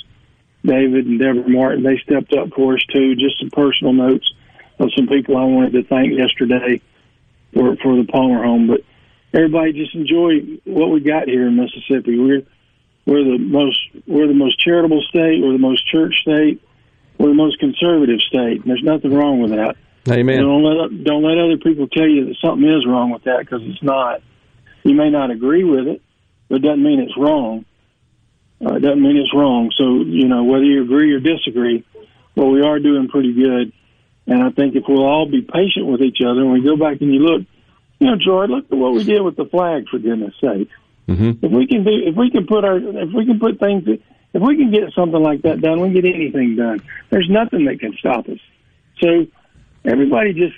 [0.66, 3.16] David and Deborah Martin, they stepped up for us too.
[3.16, 4.28] Just some personal notes
[4.80, 6.82] of some people I wanted to thank yesterday
[7.54, 8.68] for for the Palmer home.
[8.68, 8.82] But
[9.34, 12.18] everybody just enjoy what we got here in Mississippi.
[12.18, 12.44] We're
[13.06, 15.42] we're the most we're the most charitable state.
[15.42, 16.62] We're the most church state.
[17.18, 18.62] We're the most conservative state.
[18.62, 19.76] And there's nothing wrong with that.
[20.10, 20.40] Amen.
[20.40, 23.62] Don't let don't let other people tell you that something is wrong with that because
[23.64, 24.22] it's not.
[24.84, 26.02] You may not agree with it,
[26.48, 27.66] but it doesn't mean it's wrong.
[28.64, 29.72] Uh, it doesn't mean it's wrong.
[29.78, 31.84] So you know whether you agree or disagree,
[32.36, 33.74] well, we are doing pretty good.
[34.28, 37.00] And I think if we'll all be patient with each other, and we go back
[37.00, 37.44] and you look,
[38.00, 40.70] you know, George, look at what we did with the flag for goodness sake.
[41.08, 41.46] Mm-hmm.
[41.46, 44.42] If we can do, if we can put our, if we can put things, if
[44.42, 46.82] we can get something like that done, we can get anything done.
[47.10, 48.40] There's nothing that can stop us.
[49.02, 49.26] So
[49.86, 50.56] everybody just,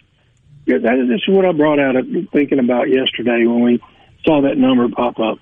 [0.65, 3.81] that is what I brought out of thinking about yesterday when we
[4.25, 5.39] saw that number pop up.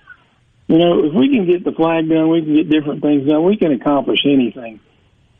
[0.67, 3.43] You know, if we can get the flag done, we can get different things done.
[3.43, 4.81] We can accomplish anything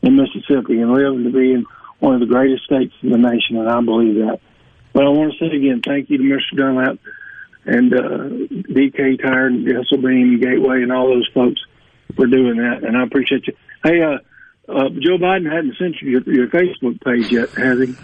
[0.00, 1.66] in Mississippi and live to be in
[1.98, 4.40] one of the greatest states in the nation, and I believe that.
[4.98, 6.56] But I want to say again, thank you to Mr.
[6.56, 6.98] Dunlap
[7.64, 11.60] and uh, DK Tire and Beam Gateway and all those folks
[12.16, 13.54] for doing that, and I appreciate you.
[13.84, 14.18] Hey, uh,
[14.68, 17.94] uh, Joe Biden hadn't sent you your, your Facebook page yet, has he?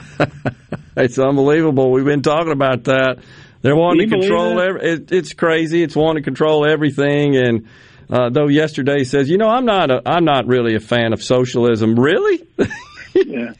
[1.02, 1.90] it's unbelievable.
[1.90, 3.24] We've been talking about that.
[3.62, 4.60] They're wanting to control.
[4.60, 5.82] Every, it, it's crazy.
[5.82, 7.36] It's wanting to control everything.
[7.36, 7.66] And
[8.08, 9.90] uh, though yesterday he says, you know, I'm not.
[9.90, 11.98] A, I'm not really a fan of socialism.
[11.98, 12.46] Really?
[13.14, 13.54] yeah.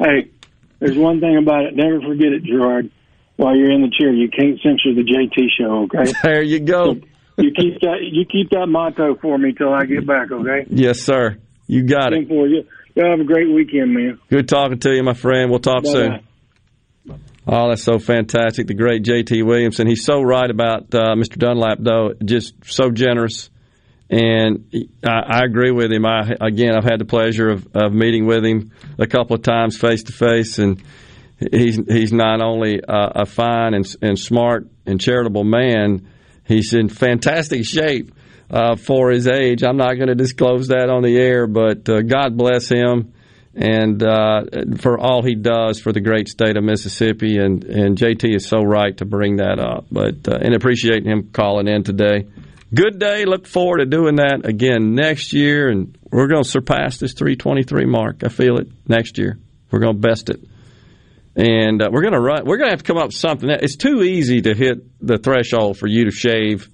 [0.00, 0.30] Hey,
[0.80, 1.76] there's one thing about it.
[1.76, 2.90] Never forget it, Gerard.
[3.36, 5.84] While you're in the chair, you can't censor the JT show.
[5.84, 6.12] Okay.
[6.22, 6.94] There you go.
[6.94, 7.96] So you keep that.
[8.02, 10.30] You keep that motto for me till I get back.
[10.30, 10.66] Okay.
[10.68, 11.38] Yes, sir.
[11.66, 12.28] You got it.
[12.28, 12.64] For you.
[12.94, 14.20] You have a great weekend, man.
[14.30, 15.50] Good talking to you, my friend.
[15.50, 16.20] We'll talk Bye-bye.
[17.08, 17.18] soon.
[17.46, 18.68] Oh, that's so fantastic.
[18.68, 19.42] The great J.T.
[19.42, 19.86] Williamson.
[19.86, 21.36] He's so right about uh, Mr.
[21.36, 22.12] Dunlap, though.
[22.24, 23.50] Just so generous.
[24.10, 24.72] And
[25.04, 26.04] I, I agree with him.
[26.04, 29.76] I, again, I've had the pleasure of, of meeting with him a couple of times
[29.76, 30.58] face to face.
[30.58, 30.82] And
[31.38, 36.08] he's, he's not only a, a fine and, and smart and charitable man,
[36.44, 38.14] he's in fantastic shape
[38.50, 39.62] uh, for his age.
[39.62, 43.14] I'm not going to disclose that on the air, but uh, God bless him
[43.54, 44.42] and uh,
[44.78, 47.38] for all he does for the great state of Mississippi.
[47.38, 49.86] And, and JT is so right to bring that up.
[49.90, 52.26] But uh, and appreciate him calling in today.
[52.74, 53.24] Good day.
[53.24, 57.86] Look forward to doing that again next year, and we're going to surpass this 323
[57.86, 58.24] mark.
[58.24, 59.38] I feel it next year.
[59.70, 60.42] We're going to best it.
[61.36, 62.44] And uh, we're going to run.
[62.44, 63.48] We're going to have to come up with something.
[63.50, 66.68] It's too easy to hit the threshold for you to shave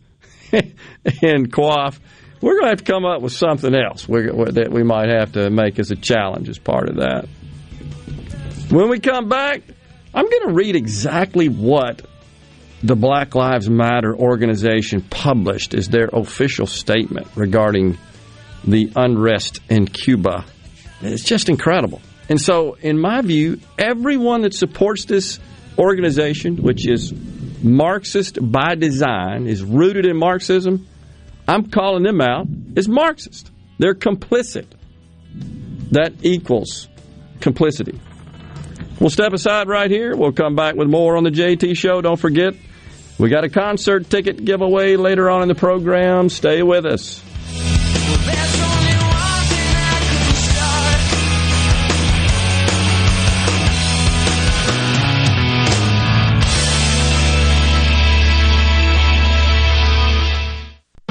[1.23, 2.01] and quaff
[2.41, 5.51] we're going to have to come up with something else that we might have to
[5.51, 7.29] make as a challenge as part of that.
[8.71, 9.63] When we come back,
[10.15, 12.03] I'm going to read exactly what
[12.83, 17.99] the Black Lives Matter organization published as their official statement regarding
[18.65, 20.45] the unrest in Cuba.
[21.03, 22.01] It's just incredible.
[22.29, 25.41] And so, in my view, everyone that supports this
[25.79, 27.13] organization, which is
[27.63, 30.87] Marxist by design, is rooted in Marxism,
[31.49, 32.47] I'm calling them out
[32.77, 33.51] as Marxist.
[33.79, 34.67] They're complicit.
[35.91, 36.89] That equals
[37.41, 37.99] complicity.
[39.01, 40.15] We'll step aside right here.
[40.15, 42.03] We'll come back with more on the JT Show.
[42.03, 42.55] Don't forget,
[43.21, 46.31] we got a concert ticket giveaway later on in the program.
[46.31, 47.23] Stay with us.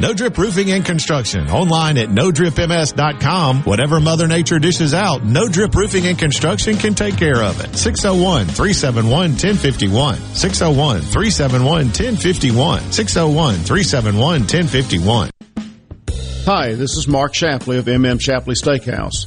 [0.00, 1.50] No Drip Roofing and Construction.
[1.50, 3.64] Online at NoDripMS.com.
[3.64, 7.76] Whatever Mother Nature dishes out, No Drip Roofing and Construction can take care of it.
[7.76, 10.16] 601 371 1051.
[10.34, 12.92] 601 371 1051.
[12.92, 15.30] 601 371 1051.
[16.46, 19.26] Hi, this is Mark Shapley of MM Shapley Steakhouse.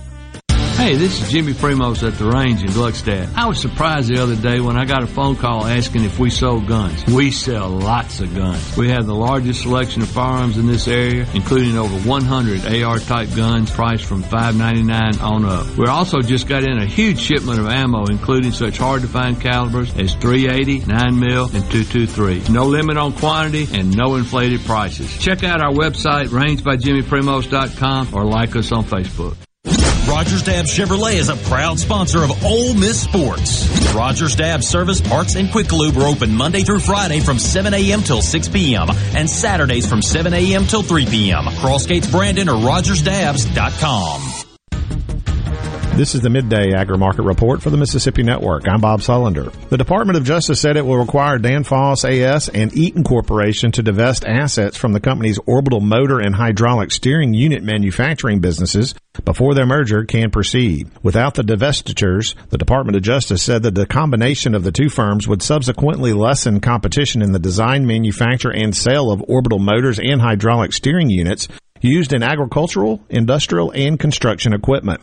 [0.81, 3.35] Hey, this is Jimmy Primos at the range in Gluckstadt.
[3.35, 6.31] I was surprised the other day when I got a phone call asking if we
[6.31, 7.05] sold guns.
[7.05, 8.75] We sell lots of guns.
[8.75, 13.29] We have the largest selection of firearms in this area, including over 100 AR type
[13.35, 15.67] guns priced from $5.99 on up.
[15.77, 19.39] We also just got in a huge shipment of ammo, including such hard to find
[19.39, 22.51] calibers as 380, 9mm, and 223.
[22.51, 25.15] No limit on quantity and no inflated prices.
[25.19, 29.37] Check out our website, rangebyjimmyprimos.com or like us on Facebook.
[30.11, 33.93] Rogers Dabbs Chevrolet is a proud sponsor of Ole Miss Sports.
[33.95, 38.01] Rogers Dabbs Service, Parts, and Quick Lube are open Monday through Friday from 7 a.m.
[38.01, 38.89] till 6 p.m.
[39.15, 40.65] and Saturdays from 7 a.m.
[40.65, 41.45] till 3 p.m.
[41.45, 44.40] Crossgates Brandon or RogersDabbs.com.
[45.95, 48.65] This is the midday agri market report for the Mississippi Network.
[48.65, 49.51] I'm Bob Sullender.
[49.67, 54.23] The Department of Justice said it will require Danfoss AS and Eaton Corporation to divest
[54.25, 58.95] assets from the company's orbital motor and hydraulic steering unit manufacturing businesses
[59.25, 60.89] before their merger can proceed.
[61.03, 65.27] Without the divestitures, the Department of Justice said that the combination of the two firms
[65.27, 70.71] would subsequently lessen competition in the design, manufacture, and sale of orbital motors and hydraulic
[70.71, 71.49] steering units
[71.81, 75.01] used in agricultural, industrial, and construction equipment.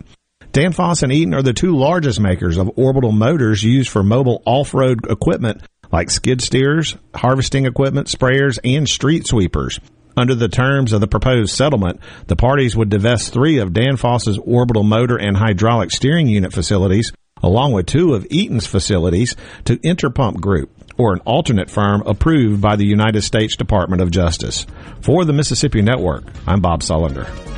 [0.53, 5.07] Danfoss and Eaton are the two largest makers of orbital motors used for mobile off-road
[5.11, 5.63] equipment
[5.93, 9.79] like skid steers, harvesting equipment, sprayers, and street sweepers.
[10.17, 14.83] Under the terms of the proposed settlement, the parties would divest three of Danfoss's orbital
[14.83, 17.13] motor and hydraulic steering unit facilities,
[17.43, 22.75] along with two of Eaton's facilities, to Interpump Group, or an alternate firm approved by
[22.75, 24.67] the United States Department of Justice.
[25.01, 27.58] For the Mississippi Network, I'm Bob Sullender.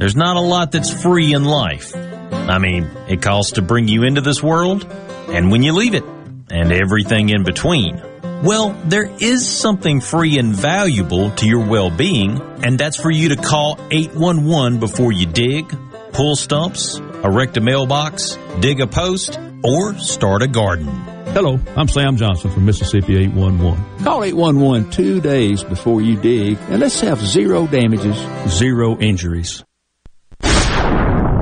[0.00, 1.94] There's not a lot that's free in life.
[1.94, 4.90] I mean, it costs to bring you into this world,
[5.28, 6.04] and when you leave it,
[6.50, 8.00] and everything in between.
[8.42, 13.36] Well, there is something free and valuable to your well-being, and that's for you to
[13.36, 15.70] call 811 before you dig,
[16.12, 20.88] pull stumps, erect a mailbox, dig a post, or start a garden.
[21.34, 24.02] Hello, I'm Sam Johnson from Mississippi 811.
[24.02, 28.16] Call 811 two days before you dig, and let's have zero damages,
[28.48, 29.62] zero injuries.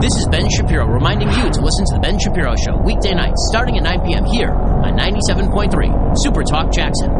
[0.00, 3.48] This is Ben Shapiro reminding you to listen to The Ben Shapiro Show weekday nights
[3.50, 4.24] starting at 9 p.m.
[4.26, 7.10] here on 97.3 Super Talk Jackson.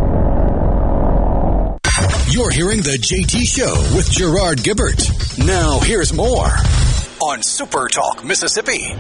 [2.31, 5.45] You're hearing The JT Show with Gerard Gibert.
[5.45, 6.47] Now, here's more
[7.21, 8.95] on Super Talk Mississippi.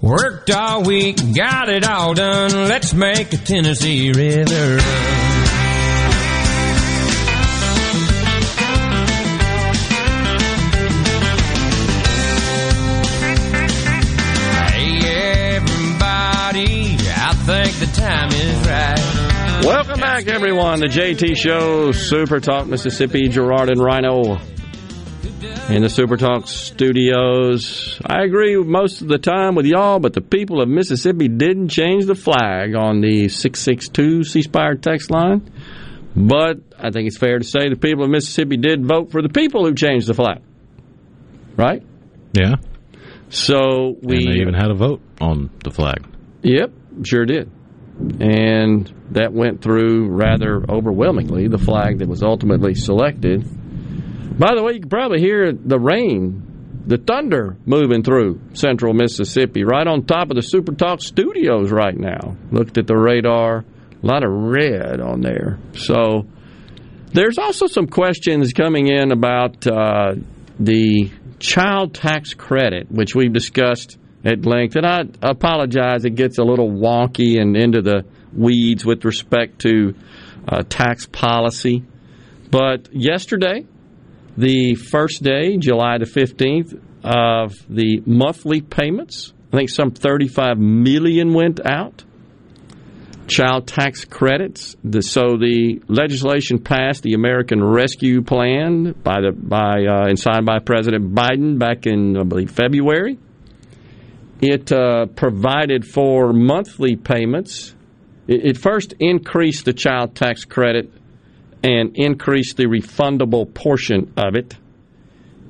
[0.00, 2.52] Worked all week, got it all done.
[2.52, 5.27] Let's make a Tennessee River run.
[19.62, 20.80] Welcome back, everyone.
[20.80, 24.38] The JT Show, Super Talk Mississippi, Gerard and Rhino
[25.68, 28.00] in the Super Talk studios.
[28.06, 32.06] I agree most of the time with y'all, but the people of Mississippi didn't change
[32.06, 35.50] the flag on the 662 C Spire text line.
[36.14, 39.28] But I think it's fair to say the people of Mississippi did vote for the
[39.28, 40.40] people who changed the flag.
[41.56, 41.82] Right?
[42.32, 42.56] Yeah.
[43.28, 46.06] So we and they even had a vote on the flag.
[46.42, 46.72] Yep,
[47.04, 47.50] sure did.
[48.20, 53.42] And that went through rather overwhelmingly, the flag that was ultimately selected.
[54.38, 59.64] By the way, you can probably hear the rain, the thunder moving through central Mississippi,
[59.64, 62.36] right on top of the Super Talk studios right now.
[62.52, 63.64] Looked at the radar,
[64.00, 65.58] a lot of red on there.
[65.74, 66.26] So
[67.12, 70.14] there's also some questions coming in about uh,
[70.60, 71.10] the
[71.40, 74.76] child tax credit, which we've discussed at length.
[74.76, 79.94] And I apologize, it gets a little wonky and into the weeds with respect to
[80.46, 81.84] uh, tax policy.
[82.50, 83.66] But yesterday,
[84.36, 91.32] the first day, July the 15th, of the monthly payments, I think some 35 million
[91.32, 92.04] went out.
[93.28, 94.74] Child tax credits.
[94.84, 100.46] The, so the legislation passed the American Rescue Plan by the by uh, and signed
[100.46, 103.18] by President Biden back in I believe February.
[104.40, 107.74] It uh, provided for monthly payments.
[108.26, 110.92] It, it first increased the child tax credit
[111.62, 114.56] and increased the refundable portion of it,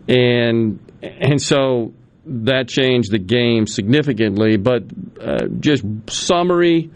[0.09, 1.93] and and so
[2.24, 4.56] that changed the game significantly.
[4.56, 4.85] But
[5.20, 6.90] uh, just summary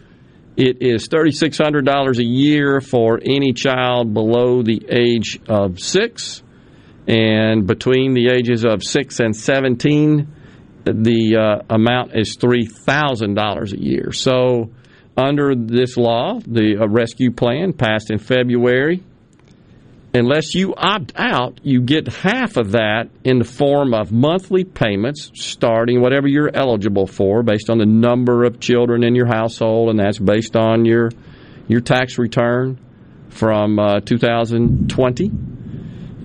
[0.57, 6.43] it is $3,600 a year for any child below the age of six.
[7.09, 10.29] And between the ages of six and 17,
[10.85, 14.13] the uh, amount is $3,000 a year.
[14.13, 14.71] So,
[15.17, 19.03] under this law, the uh, rescue plan passed in February,
[20.15, 25.31] unless you opt out, you get half of that in the form of monthly payments,
[25.35, 29.99] starting whatever you're eligible for, based on the number of children in your household, and
[29.99, 31.11] that's based on your
[31.69, 32.79] your tax return
[33.31, 35.31] from uh, 2020.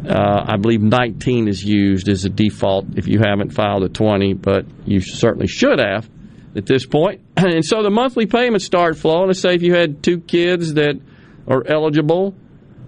[0.07, 4.33] Uh, I believe 19 is used as a default if you haven't filed a 20,
[4.35, 6.09] but you certainly should have
[6.55, 7.21] at this point.
[7.37, 9.27] And so the monthly payments start flowing.
[9.27, 10.99] Let's say if you had two kids that
[11.47, 12.35] are eligible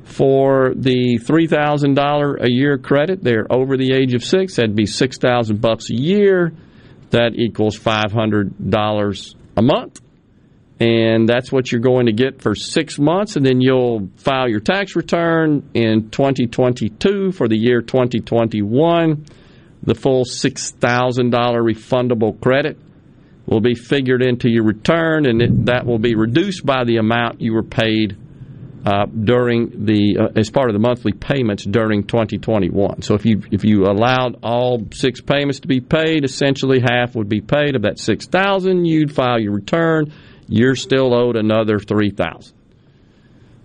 [0.10, 3.24] for the three thousand dollar a year credit.
[3.24, 4.56] They're over the age of six.
[4.56, 6.54] That'd be six thousand bucks a year.
[7.12, 10.02] That equals five hundred dollars a month,
[10.80, 13.36] and that's what you're going to get for six months.
[13.36, 19.26] And then you'll file your tax return in 2022 for the year 2021.
[19.84, 22.78] The full six thousand dollar refundable credit
[23.46, 27.42] will be figured into your return, and it, that will be reduced by the amount
[27.42, 28.16] you were paid
[28.86, 33.02] uh, during the uh, as part of the monthly payments during 2021.
[33.02, 37.30] So if you if you allowed all six payments to be paid, essentially half would
[37.30, 38.86] be paid of that 6,000.
[38.86, 40.14] You'd file your return.
[40.50, 42.56] You're still owed another three thousand.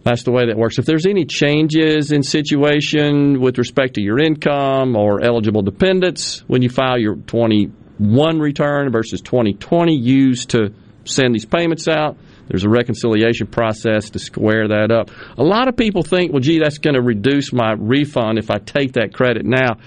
[0.04, 0.78] That's the way that works.
[0.78, 6.60] If there's any changes in situation with respect to your income or eligible dependents when
[6.60, 10.74] you file your 21 return versus 2020 used to
[11.04, 15.10] send these payments out, there's a reconciliation process to square that up.
[15.38, 18.58] A lot of people think, well, gee, that's going to reduce my refund if I
[18.58, 19.78] take that credit now.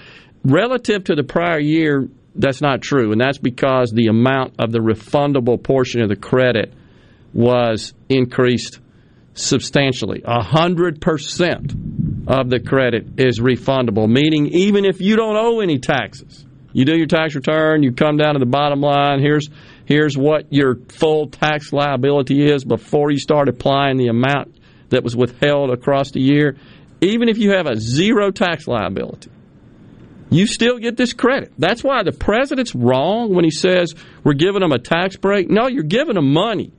[0.44, 4.80] Relative to the prior year, that's not true, and that's because the amount of the
[4.80, 6.72] refundable portion of the credit
[7.38, 8.80] was increased
[9.34, 10.22] substantially.
[10.24, 11.72] A hundred percent
[12.26, 16.96] of the credit is refundable, meaning even if you don't owe any taxes, you do
[16.96, 19.20] your tax return, you come down to the bottom line.
[19.20, 19.48] Here's
[19.86, 24.58] here's what your full tax liability is before you start applying the amount
[24.88, 26.56] that was withheld across the year.
[27.00, 29.30] Even if you have a zero tax liability,
[30.28, 31.52] you still get this credit.
[31.56, 33.94] That's why the president's wrong when he says
[34.24, 35.48] we're giving them a tax break.
[35.48, 36.72] No, you're giving them money.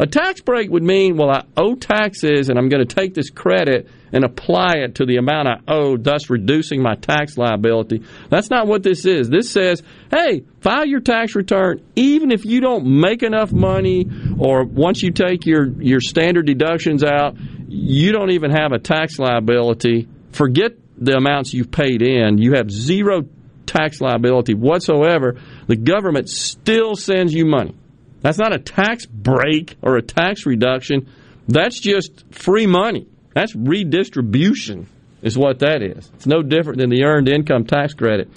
[0.00, 3.30] A tax break would mean, well, I owe taxes and I'm going to take this
[3.30, 8.04] credit and apply it to the amount I owe, thus reducing my tax liability.
[8.30, 9.28] That's not what this is.
[9.28, 14.06] This says, hey, file your tax return even if you don't make enough money
[14.38, 19.18] or once you take your, your standard deductions out, you don't even have a tax
[19.18, 20.08] liability.
[20.32, 22.38] Forget the amounts you've paid in.
[22.38, 23.22] You have zero
[23.66, 25.40] tax liability whatsoever.
[25.66, 27.74] The government still sends you money.
[28.20, 31.08] That's not a tax break or a tax reduction.
[31.46, 33.06] That's just free money.
[33.34, 34.88] That's redistribution,
[35.22, 36.10] is what that is.
[36.14, 38.28] It's no different than the earned income tax credit.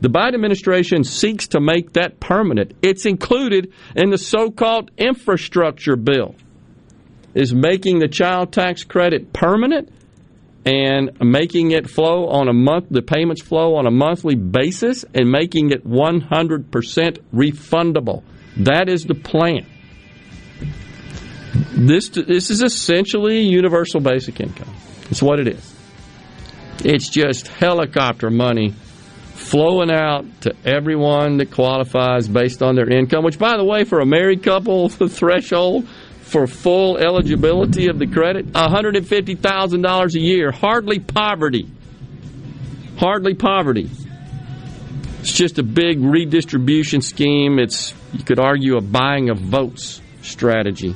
[0.00, 2.74] The Biden administration seeks to make that permanent.
[2.82, 6.34] It's included in the so called infrastructure bill.
[7.34, 9.90] Is making the child tax credit permanent
[10.64, 15.30] and making it flow on a month the payments flow on a monthly basis and
[15.30, 18.22] making it 100% refundable.
[18.58, 19.66] That is the plan.
[21.72, 24.74] This this is essentially universal basic income.
[25.10, 25.74] It's what it is.
[26.84, 28.74] It's just helicopter money
[29.34, 33.24] flowing out to everyone that qualifies based on their income.
[33.24, 35.88] Which, by the way, for a married couple, the threshold
[36.22, 40.50] for full eligibility of the credit $150,000 a year.
[40.50, 41.68] Hardly poverty.
[42.98, 43.88] Hardly poverty.
[45.20, 47.58] It's just a big redistribution scheme.
[47.58, 50.94] It's, you could argue, a buying of votes strategy.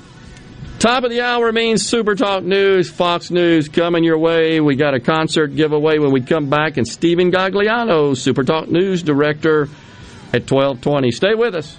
[0.78, 4.60] Top of the hour means Super Talk News, Fox News coming your way.
[4.60, 9.02] We got a concert giveaway when we come back, and Steven Gagliano, Super Talk News
[9.02, 9.68] Director,
[10.32, 11.10] at 1220.
[11.10, 11.76] Stay with us.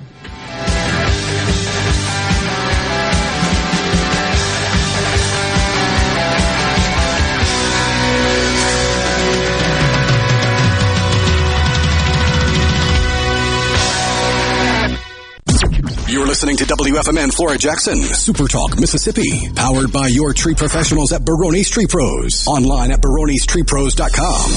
[16.12, 21.22] You're listening to WFMN Flora Jackson, Super Talk, Mississippi, powered by your tree professionals at
[21.22, 22.46] Barone's Tree Pros.
[22.48, 24.52] Online at baronestreepros.com.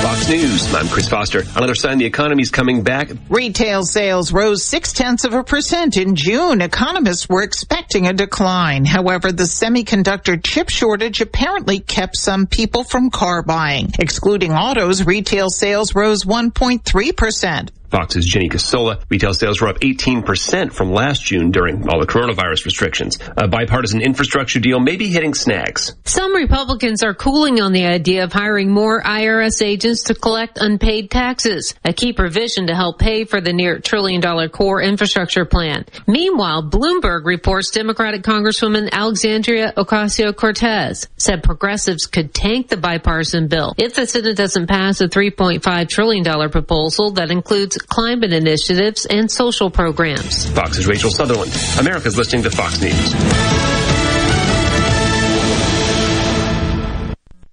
[0.00, 0.74] Fox News.
[0.74, 1.42] I'm Chris Foster.
[1.54, 3.10] Another sign the economy's coming back.
[3.28, 6.62] Retail sales rose six tenths of a percent in June.
[6.62, 8.86] Economists were expecting a decline.
[8.86, 13.90] However, the semiconductor chip shortage apparently kept some people from car buying.
[13.98, 17.72] Excluding autos, retail sales rose 1.3 percent.
[17.90, 19.02] Fox's Jenny Casola.
[19.08, 23.18] Retail sales were up 18% from last June during all the coronavirus restrictions.
[23.36, 25.94] A bipartisan infrastructure deal may be hitting snags.
[26.04, 31.10] Some Republicans are cooling on the idea of hiring more IRS agents to collect unpaid
[31.10, 35.84] taxes, a key provision to help pay for the near trillion dollar core infrastructure plan.
[36.06, 43.94] Meanwhile, Bloomberg reports Democratic Congresswoman Alexandria Ocasio-Cortez said progressives could tank the bipartisan bill if
[43.94, 50.48] the Senate doesn't pass a $3.5 trillion proposal that includes climate initiatives and social programs.
[50.50, 51.52] Fox's Rachel Sutherland.
[51.78, 53.14] America's listening to Fox News.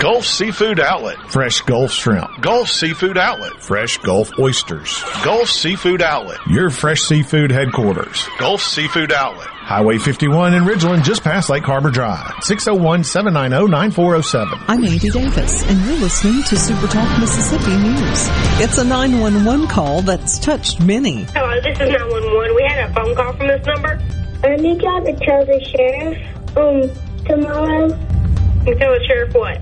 [0.00, 1.18] Gulf Seafood Outlet.
[1.30, 2.40] Fresh Gulf Shrimp.
[2.40, 3.62] Gulf Seafood Outlet.
[3.62, 5.04] Fresh Gulf Oysters.
[5.22, 6.38] Gulf Seafood Outlet.
[6.48, 8.26] Your fresh seafood headquarters.
[8.38, 9.48] Gulf Seafood Outlet.
[9.48, 12.28] Highway 51 in Ridgeland, just past Lake Harbor Drive.
[12.36, 14.64] 601-790-9407.
[14.68, 18.26] I'm Andy Davis, and you're listening to Super Talk Mississippi News.
[18.58, 21.24] It's a 911 call that's touched many.
[21.34, 22.54] Hello, this is 911.
[22.56, 24.00] We had a phone call from this number.
[24.44, 26.16] I need y'all to tell the sheriff,
[26.56, 26.90] um,
[27.26, 27.90] tomorrow.
[28.64, 29.60] Tell the sheriff what?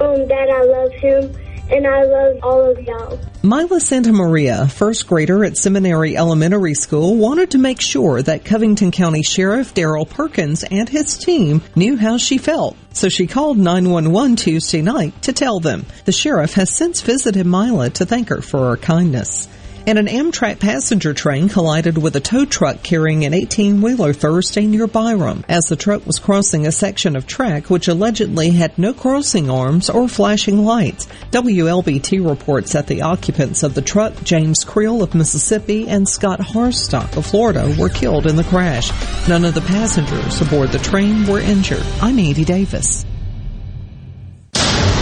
[0.00, 1.36] Um, that I love him
[1.70, 3.20] and I love all of y'all.
[3.42, 8.90] Mila Santa Maria, first grader at Seminary Elementary School, wanted to make sure that Covington
[8.90, 12.76] County Sheriff Daryl Perkins and his team knew how she felt.
[12.92, 15.86] So she called 911 Tuesday night to tell them.
[16.06, 19.48] The sheriff has since visited Mila to thank her for her kindness
[19.90, 24.86] and an Amtrak passenger train collided with a tow truck carrying an 18-wheeler Thursday near
[24.86, 29.50] Byram as the truck was crossing a section of track which allegedly had no crossing
[29.50, 31.08] arms or flashing lights.
[31.32, 37.16] WLBT reports that the occupants of the truck, James Creel of Mississippi and Scott Harstock
[37.16, 38.92] of Florida, were killed in the crash.
[39.28, 41.84] None of the passengers aboard the train were injured.
[42.00, 43.04] I'm Andy Davis.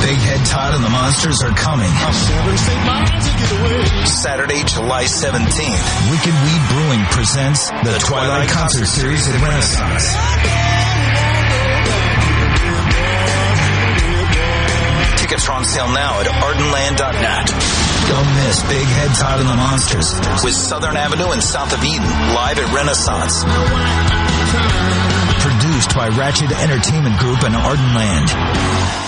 [0.08, 1.92] Big Head Todd and the Monsters are coming.
[4.08, 5.84] Saturday, July 17th.
[6.08, 10.08] Wicked Weed Brewing presents the Twilight Concert Series at Renaissance.
[15.20, 17.46] Tickets are on sale now at ardenland.net.
[18.08, 22.08] Don't miss Big Head Todd and the Monsters with Southern Avenue and South of Eden
[22.32, 23.44] live at Renaissance.
[25.44, 29.07] Produced by Ratchet Entertainment Group and Ardenland.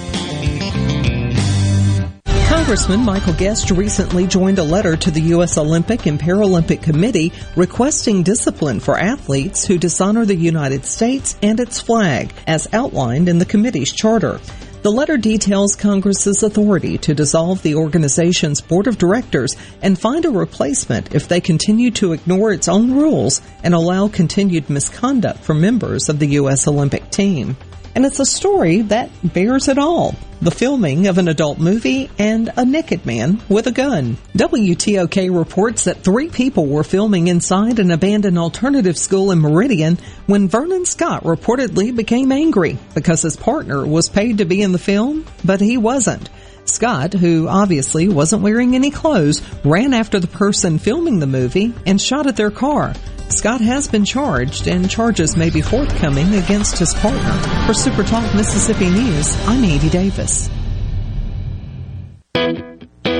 [2.61, 5.57] Congressman Michael Guest recently joined a letter to the U.S.
[5.57, 11.81] Olympic and Paralympic Committee requesting discipline for athletes who dishonor the United States and its
[11.81, 14.39] flag, as outlined in the committee's charter.
[14.83, 20.29] The letter details Congress's authority to dissolve the organization's board of directors and find a
[20.29, 26.09] replacement if they continue to ignore its own rules and allow continued misconduct from members
[26.09, 26.67] of the U.S.
[26.67, 27.57] Olympic team.
[27.95, 30.15] And it's a story that bears it all.
[30.41, 34.17] The filming of an adult movie and a naked man with a gun.
[34.33, 40.47] WTOK reports that three people were filming inside an abandoned alternative school in Meridian when
[40.47, 45.25] Vernon Scott reportedly became angry because his partner was paid to be in the film,
[45.45, 46.29] but he wasn't.
[46.65, 52.01] Scott, who obviously wasn't wearing any clothes, ran after the person filming the movie and
[52.01, 52.93] shot at their car.
[53.29, 57.65] Scott has been charged, and charges may be forthcoming against his partner.
[57.65, 60.49] For Super Talk Mississippi News, I'm Andy Davis.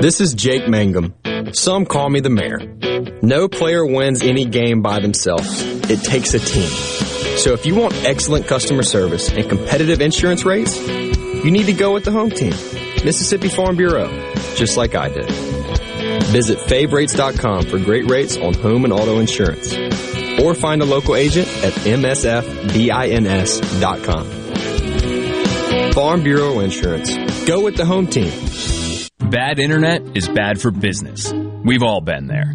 [0.02, 1.14] This is Jake Mangum.
[1.52, 2.58] Some call me the mayor.
[3.22, 5.62] No player wins any game by themselves.
[5.90, 6.68] It takes a team.
[7.38, 11.92] So if you want excellent customer service and competitive insurance rates, you need to go
[11.94, 12.52] with the home team,
[13.04, 14.08] Mississippi Farm Bureau,
[14.54, 15.30] just like I did.
[16.32, 19.74] Visit favrates.com for great rates on home and auto insurance.
[20.40, 22.72] Or find a local agent at msfbins.com.
[25.92, 27.14] Farm Bureau Insurance.
[27.44, 28.32] Go with the home team.
[29.30, 31.32] Bad internet is bad for business.
[31.32, 32.54] We've all been there.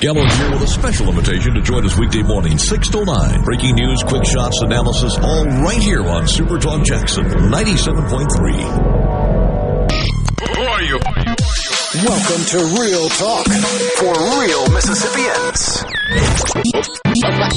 [0.00, 3.42] Gallows here with a special invitation to join us weekday morning, 6 to 9.
[3.42, 8.62] Breaking news, quick shots, analysis, all right here on Super Talk Jackson 97.3.
[10.54, 11.00] Who are you?
[12.06, 13.46] Welcome to Real Talk
[13.98, 15.82] for real Mississippians.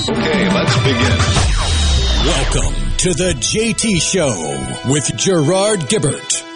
[0.09, 1.17] Okay, let's begin.
[2.25, 6.50] Welcome to the JT Show with Gerard Gibert.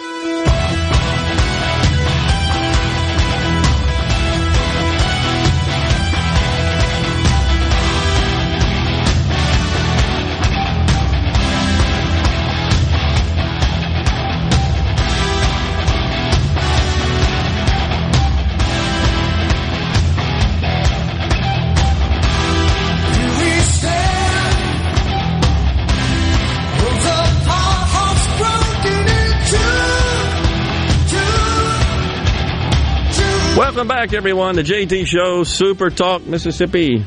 [33.76, 34.56] Welcome back, everyone.
[34.56, 37.04] The JT Show, Super Talk, Mississippi.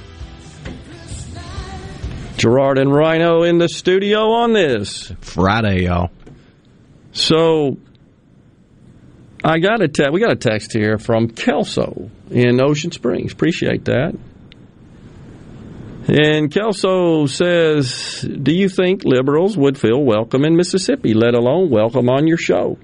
[2.38, 6.12] Gerard and Rhino in the studio on this Friday, y'all.
[7.12, 7.80] So,
[9.44, 13.34] I got a te- we got a text here from Kelso in Ocean Springs.
[13.34, 14.16] Appreciate that.
[16.08, 22.10] And Kelso says, "Do you think liberals would feel welcome in Mississippi, let alone welcome
[22.10, 22.78] on your show?"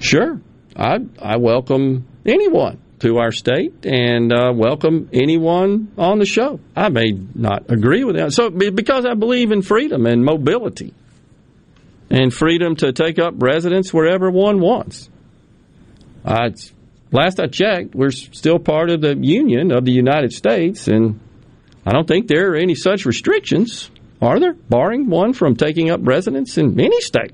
[0.00, 0.40] Sure,
[0.74, 6.60] I I welcome anyone to our state and uh, welcome anyone on the show.
[6.76, 8.32] I may not agree with that.
[8.32, 10.94] So because I believe in freedom and mobility
[12.10, 15.08] and freedom to take up residence wherever one wants.
[16.24, 21.20] Last I checked, we're still part of the Union of the United States, and
[21.84, 23.90] I don't think there are any such restrictions,
[24.20, 24.54] are there?
[24.54, 27.32] Barring one from taking up residence in any state.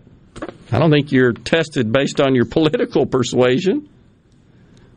[0.72, 3.88] I don't think you're tested based on your political persuasion.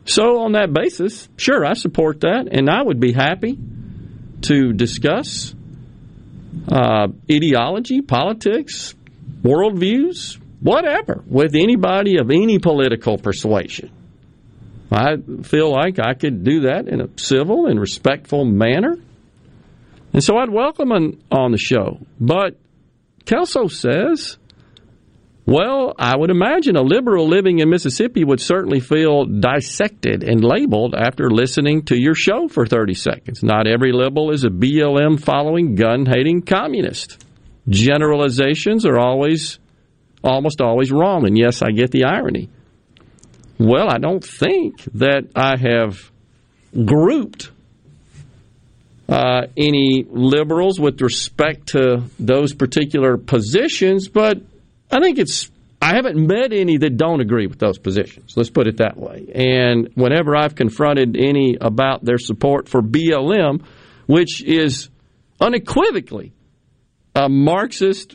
[0.04, 3.58] So, on that basis, sure, I support that, and I would be happy
[4.42, 5.54] to discuss
[6.68, 8.94] uh, ideology, politics,
[9.42, 13.90] worldviews, whatever, with anybody of any political persuasion.
[14.90, 18.96] I feel like I could do that in a civil and respectful manner.
[20.12, 21.98] And so I'd welcome him on the show.
[22.20, 22.58] But
[23.24, 24.36] Kelso says
[25.52, 30.94] well, I would imagine a liberal living in Mississippi would certainly feel dissected and labeled
[30.94, 33.42] after listening to your show for 30 seconds.
[33.42, 37.22] Not every liberal is a BLM following, gun hating communist.
[37.68, 39.58] Generalizations are always,
[40.24, 41.26] almost always wrong.
[41.26, 42.48] And yes, I get the irony.
[43.58, 46.10] Well, I don't think that I have
[46.86, 47.50] grouped
[49.06, 54.40] uh, any liberals with respect to those particular positions, but
[54.92, 55.50] I think it's.
[55.80, 58.36] I haven't met any that don't agree with those positions.
[58.36, 59.26] Let's put it that way.
[59.34, 63.64] And whenever I've confronted any about their support for BLM,
[64.06, 64.90] which is
[65.40, 66.32] unequivocally
[67.16, 68.14] a Marxist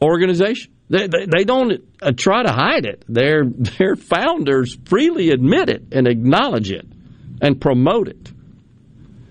[0.00, 3.04] organization, they, they, they don't uh, try to hide it.
[3.08, 3.44] Their
[3.78, 6.86] their founders freely admit it and acknowledge it
[7.40, 8.30] and promote it.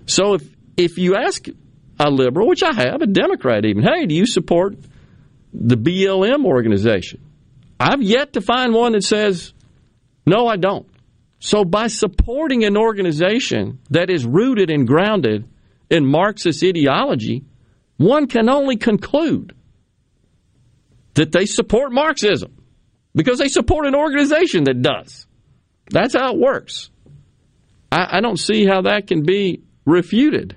[0.06, 0.42] So if
[0.76, 1.46] if you ask
[1.98, 4.74] a liberal, which I have, a Democrat even, hey, do you support
[5.52, 7.20] the BLM organization?
[7.78, 9.52] I've yet to find one that says,
[10.26, 10.88] no, I don't.
[11.40, 15.48] So by supporting an organization that is rooted and grounded
[15.90, 17.44] in Marxist ideology,
[17.96, 19.54] one can only conclude
[21.14, 22.62] that they support Marxism
[23.14, 25.26] because they support an organization that does.
[25.90, 26.90] That's how it works.
[27.90, 30.56] I, I don't see how that can be refuted.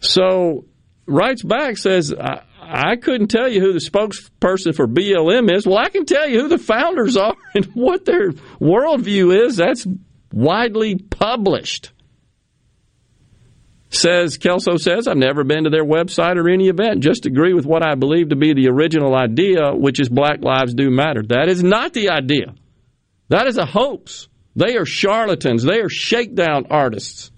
[0.00, 0.66] So,
[1.06, 5.66] writes back says, I, I couldn't tell you who the spokesperson for BLM is.
[5.66, 9.56] Well, I can tell you who the founders are and what their worldview is.
[9.56, 9.86] That's
[10.32, 11.92] widely published.
[13.90, 17.02] Says Kelso says, I've never been to their website or any event.
[17.02, 20.74] Just agree with what I believe to be the original idea, which is Black Lives
[20.74, 21.22] Do Matter.
[21.28, 22.54] That is not the idea.
[23.28, 24.28] That is a hoax.
[24.56, 25.62] They are charlatans.
[25.62, 27.30] They are shakedown artists.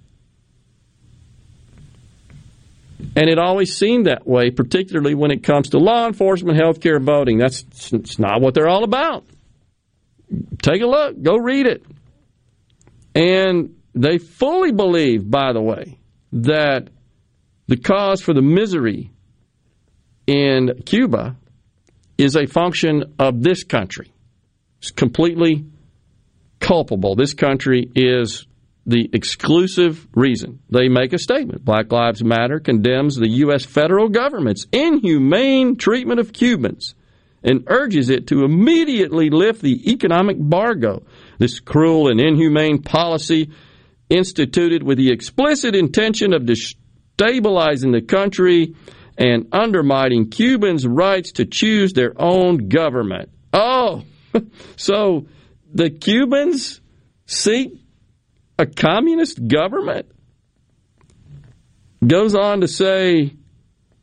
[2.99, 7.39] And it always seemed that way, particularly when it comes to law enforcement, healthcare, voting.
[7.39, 9.25] That's it's not what they're all about.
[10.63, 11.85] Take a look, go read it.
[13.15, 15.99] And they fully believe, by the way,
[16.33, 16.89] that
[17.67, 19.11] the cause for the misery
[20.27, 21.37] in Cuba
[22.19, 24.13] is a function of this country.
[24.79, 25.65] It's completely
[26.61, 27.15] culpable.
[27.15, 28.47] This country is
[28.87, 30.61] the exclusive reason.
[30.71, 31.65] They make a statement.
[31.65, 33.65] Black Lives Matter condemns the U.S.
[33.65, 36.95] federal government's inhumane treatment of Cubans
[37.43, 41.03] and urges it to immediately lift the economic embargo.
[41.39, 43.51] This cruel and inhumane policy
[44.09, 48.75] instituted with the explicit intention of destabilizing the country
[49.19, 53.31] and undermining Cubans' rights to choose their own government.
[53.53, 54.05] Oh,
[54.77, 55.27] so
[55.73, 56.81] the Cubans
[57.27, 57.73] seek
[58.59, 60.07] a communist government?
[62.07, 63.35] Goes on to say,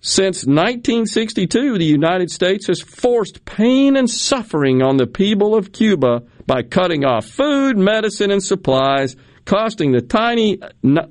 [0.06, 6.24] since 1962, the United States has forced pain and suffering on the people of Cuba
[6.46, 9.16] by cutting off food, medicine, and supplies,
[9.46, 10.60] costing the tiny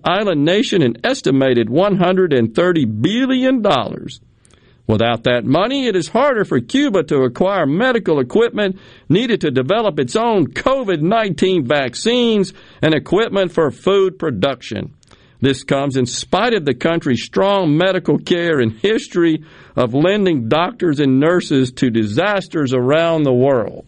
[0.04, 3.62] island nation an estimated $130 billion.
[4.86, 8.78] Without that money, it is harder for Cuba to acquire medical equipment
[9.08, 12.52] needed to develop its own COVID 19 vaccines
[12.82, 14.94] and equipment for food production.
[15.40, 19.44] This comes in spite of the country's strong medical care and history
[19.74, 23.86] of lending doctors and nurses to disasters around the world.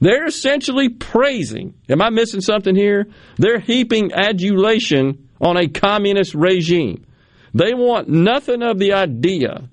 [0.00, 3.06] They're essentially praising, am I missing something here?
[3.36, 7.06] They're heaping adulation on a communist regime.
[7.54, 9.68] They want nothing of the idea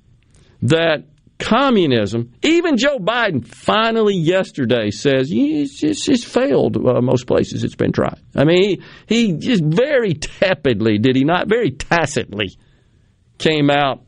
[0.63, 1.05] that
[1.39, 7.91] communism, even Joe Biden finally yesterday says it's, it's, failed uh, most places it's been
[7.91, 8.19] tried.
[8.35, 11.49] I mean, he, he just very tepidly, did he not?
[11.49, 12.57] Very tacitly
[13.37, 14.03] came out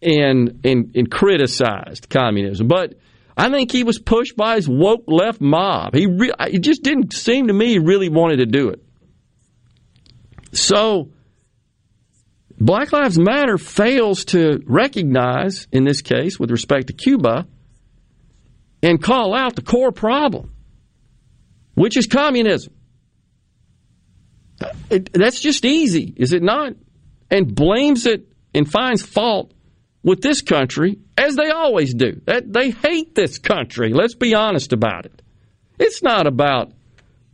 [0.00, 2.68] and, and, and criticized communism.
[2.68, 2.94] But
[3.36, 5.94] I think he was pushed by his woke left mob.
[5.94, 8.82] He re- it just didn't seem to me he really wanted to do it.
[10.52, 11.10] So
[12.58, 17.46] Black Lives Matter fails to recognize, in this case, with respect to Cuba,
[18.82, 20.52] and call out the core problem,
[21.74, 22.72] which is communism.
[24.60, 26.72] Uh, it, that's just easy, is it not?
[27.30, 29.52] And blames it and finds fault
[30.02, 32.22] with this country, as they always do.
[32.24, 33.92] That they hate this country.
[33.92, 35.20] Let's be honest about it.
[35.78, 36.72] It's not about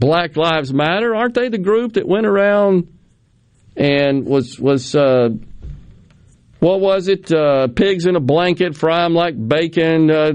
[0.00, 1.14] Black Lives Matter.
[1.14, 2.88] Aren't they the group that went around
[3.76, 5.30] and was was uh,
[6.60, 7.32] what was it?
[7.32, 10.32] Uh, pigs in a blanket, fry them like bacon, uh,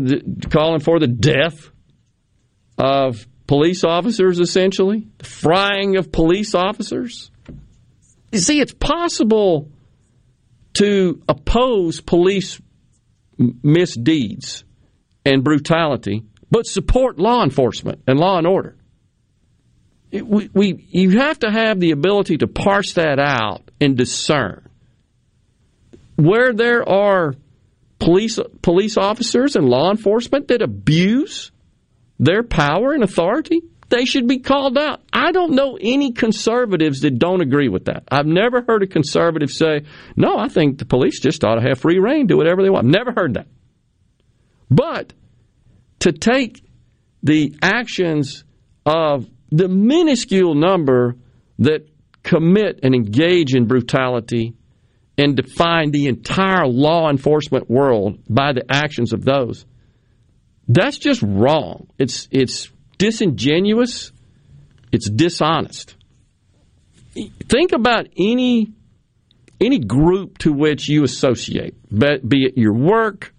[0.49, 1.69] calling for the death
[2.77, 7.31] of police officers, essentially, the frying of police officers.
[8.31, 9.71] You see, it's possible
[10.73, 12.59] to oppose police
[13.37, 14.65] misdeeds
[15.25, 18.77] and brutality, but support law enforcement and law and order
[20.11, 24.67] we, we, you have to have the ability to parse that out and discern.
[26.15, 27.35] Where there are
[27.99, 31.51] police police officers and law enforcement that abuse
[32.19, 35.01] their power and authority, they should be called out.
[35.13, 38.03] I don't know any conservatives that don't agree with that.
[38.09, 39.85] I've never heard a conservative say,
[40.15, 42.87] no, I think the police just ought to have free reign, do whatever they want.
[42.87, 43.47] Never heard that.
[44.69, 45.13] But
[45.99, 46.63] to take
[47.23, 48.43] the actions
[48.85, 51.15] of the minuscule number
[51.59, 51.87] that
[52.23, 54.53] commit and engage in brutality
[55.17, 59.65] and define the entire law enforcement world by the actions of those,
[60.67, 61.87] that's just wrong.
[61.97, 64.11] It's it's disingenuous.
[64.91, 65.95] It's dishonest.
[67.47, 68.73] Think about any
[69.59, 73.33] any group to which you associate, be it your work,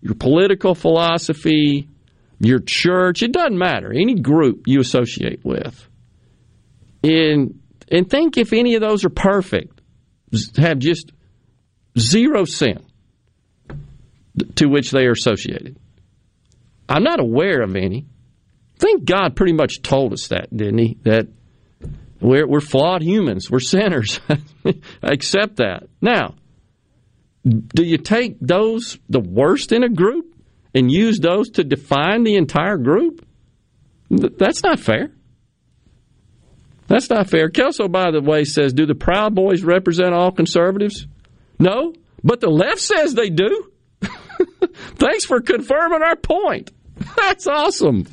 [0.00, 1.88] your political philosophy,
[2.40, 3.92] your church, it doesn't matter.
[3.92, 5.88] Any group you associate with.
[7.02, 9.80] And, and think if any of those are perfect,
[10.56, 11.12] have just
[11.98, 12.84] zero sin
[14.56, 15.78] to which they are associated.
[16.88, 18.06] I'm not aware of any.
[18.76, 20.98] I think God pretty much told us that, didn't He?
[21.02, 21.28] That
[22.20, 24.20] we're, we're flawed humans, we're sinners.
[25.02, 25.84] Accept that.
[26.00, 26.34] Now,
[27.44, 30.33] do you take those, the worst in a group,
[30.74, 33.26] and use those to define the entire group?
[34.10, 35.10] That's not fair.
[36.86, 37.48] That's not fair.
[37.48, 41.06] Kelso, by the way, says, Do the Proud Boys represent all conservatives?
[41.58, 43.70] No, but the left says they do.
[44.96, 46.70] Thanks for confirming our point.
[47.16, 48.06] That's awesome.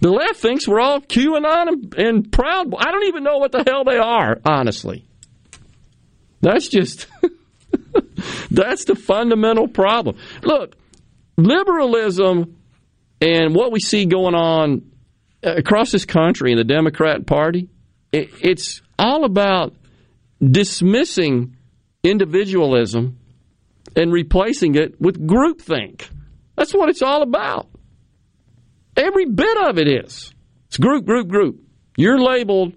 [0.00, 3.64] The left thinks we're all QAnon and, and Proud I don't even know what the
[3.66, 5.04] hell they are, honestly.
[6.42, 7.06] That's just,
[8.50, 10.18] that's the fundamental problem.
[10.42, 10.76] Look,
[11.36, 12.56] liberalism
[13.20, 14.90] and what we see going on
[15.42, 17.68] across this country in the Democrat Party,
[18.12, 19.74] it's all about
[20.42, 21.56] dismissing
[22.02, 23.18] individualism
[23.96, 26.08] and replacing it with groupthink.
[26.56, 27.68] That's what it's all about.
[28.96, 30.32] Every bit of it is.
[30.68, 31.60] It's group, group, group.
[31.96, 32.74] You're labeled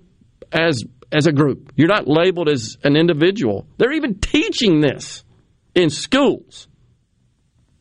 [0.51, 1.71] as as a group.
[1.75, 3.67] You're not labeled as an individual.
[3.77, 5.23] They're even teaching this
[5.73, 6.66] in schools.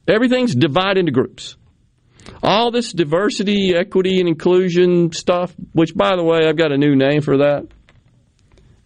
[0.09, 1.57] Everything's divided into groups.
[2.43, 6.97] All this diversity, equity, and inclusion stuff, which, by the way, I've got a new
[6.97, 7.69] name for that.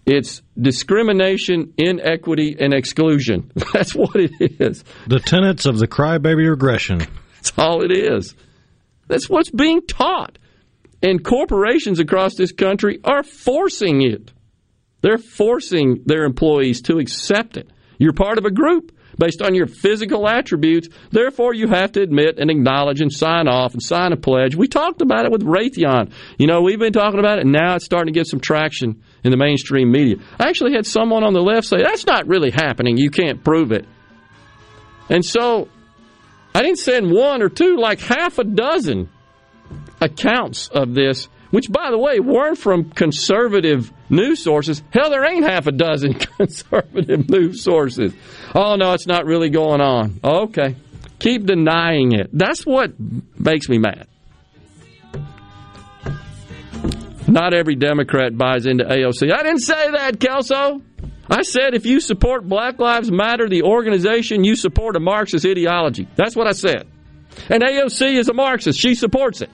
[0.06, 3.52] It's discrimination, inequity, and exclusion.
[3.72, 4.82] That's what it is.
[5.06, 6.98] The tenets of the crybaby regression.
[7.36, 8.34] That's all it is.
[9.08, 10.38] That's what's being taught.
[11.02, 14.32] And corporations across this country are forcing it.
[15.02, 17.70] They're forcing their employees to accept it.
[17.98, 20.88] You're part of a group based on your physical attributes.
[21.10, 24.56] Therefore, you have to admit and acknowledge and sign off and sign a pledge.
[24.56, 26.10] We talked about it with Raytheon.
[26.38, 29.02] You know, we've been talking about it, and now it's starting to get some traction
[29.22, 30.16] in the mainstream media.
[30.40, 32.96] I actually had someone on the left say, that's not really happening.
[32.96, 33.86] You can't prove it.
[35.10, 35.68] And so
[36.54, 39.10] I didn't send one or two, like half a dozen
[40.00, 44.82] accounts of this which, by the way, weren't from conservative news sources.
[44.90, 48.12] Hell, there ain't half a dozen conservative news sources.
[48.54, 50.20] Oh, no, it's not really going on.
[50.22, 50.76] Okay.
[51.18, 52.30] Keep denying it.
[52.32, 52.92] That's what
[53.38, 54.06] makes me mad.
[57.28, 59.32] Not every Democrat buys into AOC.
[59.32, 60.82] I didn't say that, Kelso.
[61.28, 66.08] I said if you support Black Lives Matter, the organization, you support a Marxist ideology.
[66.16, 66.88] That's what I said.
[67.48, 68.80] And AOC is a Marxist.
[68.80, 69.50] She supports it.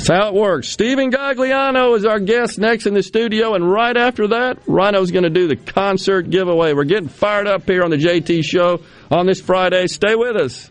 [0.00, 0.70] That's how it works.
[0.70, 5.24] Steven Gagliano is our guest next in the studio, and right after that, Rhino's going
[5.24, 6.72] to do the concert giveaway.
[6.72, 9.88] We're getting fired up here on the JT Show on this Friday.
[9.88, 10.70] Stay with us.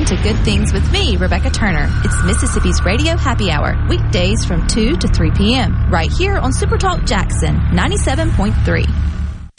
[0.00, 1.88] in to Good Things with me, Rebecca Turner.
[2.04, 7.06] It's Mississippi's Radio Happy Hour, weekdays from 2 to 3 p.m., right here on Supertalk
[7.06, 8.86] Jackson 97.3.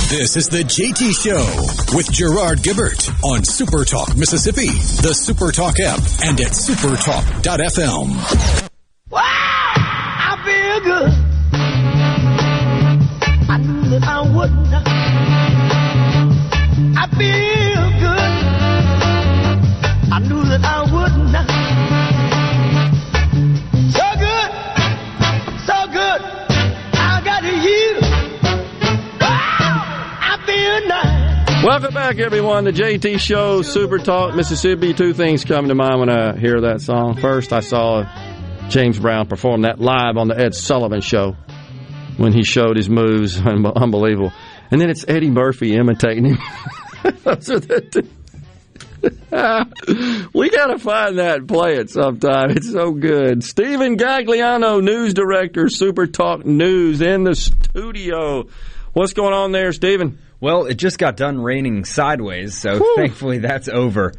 [0.10, 4.68] This is the JT Show with Gerard Gibert on Supertalk Mississippi,
[5.02, 8.70] the Supertalk app, and at supertalk.fm.
[9.10, 9.22] Wow!
[9.22, 11.21] I feel good.
[31.64, 32.64] Welcome back, everyone.
[32.64, 34.96] The JT Show, Super Talk, Mississippi.
[34.96, 37.18] Two things come to mind when I hear that song.
[37.18, 38.04] First, I saw
[38.70, 41.36] James Brown perform that live on the Ed Sullivan Show
[42.18, 43.40] when he showed his moves.
[43.46, 44.34] Unbelievable.
[44.72, 46.40] And then it's Eddie Murphy imitating him.
[50.34, 52.50] We got to find that and play it sometime.
[52.52, 53.44] It's so good.
[53.44, 58.48] Steven Gagliano, news director, Super Talk News, in the studio.
[58.94, 60.18] What's going on there, Steven?
[60.42, 64.12] Well, it just got done raining sideways, so thankfully that's over.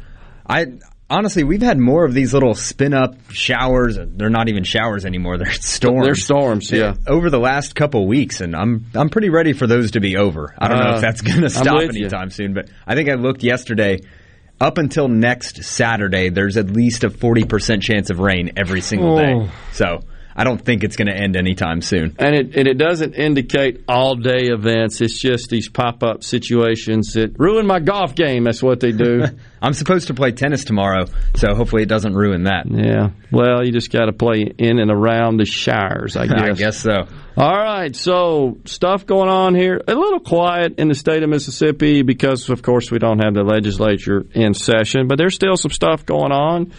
[0.47, 0.65] I
[1.09, 3.97] honestly, we've had more of these little spin up showers.
[3.99, 6.05] They're not even showers anymore; they're storms.
[6.05, 6.95] They're storms, yeah.
[7.07, 10.55] Over the last couple weeks, and I'm I'm pretty ready for those to be over.
[10.57, 12.05] I don't know Uh, if that's going to stop with you.
[12.05, 13.99] anytime soon, but I think I looked yesterday.
[14.61, 19.17] Up until next Saturday, there's at least a 40% chance of rain every single Oh.
[19.45, 19.51] day.
[19.73, 19.99] So
[20.35, 22.15] I don't think it's going to end anytime soon.
[22.17, 25.01] And it and it doesn't indicate all day events.
[25.01, 28.45] It's just these pop up situations that ruin my golf game.
[28.45, 29.25] That's what they do.
[29.61, 31.05] I'm supposed to play tennis tomorrow,
[31.35, 32.65] so hopefully it doesn't ruin that.
[32.69, 33.11] Yeah.
[33.31, 36.41] Well, you just got to play in and around the shires, I guess.
[36.41, 37.07] I guess so.
[37.37, 37.95] All right.
[37.95, 39.81] So stuff going on here.
[39.87, 43.43] A little quiet in the state of Mississippi because, of course, we don't have the
[43.43, 46.73] legislature in session, but there's still some stuff going on.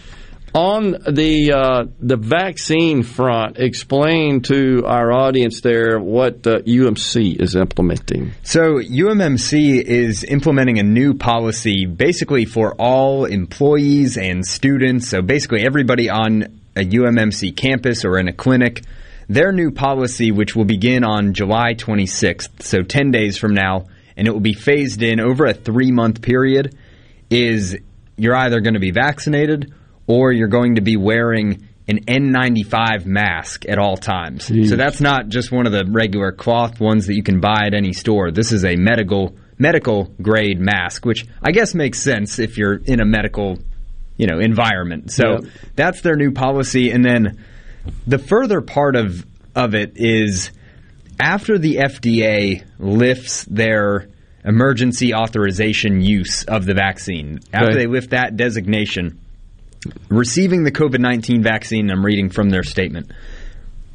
[0.55, 7.57] On the uh, the vaccine front, explain to our audience there what uh, UMC is
[7.57, 8.31] implementing.
[8.43, 15.09] So, UMMC is implementing a new policy basically for all employees and students.
[15.09, 16.43] So, basically, everybody on
[16.77, 18.81] a UMMC campus or in a clinic.
[19.27, 24.25] Their new policy, which will begin on July 26th, so 10 days from now, and
[24.25, 26.77] it will be phased in over a three month period,
[27.29, 27.75] is
[28.15, 29.73] you're either going to be vaccinated
[30.07, 34.45] or you're going to be wearing an N95 mask at all times.
[34.45, 37.73] So that's not just one of the regular cloth ones that you can buy at
[37.73, 38.31] any store.
[38.31, 42.99] This is a medical medical grade mask, which I guess makes sense if you're in
[42.99, 43.57] a medical
[44.17, 45.11] you know environment.
[45.11, 45.43] So Yep.
[45.75, 47.37] that's their new policy, and then
[48.07, 49.25] the further part of
[49.55, 50.51] of it is
[51.19, 54.07] after the FDA lifts their
[54.43, 57.79] emergency authorization use of the vaccine, after Okay.
[57.79, 59.19] they lift that designation,
[60.09, 63.11] receiving the COVID 19 vaccine, I'm reading from their statement.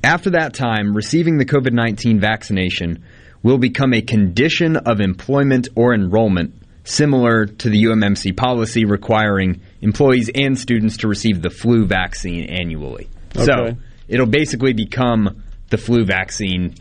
[0.03, 3.05] After that time, receiving the COVID 19 vaccination
[3.43, 6.55] will become a condition of employment or enrollment,
[6.85, 13.09] similar to the UMMC policy requiring employees and students to receive the flu vaccine annually.
[13.35, 13.77] So
[14.09, 16.75] it'll basically become the flu vaccine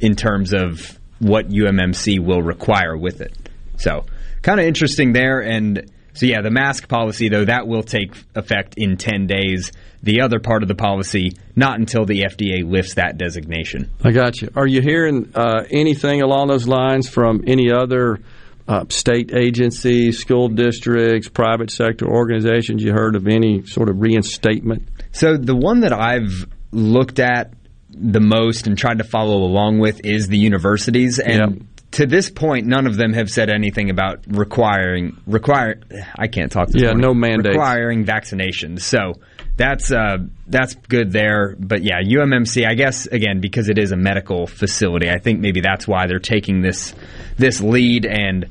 [0.00, 3.32] in terms of what UMMC will require with it.
[3.76, 4.04] So,
[4.42, 5.40] kind of interesting there.
[5.40, 9.72] And so, yeah, the mask policy, though, that will take effect in 10 days.
[10.02, 13.90] The other part of the policy, not until the FDA lifts that designation.
[14.02, 14.48] I got you.
[14.54, 18.20] Are you hearing uh, anything along those lines from any other
[18.68, 22.82] uh, state agencies, school districts, private sector organizations?
[22.82, 24.88] You heard of any sort of reinstatement?
[25.10, 27.54] So the one that I've looked at
[27.88, 32.66] the most and tried to follow along with is the universities and to this point
[32.66, 35.80] none of them have said anything about requiring require
[36.16, 37.02] I can't talk this Yeah, morning.
[37.02, 37.48] no mandates.
[37.56, 38.80] requiring vaccinations.
[38.82, 39.14] So
[39.56, 42.66] that's uh, that's good there, but yeah, UMMC.
[42.66, 46.18] I guess again because it is a medical facility, I think maybe that's why they're
[46.18, 46.92] taking this
[47.36, 48.04] this lead.
[48.06, 48.46] And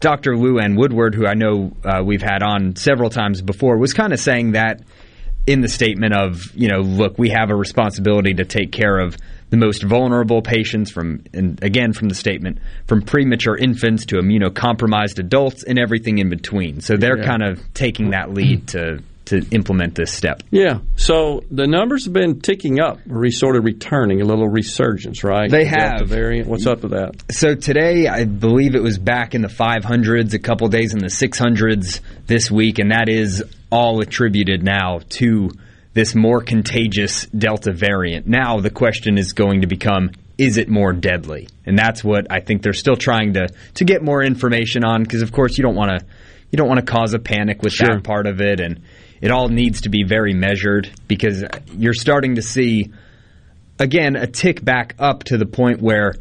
[0.00, 0.32] Dr.
[0.32, 4.18] LouAnn Woodward, who I know uh, we've had on several times before, was kind of
[4.20, 4.80] saying that
[5.46, 9.16] in the statement of, you know, look, we have a responsibility to take care of
[9.50, 15.18] the most vulnerable patients from, and again from the statement, from premature infants to immunocompromised
[15.18, 16.80] adults and everything in between.
[16.80, 17.24] So they're Yeah.
[17.26, 20.42] kind of taking that lead to to implement this step.
[20.50, 20.78] Yeah.
[20.96, 25.50] So the numbers have been ticking up, re- sort of returning, a little resurgence, right?
[25.50, 26.08] They Delta have.
[26.08, 26.48] variant.
[26.48, 27.12] What's up with that?
[27.30, 31.10] So today, I believe it was back in the 500s, a couple days in the
[31.10, 35.50] 600s this week, and that is all attributed now to
[35.98, 38.24] this more contagious Delta variant.
[38.24, 41.48] Now the question is going to become is it more deadly?
[41.66, 45.22] And that's what I think they're still trying to to get more information on because
[45.22, 46.06] of course you don't want to
[46.52, 47.88] you don't want to cause a panic with Sure.
[47.88, 48.82] that part of it and
[49.20, 52.92] it all needs to be very measured because you're starting to see
[53.80, 56.14] again a tick back up to the point where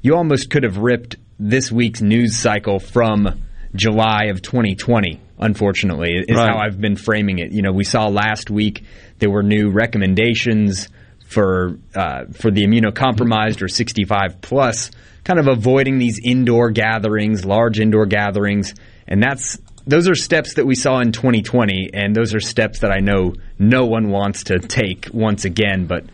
[0.00, 3.42] you almost could have ripped this week's news cycle from
[3.74, 5.20] July of 2020.
[5.40, 6.48] Unfortunately, is Right.
[6.50, 7.52] how I've been framing it.
[7.52, 8.82] You know, we saw last week
[9.18, 10.88] there were new recommendations
[11.26, 14.90] for uh, for the immunocompromised or 65 plus,
[15.24, 18.74] kind of avoiding these indoor gatherings, large indoor gatherings,
[19.06, 22.90] and that's those are steps that we saw in 2020, and those are steps that
[22.90, 26.04] I know no one wants to take once again, but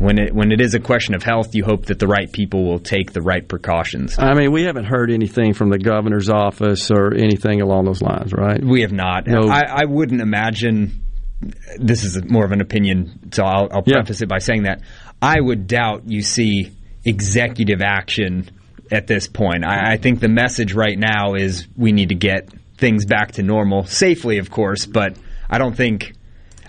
[0.00, 2.64] when it when it is a question of health, you hope that the right people
[2.64, 4.18] will take the right precautions.
[4.18, 8.32] I mean, we haven't heard anything from the governor's office or anything along those lines,
[8.32, 8.64] right?
[8.64, 9.26] We have not.
[9.26, 9.48] No.
[9.50, 11.02] I, I wouldn't imagine.
[11.78, 13.96] This is more of an opinion, so I'll, I'll Yeah.
[13.96, 14.80] preface it by saying that
[15.20, 16.70] I would doubt you see
[17.04, 18.50] executive action
[18.90, 19.64] at this point.
[19.66, 22.48] I, I think the message right now is we need to get
[22.78, 25.16] things back to normal safely, of course, but
[25.50, 26.14] I don't think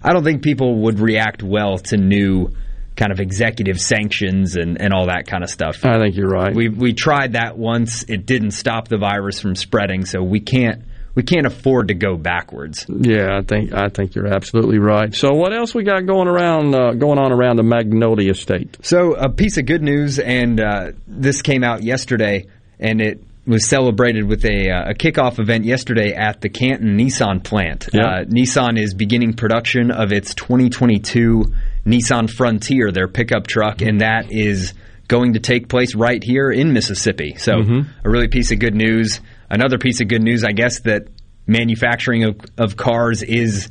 [0.04, 2.50] I don't think people would react well to new
[2.96, 5.86] kind of executive sanctions and, and all that kind of stuff.
[5.86, 6.54] I think you're right.
[6.54, 8.04] We we tried that once.
[8.04, 10.84] It didn't stop the virus from spreading, so we can't
[11.16, 12.86] we can't afford to go backwards.
[12.90, 15.14] Yeah, I think I think you're absolutely right.
[15.14, 18.78] So, what else we got going around uh, going on around the Magnolia State?
[18.82, 22.48] So a piece of good news, and uh, this came out yesterday,
[22.80, 27.44] and it was celebrated with a, uh, a kickoff event yesterday at the Canton Nissan
[27.44, 27.90] plant.
[27.92, 28.06] Yeah.
[28.06, 31.52] Uh, Nissan is beginning production of its 2022
[31.86, 34.74] Nissan Frontier, their pickup truck, and that is
[35.08, 37.36] going to take place right here in Mississippi.
[37.38, 37.86] So Mhm.
[38.06, 39.20] a really piece of good news.
[39.50, 41.08] Another piece of good news, I guess, that
[41.48, 43.70] manufacturing of, of cars is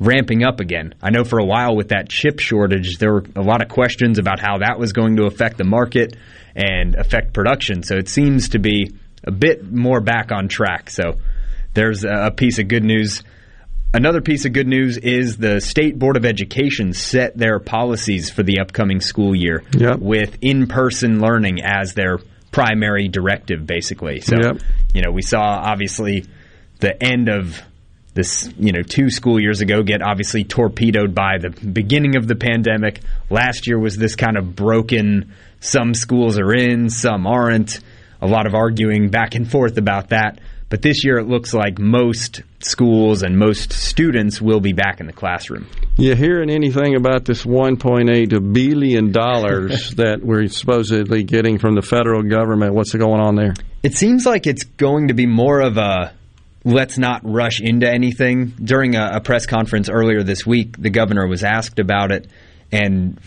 [0.00, 0.94] ramping up again.
[1.00, 4.18] I know for a while with that chip shortage, there were a lot of questions
[4.18, 6.16] about how that was going to affect the market
[6.56, 7.84] and affect production.
[7.84, 8.90] So it seems to be
[9.24, 10.90] a bit more back on track.
[10.90, 11.18] So
[11.74, 13.22] there's a piece of good news.
[13.94, 18.42] Another piece of good news is the State Board of Education set their policies for
[18.42, 19.98] the upcoming school year Yep.
[19.98, 22.18] with in person learning as their
[22.50, 24.20] primary directive, basically.
[24.20, 24.58] So, Yep.
[24.94, 26.24] you know, we saw obviously
[26.80, 27.60] the end of
[28.14, 32.34] this, you know, two school years ago get obviously torpedoed by the beginning of the
[32.34, 33.00] pandemic.
[33.28, 37.80] Last year was this kind of broken, some schools are in, some aren't.
[38.22, 40.38] A lot of arguing back and forth about that.
[40.72, 45.06] But this year it looks like most schools and most students will be back in
[45.06, 45.66] the classroom.
[45.98, 52.22] You hearing anything about this 1.8 billion dollars that we're supposedly getting from the federal
[52.22, 52.72] government?
[52.72, 53.52] What's going on there?
[53.82, 56.14] It seems like it's going to be more of a
[56.64, 58.54] let's not rush into anything.
[58.56, 62.30] During a, a press conference earlier this week, the governor was asked about it,
[62.72, 63.20] and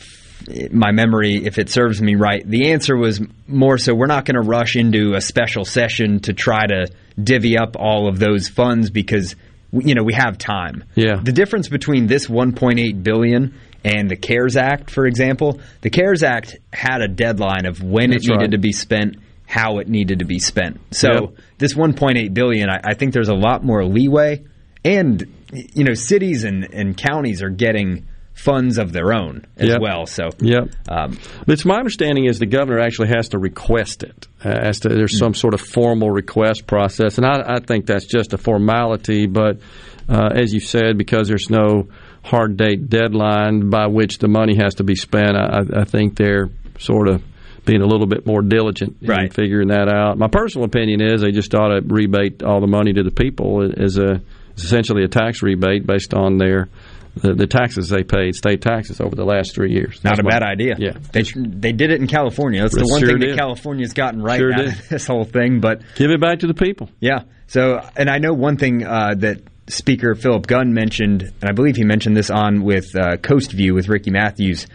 [0.72, 4.42] my memory, if it serves me right, the answer was more so we're not going
[4.42, 6.88] to rush into a special session to try to
[7.22, 9.36] divvy up all of those funds because
[9.72, 10.84] you know we have time.
[10.96, 11.20] Yeah.
[11.22, 16.58] The difference between this 1.8 billion and the CARES Act, for example, the CARES Act
[16.74, 18.52] had a deadline of when That's it needed right.
[18.52, 19.18] to be spent,
[19.48, 20.80] how it needed to be spent.
[20.92, 21.30] So Yep.
[21.60, 24.44] this 1.8 billion, I, I think there's a lot more leeway,
[24.84, 29.82] and you know cities and, and counties are getting funds of their own as Yep.
[29.82, 30.06] well.
[30.06, 30.70] So Yep.
[30.90, 34.28] um, it's my understanding is the governor actually has to request it.
[34.44, 38.06] Uh, as to, there's some sort of formal request process, and I, I think that's
[38.06, 39.26] just a formality.
[39.26, 39.60] But
[40.08, 41.88] uh, as you said, because there's no
[42.24, 46.50] hard date deadline by which the money has to be spent, I, I think they're
[46.78, 47.24] sort of
[47.66, 49.34] being a little bit more diligent in Right.
[49.34, 50.18] figuring that out.
[50.20, 53.68] My personal opinion is they just ought to rebate all the money to the people
[53.76, 54.22] as a
[54.58, 56.70] essentially a tax rebate based on their
[57.16, 60.04] the, the taxes they paid, state taxes over the last three years.
[60.04, 60.76] Not a my- bad idea.
[60.78, 62.62] Yeah, They they did it in California.
[62.62, 63.32] That's the one sure thing did.
[63.32, 65.60] that California's gotten right Sure out of this whole thing.
[65.62, 66.90] But give it back to the people.
[67.00, 67.24] Yeah.
[67.48, 71.76] So, and I know one thing uh, that Speaker Philip Gunn mentioned, and I believe
[71.76, 74.68] he mentioned this on with uh, Coast View with Ricky Matthews.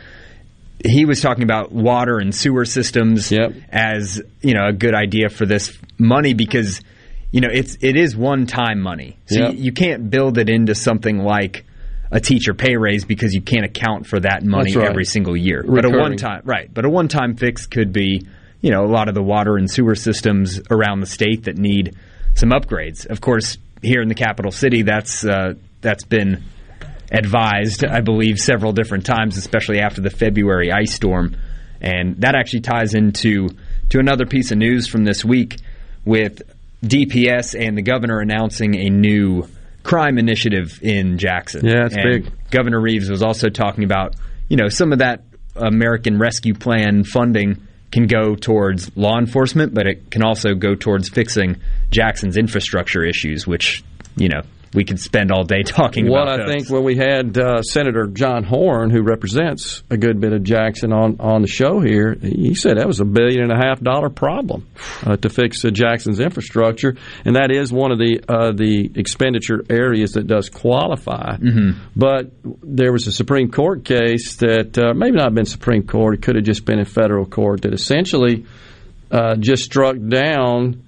[0.85, 3.31] He was talking about water and sewer systems
[3.71, 6.81] as you know a good idea for this money because
[7.33, 9.53] you know it's it is one time money, so Yep.
[9.55, 11.67] you, you can't build it into something like
[12.11, 14.89] a teacher pay raise because you can't account for that money right.
[14.89, 15.65] every single year.
[15.67, 18.27] But a one time right, but a one time fix could be
[18.61, 21.97] you know a lot of the water and sewer systems around the state that need
[22.35, 23.07] some upgrades.
[23.07, 26.43] Of course, here in the capital city, that's uh, that's been
[27.13, 31.37] advised, I believe, several different times, especially after the February ice storm,
[31.81, 33.49] and that actually ties into
[33.91, 35.57] to another piece of news from this week
[36.05, 36.43] with
[36.85, 39.49] DPS and the governor announcing a new
[39.83, 41.65] crime initiative in Jackson.
[41.65, 42.51] Yeah, it's And big.
[42.51, 44.15] Governor Reeves was also talking about,
[44.49, 45.25] you know, some of that
[45.57, 51.09] American Rescue Plan funding can go towards law enforcement, but it can also go towards
[51.09, 51.57] fixing
[51.91, 53.83] Jackson's infrastructure issues, which,
[54.17, 54.43] you know,
[54.73, 56.27] we could spend all day talking What about.
[56.27, 56.55] Well, I those.
[56.55, 60.93] think when we had uh, Senator John Horhn, who represents a good bit of Jackson,
[60.93, 64.11] on, on the show here, he said that was a billion and a half dollar
[64.11, 64.67] problem
[65.05, 69.65] uh, to fix uh, Jackson's infrastructure, and that is one of the uh, the expenditure
[69.69, 71.37] areas that does qualify.
[71.37, 71.81] Mm-hmm.
[71.97, 72.31] But
[72.63, 76.37] there was a Supreme Court case that uh, maybe not been Supreme Court; it could
[76.37, 78.47] have just been in federal court that essentially
[79.11, 80.85] uh, just struck down,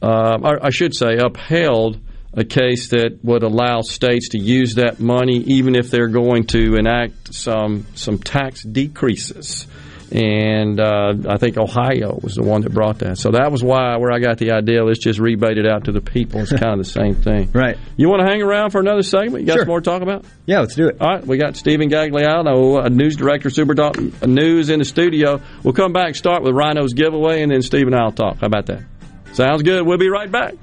[0.00, 2.00] uh, I should say, upheld
[2.36, 6.76] a case that would allow states to use that money even if they're going to
[6.76, 9.66] enact some some tax decreases.
[10.12, 13.18] And uh, I think Ohio was the one that brought that.
[13.18, 14.84] So that was why where I got the idea.
[14.84, 16.42] Let's just rebate it out to the people.
[16.42, 17.76] It's kind of the same thing, right?
[17.96, 19.40] You want to hang around for another segment?
[19.40, 19.62] You got Sure.
[19.62, 20.24] some more to talk about?
[20.46, 20.98] Yeah, let's do it.
[21.00, 25.40] All right, we got Steven Gagliano, a news director, Super Talk News, in the studio.
[25.64, 28.36] We'll come back, start with Rhino's giveaway, and then Steve and I'll talk.
[28.38, 28.84] How about that?
[29.32, 29.84] Sounds good.
[29.84, 30.54] We'll be right back.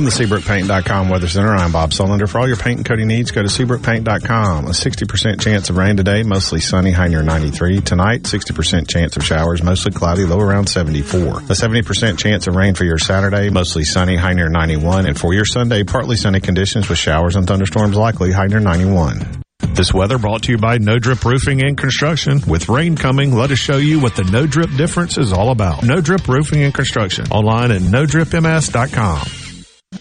[0.00, 2.26] From the SeabrookPaint.com Weather Center, I'm Bob Sullender.
[2.26, 4.64] For all your paint and coating needs, go to SeabrookPaint.com.
[4.64, 7.82] A 60% chance of rain today, mostly sunny, high near 93.
[7.82, 11.20] Tonight, 60% chance of showers, mostly cloudy, low around 74.
[11.20, 15.04] A 70% chance of rain for your Saturday, mostly sunny, high near 91.
[15.04, 19.42] And for your Sunday, partly sunny conditions with showers and thunderstorms likely, high near 91.
[19.74, 22.40] This weather brought to you by No Drip Roofing and Construction.
[22.46, 25.82] With rain coming, let us show you what the No Drip difference is all about.
[25.82, 27.26] No Drip Roofing and Construction.
[27.30, 29.49] Online at NoDripMS.com.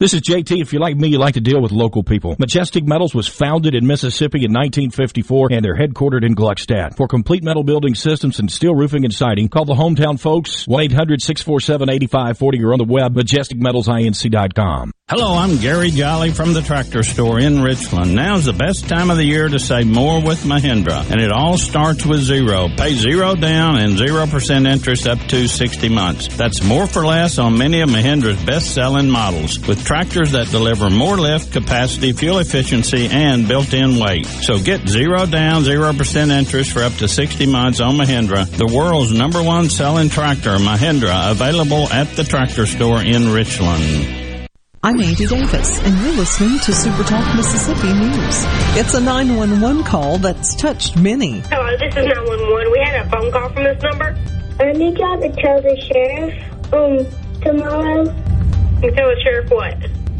[0.00, 0.60] This is JT.
[0.60, 2.36] If you're like me, you like to deal with local people.
[2.38, 6.96] Majestic Metals was founded in Mississippi in 1954 and they're headquartered in Gluckstadt.
[6.96, 12.64] For complete metal building systems and steel roofing and siding, call the hometown folks 1-800-647-8540
[12.64, 14.92] or on the web majesticmetalsinc.com.
[15.08, 18.14] Hello, I'm Gary Jolly from the tractor store in Richland.
[18.14, 21.56] Now's the best time of the year to save more with Mahindra, and it all
[21.56, 22.68] starts with zero.
[22.76, 26.36] Pay zero down and 0% interest up to 60 months.
[26.36, 31.16] That's more for less on many of Mahindra's best-selling models, with tractors that deliver more
[31.16, 34.26] lift, capacity, fuel efficiency, and built-in weight.
[34.26, 39.12] So get zero down, 0% interest for up to 60 months on Mahindra, the world's
[39.12, 44.50] number one selling tractor, Mahindra, available at the tractor store in Richland.
[44.82, 48.44] I'm Andy Davis, and you're listening to Super Talk Mississippi News.
[48.76, 51.40] It's a 911 call that's touched many.
[51.48, 52.72] Hello, this is 911.
[52.72, 54.14] We had a phone call from this number.
[54.60, 58.37] I need y'all to tell the sheriff um tomorrow.
[58.80, 59.74] And tell the sheriff what?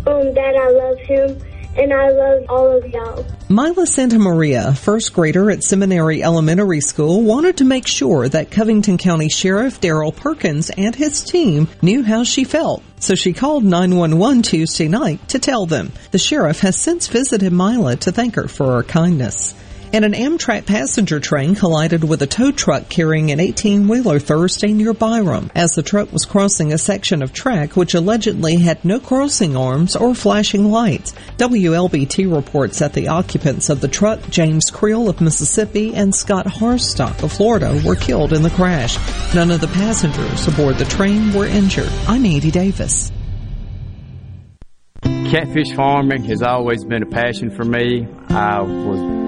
[0.07, 1.41] Um, that I love him
[1.77, 3.25] and I love all of y'all.
[3.49, 8.99] Mila Santa Maria, first grader at Seminary Elementary School, wanted to make sure that Covington
[8.99, 12.83] County Sheriff Daryl Perkins and his team knew how she felt.
[12.99, 15.93] So she called 911 Tuesday night to tell them.
[16.11, 19.55] The sheriff has since visited Mila to thank her for her kindness.
[19.93, 24.93] And an Amtrak passenger train collided with a tow truck carrying an 18-wheeler Thursday near
[24.93, 29.57] Byram as the truck was crossing a section of track which allegedly had no crossing
[29.57, 31.15] arms or flashing lights.
[31.39, 37.23] WLBT reports that the occupants of the truck, James Creel of Mississippi and Scott Harstock
[37.23, 38.99] of Florida, were killed in the crash.
[39.35, 41.91] None of the passengers aboard the train were injured.
[42.07, 43.11] I'm Andy Davis.
[45.03, 48.07] Catfish farming has always been a passion for me.
[48.31, 49.28] I was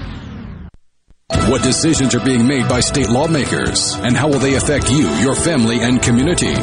[1.49, 5.35] What decisions are being made by state lawmakers and how will they affect you, your
[5.35, 6.53] family, and community?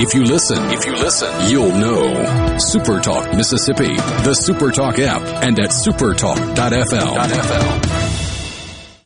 [0.00, 2.56] If you listen, if you listen, you'll know.
[2.58, 7.18] Super Talk Mississippi, the Super Talk app, and at supertalk.fm.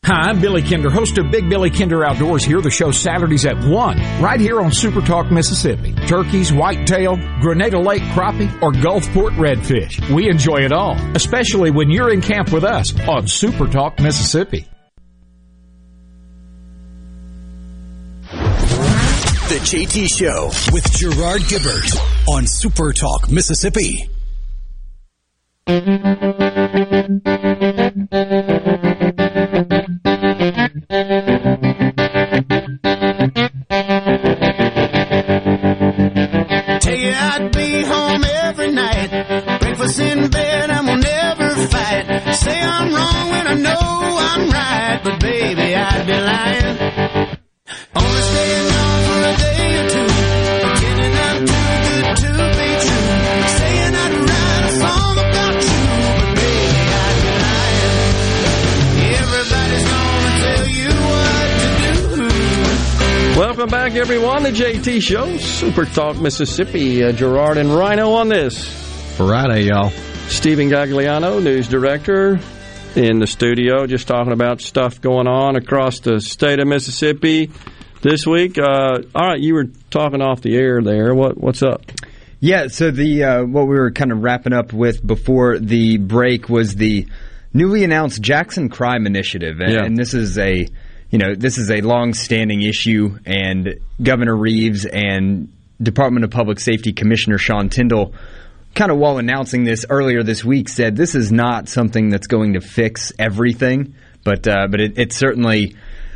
[0.05, 3.57] Hi, I'm Billy Kinder, host of Big Billy Kinder Outdoors here, the show Saturdays at
[3.57, 5.93] 1, right here on Super Talk, Mississippi.
[6.07, 9.99] Turkeys, whitetail, Grenada Lake crappie, or Gulfport redfish.
[10.13, 14.65] We enjoy it all, especially when you're in camp with us on Super Talk, Mississippi.
[19.57, 21.97] The JT Show with Gerard Gibert
[22.29, 24.07] on Super Talk, Mississippi.
[42.33, 46.86] Say I'm wrong when I know I'm right, but baby, I'd be lying.
[63.87, 64.43] Back, everyone.
[64.43, 67.05] The JT Show, Super Talk Mississippi.
[67.05, 68.67] Uh, Gerard and Rhino on this.
[69.15, 69.91] Friday, y'all.
[70.27, 72.37] Steven Gagliano, news director,
[72.97, 77.49] in the studio, just talking about stuff going on across the state of Mississippi
[78.01, 78.57] this week.
[78.57, 81.15] Uh, all right, you were talking off the air there.
[81.15, 81.89] What what's up?
[82.41, 86.49] Yeah, so the uh, what we were kind of wrapping up with before the break
[86.49, 87.07] was the
[87.53, 89.85] newly announced Jackson Crime Initiative, and, Yeah.
[89.85, 90.67] and this is a
[91.09, 96.93] you know this is a long-standing issue, and Governor Reeves and Department of Public Safety
[96.93, 98.13] Commissioner Sean Tindell,
[98.75, 102.53] kind of while announcing this earlier this week, said this is not something that's going
[102.53, 105.75] to fix everything, but uh, but it, it's certainly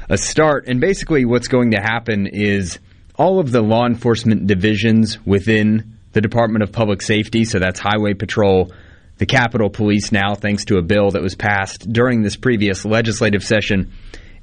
[0.10, 0.68] a start.
[0.68, 2.80] And basically, what's going to happen is
[3.16, 8.14] all of the law enforcement divisions within the Department of Public Safety, so that's Highway
[8.14, 8.72] Patrol,
[9.18, 13.44] the Capitol Police now, thanks to a bill that was passed during this previous legislative
[13.44, 13.94] session,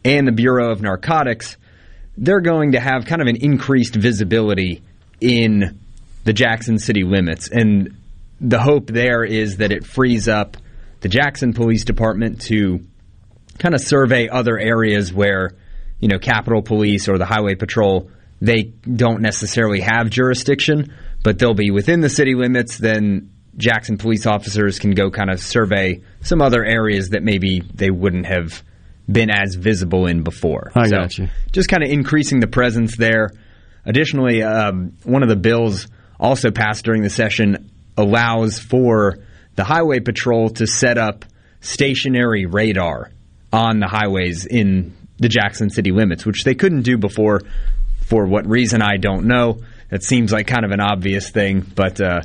[0.05, 1.57] and the Bureau of Narcotics,
[2.17, 4.83] they're going to have kind of an increased visibility
[5.21, 5.79] in
[6.25, 7.49] the Jackson city limits.
[7.49, 7.97] And
[8.41, 10.57] the hope there is that it frees up
[11.01, 12.85] the Jackson Police Department to
[13.59, 15.53] kind of survey other areas where,
[16.01, 18.11] you know, Capitol Police or the Highway Patrol,
[18.41, 22.79] they don't necessarily have jurisdiction, but they'll be within the city limits.
[22.79, 27.91] Then Jackson police officers can go kind of survey some other areas that maybe they
[27.91, 28.63] wouldn't have
[29.11, 30.71] been as visible in before.
[30.75, 31.29] I got you.
[31.53, 33.31] Just kind of increasing the presence there.
[33.85, 35.89] Additionally, um, one of the bills
[36.21, 39.19] also passed during the session allows for
[39.55, 41.25] the highway patrol to set up
[41.61, 43.11] stationary radar
[43.53, 47.41] on the highways in the Jackson city limits, which they couldn't do before.
[48.07, 49.61] For what reason, I don't know.
[49.91, 52.21] That seems like kind of an obvious thing, but uh,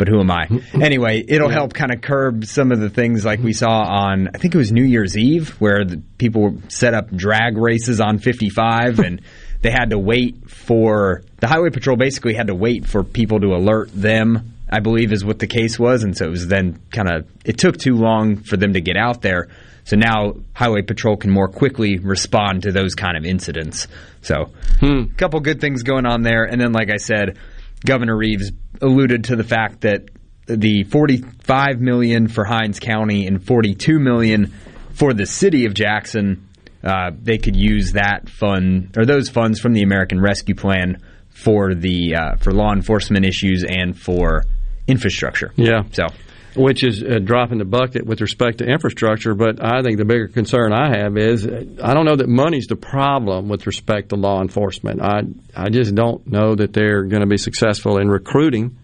[0.00, 0.46] but who am I?
[0.46, 0.82] Mm-hmm.
[0.82, 4.38] Anyway, it'll help kind of curb some of the things like we saw on I
[4.38, 8.98] think it was New Year's Eve, where the people set up drag races on 55,
[9.00, 9.20] and
[9.60, 11.98] they had to wait for the highway patrol.
[11.98, 14.54] Basically, had to wait for people to alert them.
[14.70, 17.58] I believe is what the case was, and so it was then kind of it
[17.58, 19.48] took too long for them to get out there.
[19.84, 23.86] So now highway patrol can more quickly respond to those kind of incidents.
[24.22, 27.36] So, a couple good things going on there, and then like I said,
[27.84, 30.08] Governor Reeves alluded to the fact that
[30.46, 34.52] the 45 million for Hinds County and 42 million
[34.92, 36.48] for the city of Jackson,
[36.82, 41.74] uh, they could use that fund or those funds from the American Rescue Plan for
[41.74, 44.44] the uh, for law enforcement issues and for
[44.86, 45.52] infrastructure.
[45.56, 45.84] Yeah.
[45.92, 46.06] So,
[46.54, 49.34] which is a drop in the bucket with respect to infrastructure.
[49.34, 52.66] But I think the bigger concern I have is uh, I don't know that money's
[52.66, 55.00] the problem with respect to law enforcement.
[55.00, 55.22] I
[55.54, 58.76] I just don't know that they're going to be successful in recruiting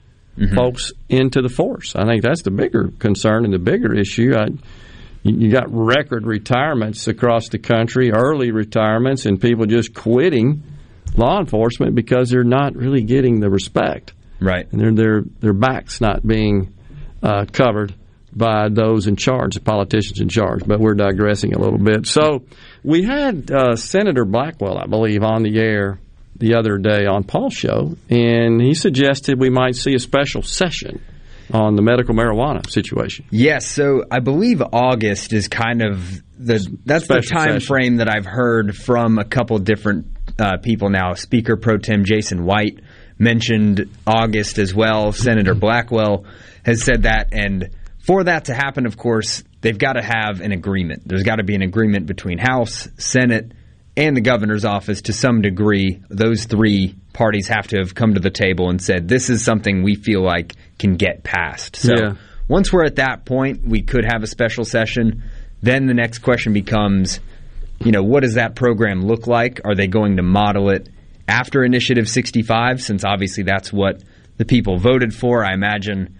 [0.55, 1.97] folks into the force.
[1.97, 4.35] I think that's the bigger concern and the bigger issue.
[4.36, 4.49] I,
[5.23, 10.62] you you got record retirements across the country, early retirements, and people just quitting
[11.17, 14.12] law enforcement because they're not really getting the respect.
[14.41, 14.70] Right.
[14.70, 16.75] And their their their backs not being
[17.23, 17.95] uh, covered
[18.33, 20.62] by those in charge, the politicians in charge.
[20.67, 22.07] But we're digressing a little bit.
[22.07, 22.45] So
[22.85, 25.99] we had uh, Senator Blackwell, I believe, on the air
[26.39, 31.01] the other day on Paul's show, and he suggested we might see a special session
[31.51, 33.25] on the medical marijuana situation.
[33.31, 37.67] Yes, so I believe August is kind of the that's the Special time session.
[37.67, 41.15] frame that I've heard from a couple different uh, people now.
[41.15, 42.81] Speaker pro tem Jason White
[43.19, 45.12] mentioned August as well.
[45.12, 46.27] Senator Blackwell
[46.67, 47.70] has said that, and
[48.05, 51.03] for that to happen, of course, they've got to have an agreement.
[51.07, 53.53] There's got to be an agreement between House, Senate,
[53.97, 56.03] and the governor's office to some degree.
[56.11, 59.83] Those three parties have to have come to the table and said, "This is something
[59.83, 62.12] we feel like can get passed." So Yeah.
[62.49, 65.23] once we're at that point, we could have a special session.
[65.62, 67.20] Then the next question becomes,
[67.83, 69.61] you know, what does that program look like?
[69.65, 70.89] Are they going to model it
[71.27, 72.83] after Initiative 65?
[72.83, 74.03] Since obviously that's what
[74.36, 75.43] the people voted for.
[75.43, 76.16] I imagine,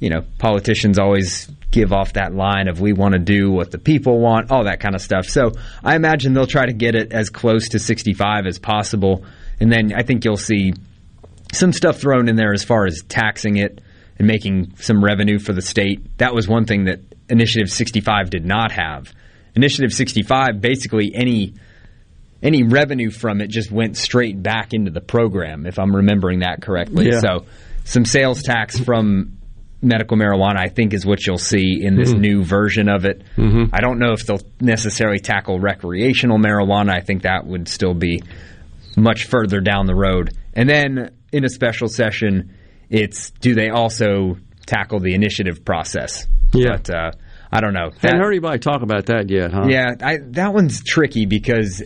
[0.00, 3.78] you know, politicians always give off that line of we want to do what the
[3.78, 5.26] people want, all that kind of stuff.
[5.26, 5.52] So
[5.84, 9.24] I imagine they'll try to get it as close to 65 as possible.
[9.60, 10.72] And then I think you'll see
[11.52, 13.80] some stuff thrown in there as far as taxing it
[14.18, 16.18] and making some revenue for the state.
[16.18, 19.12] That was one thing that Initiative 65 did not have.
[19.54, 21.54] Initiative 65, basically any
[22.42, 26.62] any revenue from it just went straight back into the program, if I'm remembering that
[26.62, 27.06] correctly.
[27.06, 27.20] Yeah.
[27.20, 27.46] So
[27.84, 29.38] some sales tax from
[29.82, 32.20] medical marijuana, I think, is what you'll see in this Mhm.
[32.20, 33.22] new version of it.
[33.36, 33.70] Mhm.
[33.72, 36.90] I don't know if they'll necessarily tackle recreational marijuana.
[36.90, 38.22] I think that would still be
[38.96, 40.30] much further down the road.
[40.54, 42.50] And then in a special session,
[42.90, 44.36] it's do they also
[44.66, 46.26] tackle the initiative process?
[46.52, 46.70] Yeah.
[46.76, 47.10] But uh,
[47.52, 47.90] I don't know.
[48.02, 49.66] Hadn't heard anybody talk about that yet, huh?
[49.68, 51.82] Yeah, I, that one's tricky because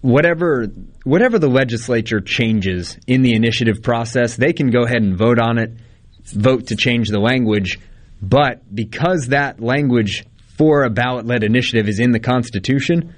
[0.00, 0.66] whatever
[1.04, 5.58] whatever the legislature changes in the initiative process, they can go ahead and vote on
[5.58, 5.72] it,
[6.32, 7.78] vote to change the language.
[8.20, 10.24] But because that language
[10.56, 13.14] for a ballot led initiative is in the Constitution,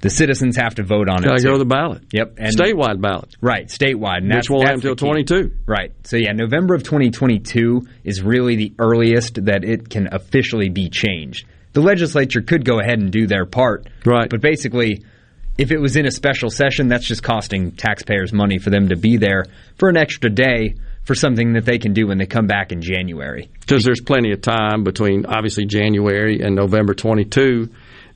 [0.00, 1.44] the citizens have to vote on Gotta it.
[1.44, 1.52] go too.
[1.52, 2.02] to the ballot.
[2.12, 3.36] Yep, and Statewide ballot.
[3.40, 5.52] Right, statewide, Which won't happen until 22.
[5.64, 5.92] Right.
[6.04, 11.46] So yeah, November of 2022 is really the earliest that it can officially be changed.
[11.72, 13.86] The legislature could go ahead and do their part.
[14.04, 14.28] Right.
[14.28, 15.04] But basically,
[15.56, 18.96] if it was in a special session, that's just costing taxpayers money for them to
[18.96, 19.46] be there
[19.78, 20.74] for an extra day
[21.04, 23.48] for something that they can do when they come back in January.
[23.60, 27.68] because there's plenty of time between obviously January and November 22,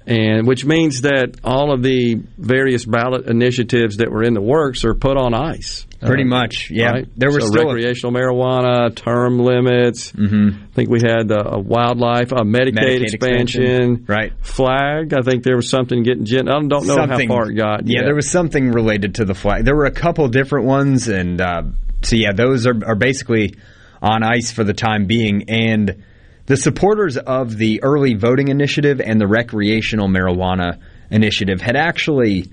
[0.07, 4.85] and which means that all of the various ballot initiatives that were in the works
[4.85, 5.85] are put on ice.
[6.01, 6.91] Pretty much, yeah.
[6.91, 7.09] Right?
[7.17, 10.13] There were so still a- recreational marijuana, term limits.
[10.13, 10.63] Mm-hmm.
[10.63, 14.05] I think we had uh, a wildlife, a Medicaid, Medicaid expansion, expansion.
[14.07, 14.33] right?
[14.43, 15.13] Flag.
[15.15, 16.25] I think there was something getting.
[16.27, 17.87] Gen- I don't know Something- how far it got.
[17.89, 18.05] Yeah, yet.
[18.05, 19.65] there was something related to the flag.
[19.65, 21.63] There were a couple different ones, and uh,
[22.07, 23.57] so yeah, those are, are basically
[24.01, 25.49] on ice for the time being.
[25.49, 26.05] And
[26.47, 32.51] the supporters of the early voting initiative and the recreational marijuana initiative had actually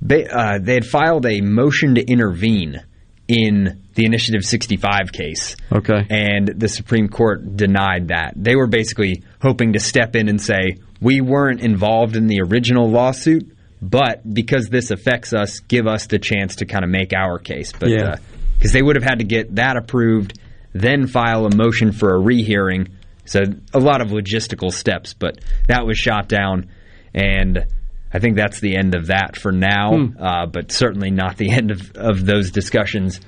[0.00, 2.82] they, uh, they had filed a motion to intervene
[3.28, 5.56] in the Initiative 65 case.
[5.70, 6.06] Okay.
[6.10, 8.34] And the Supreme Court denied that.
[8.36, 12.90] They were basically hoping to step in and say, we weren't involved in the original
[12.90, 17.38] lawsuit, but because this affects us, give us the chance to kind of make our
[17.38, 17.72] case.
[17.72, 18.16] But Yeah.
[18.62, 20.38] Because they would have had to get that approved,
[20.72, 22.86] then file a motion for a rehearing.
[23.24, 23.40] So
[23.74, 26.70] a lot of logistical steps, but that was shot down,
[27.12, 27.66] and
[28.14, 29.96] I think that's the end of that for now.
[29.96, 30.16] Hmm.
[30.16, 33.20] Uh, but certainly not the end of, of those discussions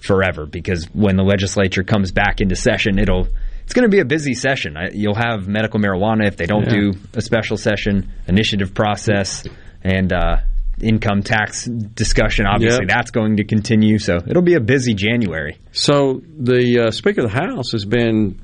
[0.00, 3.28] forever, because when the legislature comes back into session, it'll
[3.64, 4.78] it's going to be a busy session.
[4.78, 6.92] I, you'll have medical marijuana if they don't Yeah.
[6.92, 9.46] do a special session, initiative process,
[9.84, 10.36] and uh,
[10.82, 12.46] income tax discussion.
[12.46, 12.88] Obviously, Yep.
[12.88, 13.98] that's going to continue.
[13.98, 15.56] So it'll be a busy January.
[15.72, 18.40] So the uh, Speaker of the House has been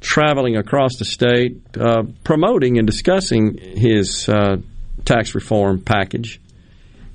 [0.00, 4.56] traveling across the state, uh, promoting and discussing his uh,
[5.04, 6.40] tax reform package.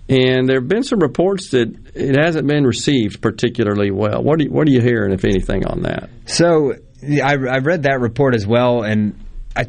[0.07, 4.21] And there have been some reports that it hasn't been received particularly well.
[4.21, 6.09] What, do you, what are you hearing, if anything, on that?
[6.27, 6.73] So
[7.03, 9.19] I, I read that report as well, and
[9.55, 9.65] I,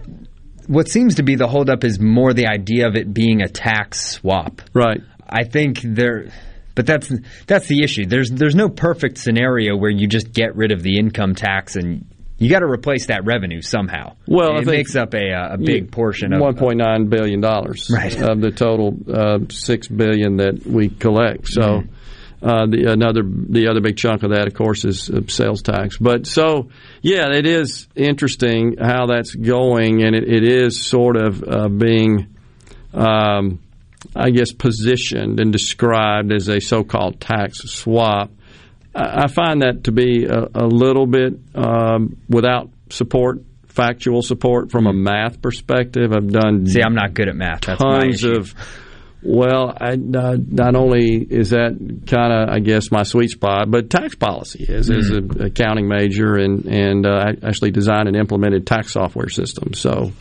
[0.67, 4.01] what seems to be the holdup is more the idea of it being a tax
[4.13, 4.63] swap.
[4.73, 5.01] Right.
[5.29, 6.31] I think there,
[6.75, 7.13] but that's
[7.47, 8.07] that's the issue.
[8.07, 12.07] There's there's no perfect scenario where you just get rid of the income tax and
[12.39, 14.15] you got to replace that revenue somehow.
[14.29, 18.15] Well, it makes up a a big portion of one point nine billion dollars Right.
[18.21, 21.49] of the total uh, six billion that we collect.
[21.49, 21.93] So Mm-hmm.
[22.47, 25.99] Uh, the another the other big chunk of that, of course, is uh, sales tax.
[25.99, 26.71] But so
[27.03, 32.29] yeah, it is interesting how that's going, and it, it is sort of uh, being.
[32.95, 33.61] Um,
[34.15, 38.31] I guess positioned and described as a so-called tax swap.
[38.95, 44.71] I I find that to be a, a little bit um, without support, factual support
[44.71, 46.13] from a math perspective.
[46.13, 46.67] I've done Mm-hmm.
[46.67, 47.63] See, I'm not good at math.
[47.63, 48.55] That's tons of.
[49.23, 51.73] Well, I, uh, not only is that
[52.07, 55.41] kind of, I guess, my sweet spot, but tax policy is as Mm-hmm.
[55.41, 59.81] an accounting major and and uh, I actually designed and implemented tax software systems.
[59.81, 60.13] So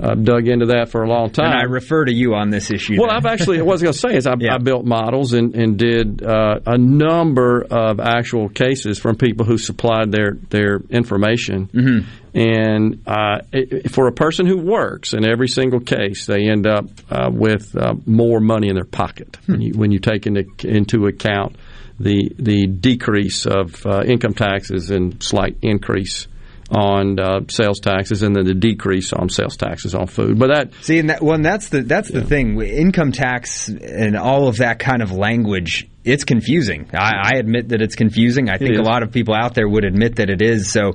[0.00, 1.46] I've dug into that for a long time.
[1.46, 3.00] And I refer to you on this issue.
[3.00, 3.10] Well.
[3.10, 5.76] I've actually, what I was going to say is I, I built models and, and
[5.76, 11.66] did uh, a number of actual cases from people who supplied their, their information.
[11.68, 12.38] Mm-hmm.
[12.38, 16.84] And uh, it, for a person who works in every single case, they end up
[17.10, 21.06] uh, with uh, more money in their pocket when, you, when you take into, into
[21.06, 21.56] account
[21.98, 26.28] the, the decrease of uh, income taxes and slight increase
[26.70, 30.38] on uh, sales taxes and then the decrease on sales taxes on food.
[30.38, 32.60] But that See, and that one that's the that's the thing.
[32.60, 36.90] Income tax and all of that kind of language, it's confusing.
[36.92, 38.50] I, I admit that it's confusing.
[38.50, 40.70] I think a lot of people out there would admit that it is.
[40.70, 40.92] So,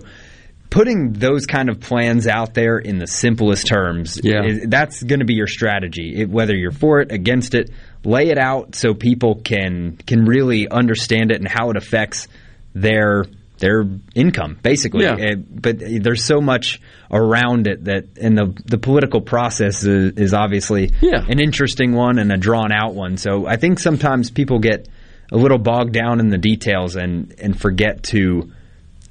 [0.69, 4.43] putting those kind of plans out there in the simplest terms, Yeah.
[4.43, 6.15] is- that's going to be your strategy.
[6.21, 7.69] It, whether you're for it, against it,
[8.03, 12.27] lay it out so people can can really understand it and how it affects
[12.75, 13.25] their
[13.63, 15.05] their income, basically.
[15.05, 15.35] Yeah.
[15.39, 20.91] But there's so much around it that, and the the political process is, is obviously
[21.01, 21.23] Yeah.
[21.27, 23.15] an interesting one and a drawn out one.
[23.17, 24.89] So I think sometimes people get
[25.31, 28.51] a little bogged down in the details and and forget to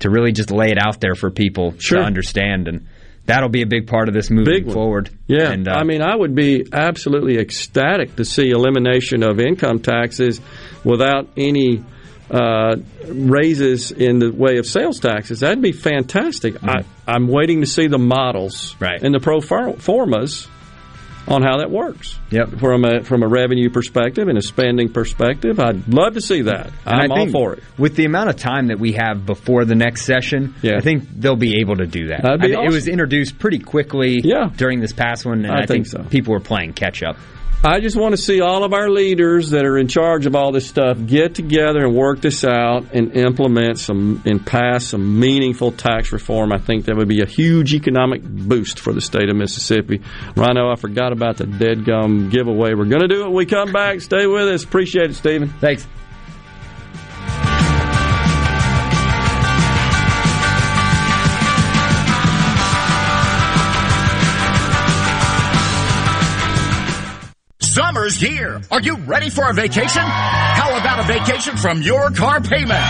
[0.01, 2.01] to really just lay it out there for people Sure.
[2.01, 2.87] to understand, and
[3.25, 5.09] that'll be a big part of this moving forward.
[5.29, 9.79] Yeah, and uh, I mean, I would be absolutely ecstatic to see elimination of income
[9.79, 10.41] taxes
[10.85, 11.83] without any
[12.33, 15.41] uh, raises in the way of sales taxes.
[15.41, 16.63] That'd be fantastic.
[16.65, 19.03] I, I'm waiting to see the models Right.
[19.03, 20.49] and the pro formas
[21.29, 22.19] on how that works.
[22.31, 22.59] Yep.
[22.59, 26.73] From a from a revenue perspective and a spending perspective, I'd love to see that.
[26.85, 27.63] And I'm all for it.
[27.79, 30.79] With the amount of time that we have before the next session, Yeah.
[30.79, 32.23] I think they'll be able to do that.
[32.23, 34.51] That'd be I think It was introduced pretty quickly Yeah.
[34.57, 36.03] during this past one, and I I, think so.
[36.03, 37.17] people were playing catch up.
[37.65, 40.51] I just want to see all of our leaders that are in charge of all
[40.51, 45.71] this stuff get together and work this out and implement some and pass some meaningful
[45.71, 46.53] tax reform.
[46.53, 50.03] I think that would be a huge economic boost for the state of Mississippi.
[50.35, 52.75] Rhino, I forgot about the dead gum giveaway.
[52.75, 54.01] We're going to do it when we come back.
[54.01, 54.65] Stay with us.
[54.65, 55.49] Appreciate it, Steven.
[55.61, 55.87] Thanks.
[67.73, 68.61] Summer's here.
[68.71, 70.03] Are you ready for a vacation?
[70.03, 72.85] How about a vacation from your car payment?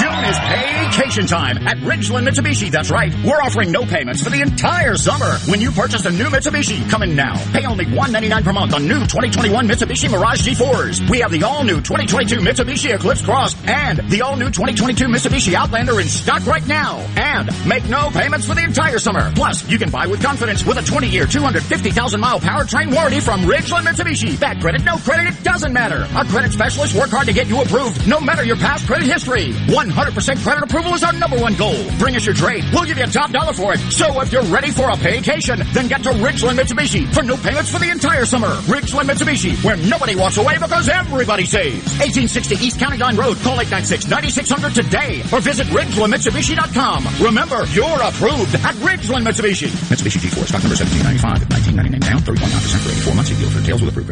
[0.00, 2.68] June is vacation time at Ridgeland Mitsubishi.
[2.72, 3.14] That's right.
[3.24, 6.90] We're offering no payments for the entire summer when you purchase a new Mitsubishi.
[6.90, 7.36] Come in now.
[7.52, 11.08] Pay only 199 per month on new 2021 Mitsubishi Mirage G4s.
[11.08, 16.08] We have the all-new 2022 Mitsubishi Eclipse Cross and the all-new 2022 Mitsubishi Outlander in
[16.08, 16.98] stock right now.
[17.16, 19.32] And make no payments for the entire summer.
[19.36, 24.15] Plus, you can buy with confidence with a 20-year, 250,000-mile powertrain warranty from Ridgeland Mitsubishi.
[24.16, 26.08] Bad credit, no credit, it doesn't matter.
[26.16, 29.52] Our credit specialists work hard to get you approved, no matter your past credit history.
[29.68, 31.76] 100% credit approval is our number one goal.
[31.98, 32.64] Bring us your trade.
[32.72, 33.78] We'll give you a top dollar for it.
[33.92, 37.70] So if you're ready for a vacation, then get to Ridgeland Mitsubishi for no payments
[37.70, 38.48] for the entire summer.
[38.64, 41.84] Ridgeland Mitsubishi, where nobody walks away because everybody saves.
[42.00, 43.36] 1860 East County Line Road.
[43.44, 47.06] Call 896-9600 today or visit RidgelandMitsubishi.com.
[47.20, 49.68] Remember, you're approved at Ridgeland Mitsubishi.
[49.92, 53.26] Mitsubishi G4, stock number 1795, 1999 down, 3.9% for 84 months.
[53.36, 54.05] Deal for details with approved.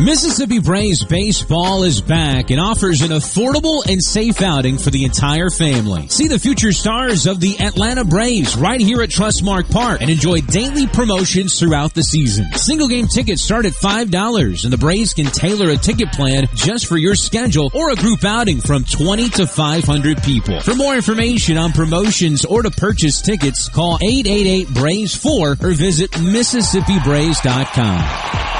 [0.00, 5.50] Mississippi Braves baseball is back and offers an affordable and safe outing for the entire
[5.50, 6.08] family.
[6.08, 10.40] See the future stars of the Atlanta Braves right here at Trustmark Park and enjoy
[10.40, 12.50] daily promotions throughout the season.
[12.54, 16.86] Single game tickets start at $5 and the Braves can tailor a ticket plan just
[16.86, 20.62] for your schedule or a group outing from 20 to 500 people.
[20.62, 28.59] For more information on promotions or to purchase tickets, call 888-BRAVES4 or visit MississippiBraves.com.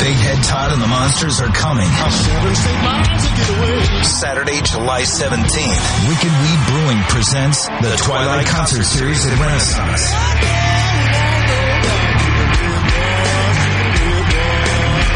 [0.00, 1.84] Big Head Todd and the Monsters are coming.
[4.02, 6.08] Saturday, July 17th.
[6.08, 10.08] Wicked Weed Brewing presents the Twilight Concert Series at Renaissance.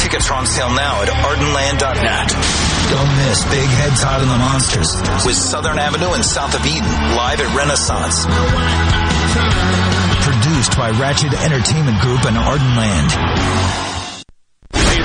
[0.03, 2.29] Tickets are on sale now at ardenland.net.
[2.93, 4.93] Don't miss Big Head Todd and the Monsters
[5.25, 6.85] with Southern Avenue and South of Eden
[7.17, 8.27] live at Renaissance.
[10.29, 13.11] Produced by Ratchet Entertainment Group and Ardenland.
[13.13, 13.94] Hey,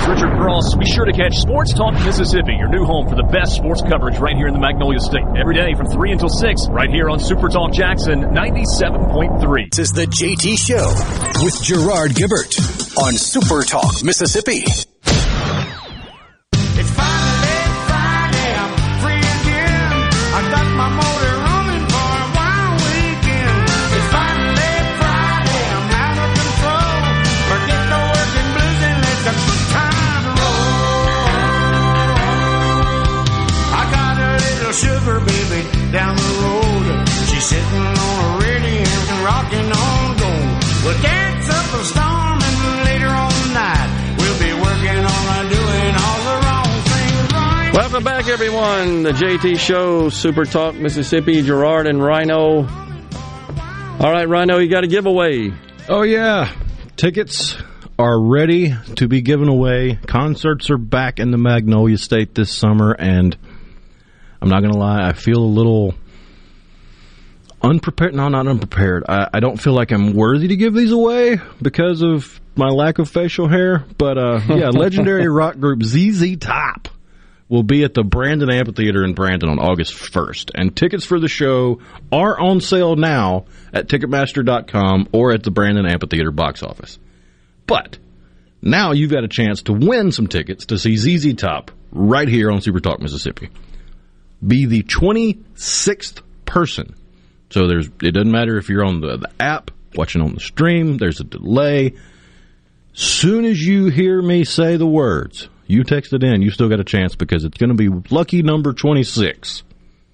[0.08, 0.76] Richard Cross.
[0.76, 4.18] Be sure to catch Sports Talk Mississippi, your new home for the best sports coverage
[4.20, 5.26] right here in the Magnolia State.
[5.38, 9.70] Every day from 3 until 6, right here on Super Talk Jackson 97.3.
[9.76, 12.58] This is the JT Show with Gerard Gibert
[12.98, 14.89] on Super Talk, Mississippi.
[47.80, 49.04] Welcome back, everyone.
[49.04, 52.68] The JT Show, Super Talk, Mississippi, Gerard and Rhino.
[52.68, 55.54] All right, Rhino, you got a giveaway.
[55.88, 56.54] Oh, yeah.
[56.98, 57.56] Tickets
[57.98, 59.98] are ready to be given away.
[60.08, 63.38] Concerts are back in the Magnolia State this summer, and
[64.42, 65.96] I'm not going to lie, I feel a little
[67.62, 68.14] unprepared.
[68.14, 69.06] No, not unprepared.
[69.08, 73.00] I, I don't feel like I'm worthy to give these away because of my lack
[73.00, 73.86] of facial hair.
[73.98, 76.90] But uh, yeah, legendary rock group ZZ Top
[77.50, 80.52] will be at the Brandon Amphitheater in Brandon on August 1st.
[80.54, 85.88] And tickets for the show are on sale now at Ticketmaster.com or at the Brandon
[85.88, 87.00] Amphitheater box office.
[87.66, 87.98] But
[88.62, 92.52] now you've got a chance to win some tickets to see ZZ Top right here
[92.52, 93.50] on Super Talk Mississippi.
[94.46, 96.96] Be the 26th person.
[97.50, 100.98] So there's it doesn't matter if you're on the, the app, watching on the stream,
[100.98, 101.96] there's a delay.
[102.94, 106.80] Soon as you hear me say the words, you text it in, you still got
[106.80, 109.64] a chance because it's going to be lucky number 26.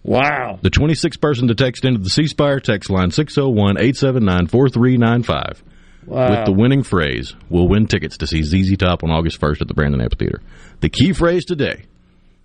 [0.04, 0.60] Wow.
[0.62, 5.64] The 26th person to text into the C Spire text line 601 879 4395
[6.06, 6.30] Wow.
[6.30, 9.68] with the winning phrase will win tickets to see ZZ Top on August 1st at
[9.68, 10.40] the Brandon Amphitheater.
[10.82, 11.86] The key phrase today,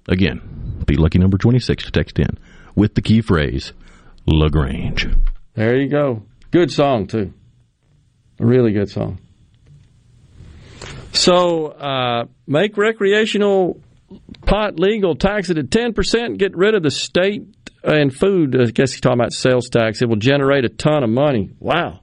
[0.09, 2.39] again, be lucky number 26 to text in
[2.75, 3.75] with the key phrase
[4.27, 5.07] La Grange.
[5.53, 6.23] There you go.
[6.53, 7.35] Good song, too.
[8.39, 9.19] A really good song.
[11.13, 13.81] So, uh, make recreational
[14.47, 17.43] pot legal, tax it at 10%, get rid of the state
[17.83, 18.61] and food.
[18.61, 20.03] I guess he's talking about sales tax.
[20.03, 21.51] It will generate a ton of money.
[21.59, 22.01] Wow.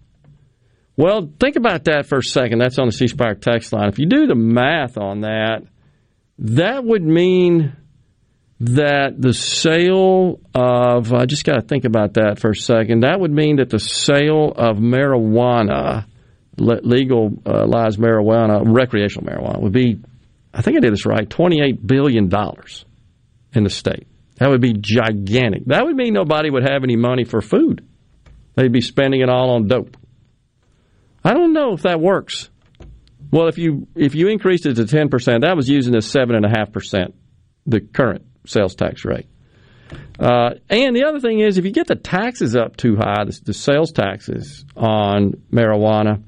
[0.95, 2.59] Well, think about that for a second.
[2.59, 3.89] That's on the C Spire text line.
[3.89, 5.61] If you do the math on that,
[6.39, 7.75] that would mean
[8.59, 13.01] that the sale of, I just got to think about that for a second.
[13.01, 16.05] That would mean that the sale of marijuana,
[16.57, 19.99] le- legalized marijuana, recreational marijuana, would be,
[20.53, 22.31] I think I did this right, $28 billion
[23.53, 24.07] in the state.
[24.37, 25.65] That would be gigantic.
[25.65, 27.85] That would mean nobody would have any money for food.
[28.55, 29.97] They'd be spending it all on dope.
[31.23, 32.49] I don't know if that works.
[33.31, 36.35] Well, if you if you increased it to ten percent, that was using the seven
[36.35, 37.13] and a half percent,
[37.65, 39.27] the current sales tax rate.
[40.19, 43.39] Uh, and the other thing is, if you get the taxes up too high, the,
[43.45, 46.23] the sales taxes on marijuana,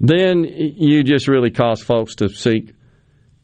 [0.00, 2.72] then you just really cause folks to seek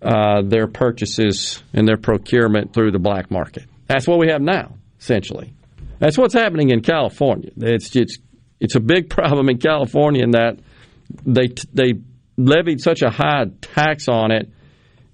[0.02, 3.64] uh, their purchases and their procurement through the black market.
[3.86, 5.54] That's what we have now, essentially.
[5.98, 7.50] That's what's happening in California.
[7.56, 8.18] It's it's
[8.60, 10.58] it's a big problem in California in that
[11.24, 11.94] they they
[12.36, 14.50] levied such a high tax on it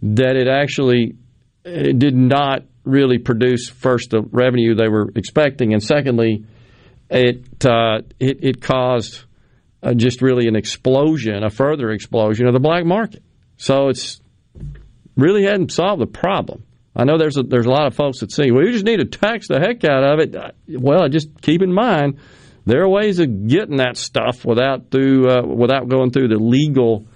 [0.02, 1.16] that it actually
[1.64, 6.44] it did not really produce first the revenue they were expecting, and secondly,
[7.10, 9.24] it uh, it, it caused
[9.82, 13.22] uh, just really an explosion, a further explosion of the black market.
[13.56, 14.20] So it's
[15.16, 16.64] really hadn't solved the problem.
[16.94, 18.98] I know there's a, there's a lot of folks that say, well, you just need
[18.98, 20.54] to tax the heck out of it.
[20.68, 22.18] Well, just keep in mind
[22.66, 27.06] there are ways of getting that stuff without through uh, without going through the legal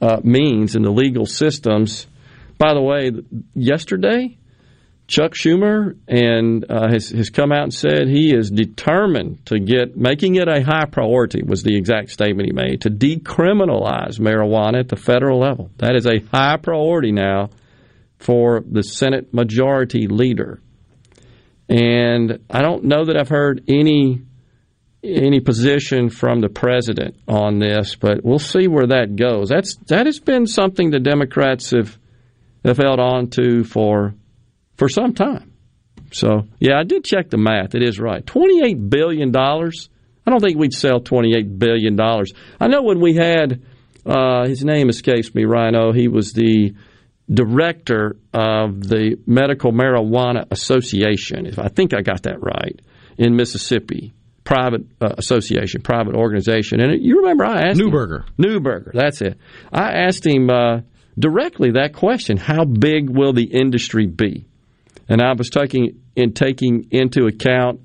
[0.00, 2.06] uh, means and the legal systems.
[2.58, 3.10] By the way,
[3.54, 4.38] yesterday,
[5.06, 9.96] Chuck Schumer and uh, has has come out and said he is determined to get
[9.96, 14.88] making it a high priority was the exact statement he made to decriminalize marijuana at
[14.88, 15.70] the federal level.
[15.76, 17.50] That is a high priority now
[18.18, 20.60] for the Senate Majority Leader.
[21.68, 24.22] And I don't know that I've heard any
[25.02, 29.50] any position from the president on this, but we'll see where that goes.
[29.50, 31.98] That's that has been something the Democrats have
[32.64, 34.14] have held on to for
[34.76, 35.52] for some time.
[36.12, 37.74] So yeah, I did check the math.
[37.74, 38.24] It is right.
[38.24, 39.88] Twenty eight billion dollars.
[40.26, 42.32] I don't think we'd sell twenty eight billion dollars.
[42.60, 43.62] I know when we had
[44.06, 45.92] uh, his name escapes me, Rhino.
[45.92, 46.74] He was the
[47.32, 52.80] director of the Medical Marijuana Association, if I think I got that right,
[53.16, 54.12] in Mississippi.
[54.44, 58.26] Private uh, association, private organization, and you remember I asked Newburger.
[58.26, 59.38] Him, Newburger, that's it.
[59.72, 60.80] I asked him uh,
[61.18, 64.46] directly that question: How big will the industry be?
[65.08, 67.80] And I was taking in taking into account,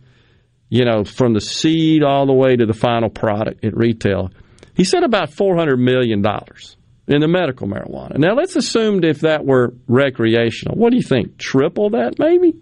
[0.69, 4.30] you know, from the seed all the way to the final product at retail.
[4.75, 8.17] He said about four hundred million dollars in the medical marijuana.
[8.17, 10.75] Now let's assume if that were recreational.
[10.77, 11.38] What do you think?
[11.38, 12.53] Triple that, maybe?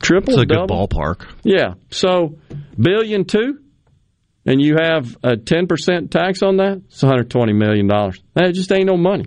[0.00, 0.66] Triple, It's a double?
[0.86, 1.28] good ballpark.
[1.44, 1.74] Yeah.
[1.90, 2.38] So
[2.76, 3.58] billion two,
[4.44, 6.82] and you have a ten percent tax on that.
[6.86, 8.20] It's one hundred twenty million dollars.
[8.34, 9.26] That just ain't no money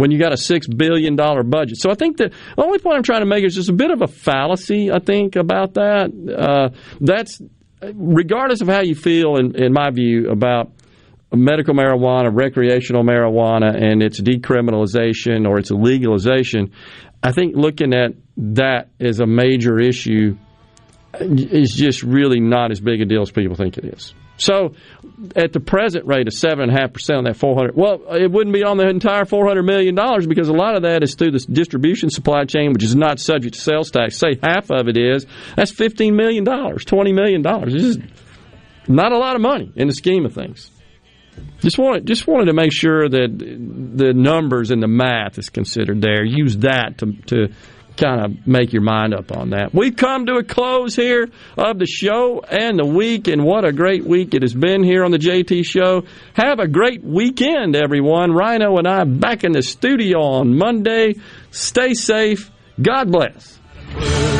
[0.00, 1.76] when you got a six billion dollar budget.
[1.76, 4.00] So I think the only point I'm trying to make is just a bit of
[4.00, 4.90] a fallacy.
[4.90, 6.10] I think about that.
[6.10, 7.40] Uh, that's
[7.94, 10.72] regardless of how you feel, in, in my view, about
[11.32, 16.72] medical marijuana, recreational marijuana, and its decriminalization or its legalization.
[17.22, 20.36] I think looking at that as a major issue
[21.20, 24.14] is just really not as big a deal as people think it is.
[24.40, 24.74] So,
[25.36, 28.02] at the present rate of seven and a half percent on that four hundred, well,
[28.14, 31.02] it wouldn't be on the entire four hundred million dollars because a lot of that
[31.02, 34.16] is through the distribution supply chain, which is not subject to sales tax.
[34.16, 35.26] Say half of it is.
[35.56, 37.74] That's fifteen million dollars, twenty million dollars.
[37.74, 37.98] This is
[38.88, 40.70] not a lot of money in the scheme of things.
[41.60, 46.00] Just wanted just wanted to make sure that the numbers and the math is considered
[46.00, 46.24] there.
[46.24, 47.48] Use that to to
[48.00, 49.74] kind of make your mind up on that.
[49.74, 53.72] We've come to a close here of the show and the week, and what a
[53.72, 56.04] great week it has been here on the JT Show.
[56.34, 58.32] Have a great weekend, everyone.
[58.32, 61.16] Rhino and I back in the studio on Monday.
[61.50, 62.50] Stay safe.
[62.80, 64.39] God bless.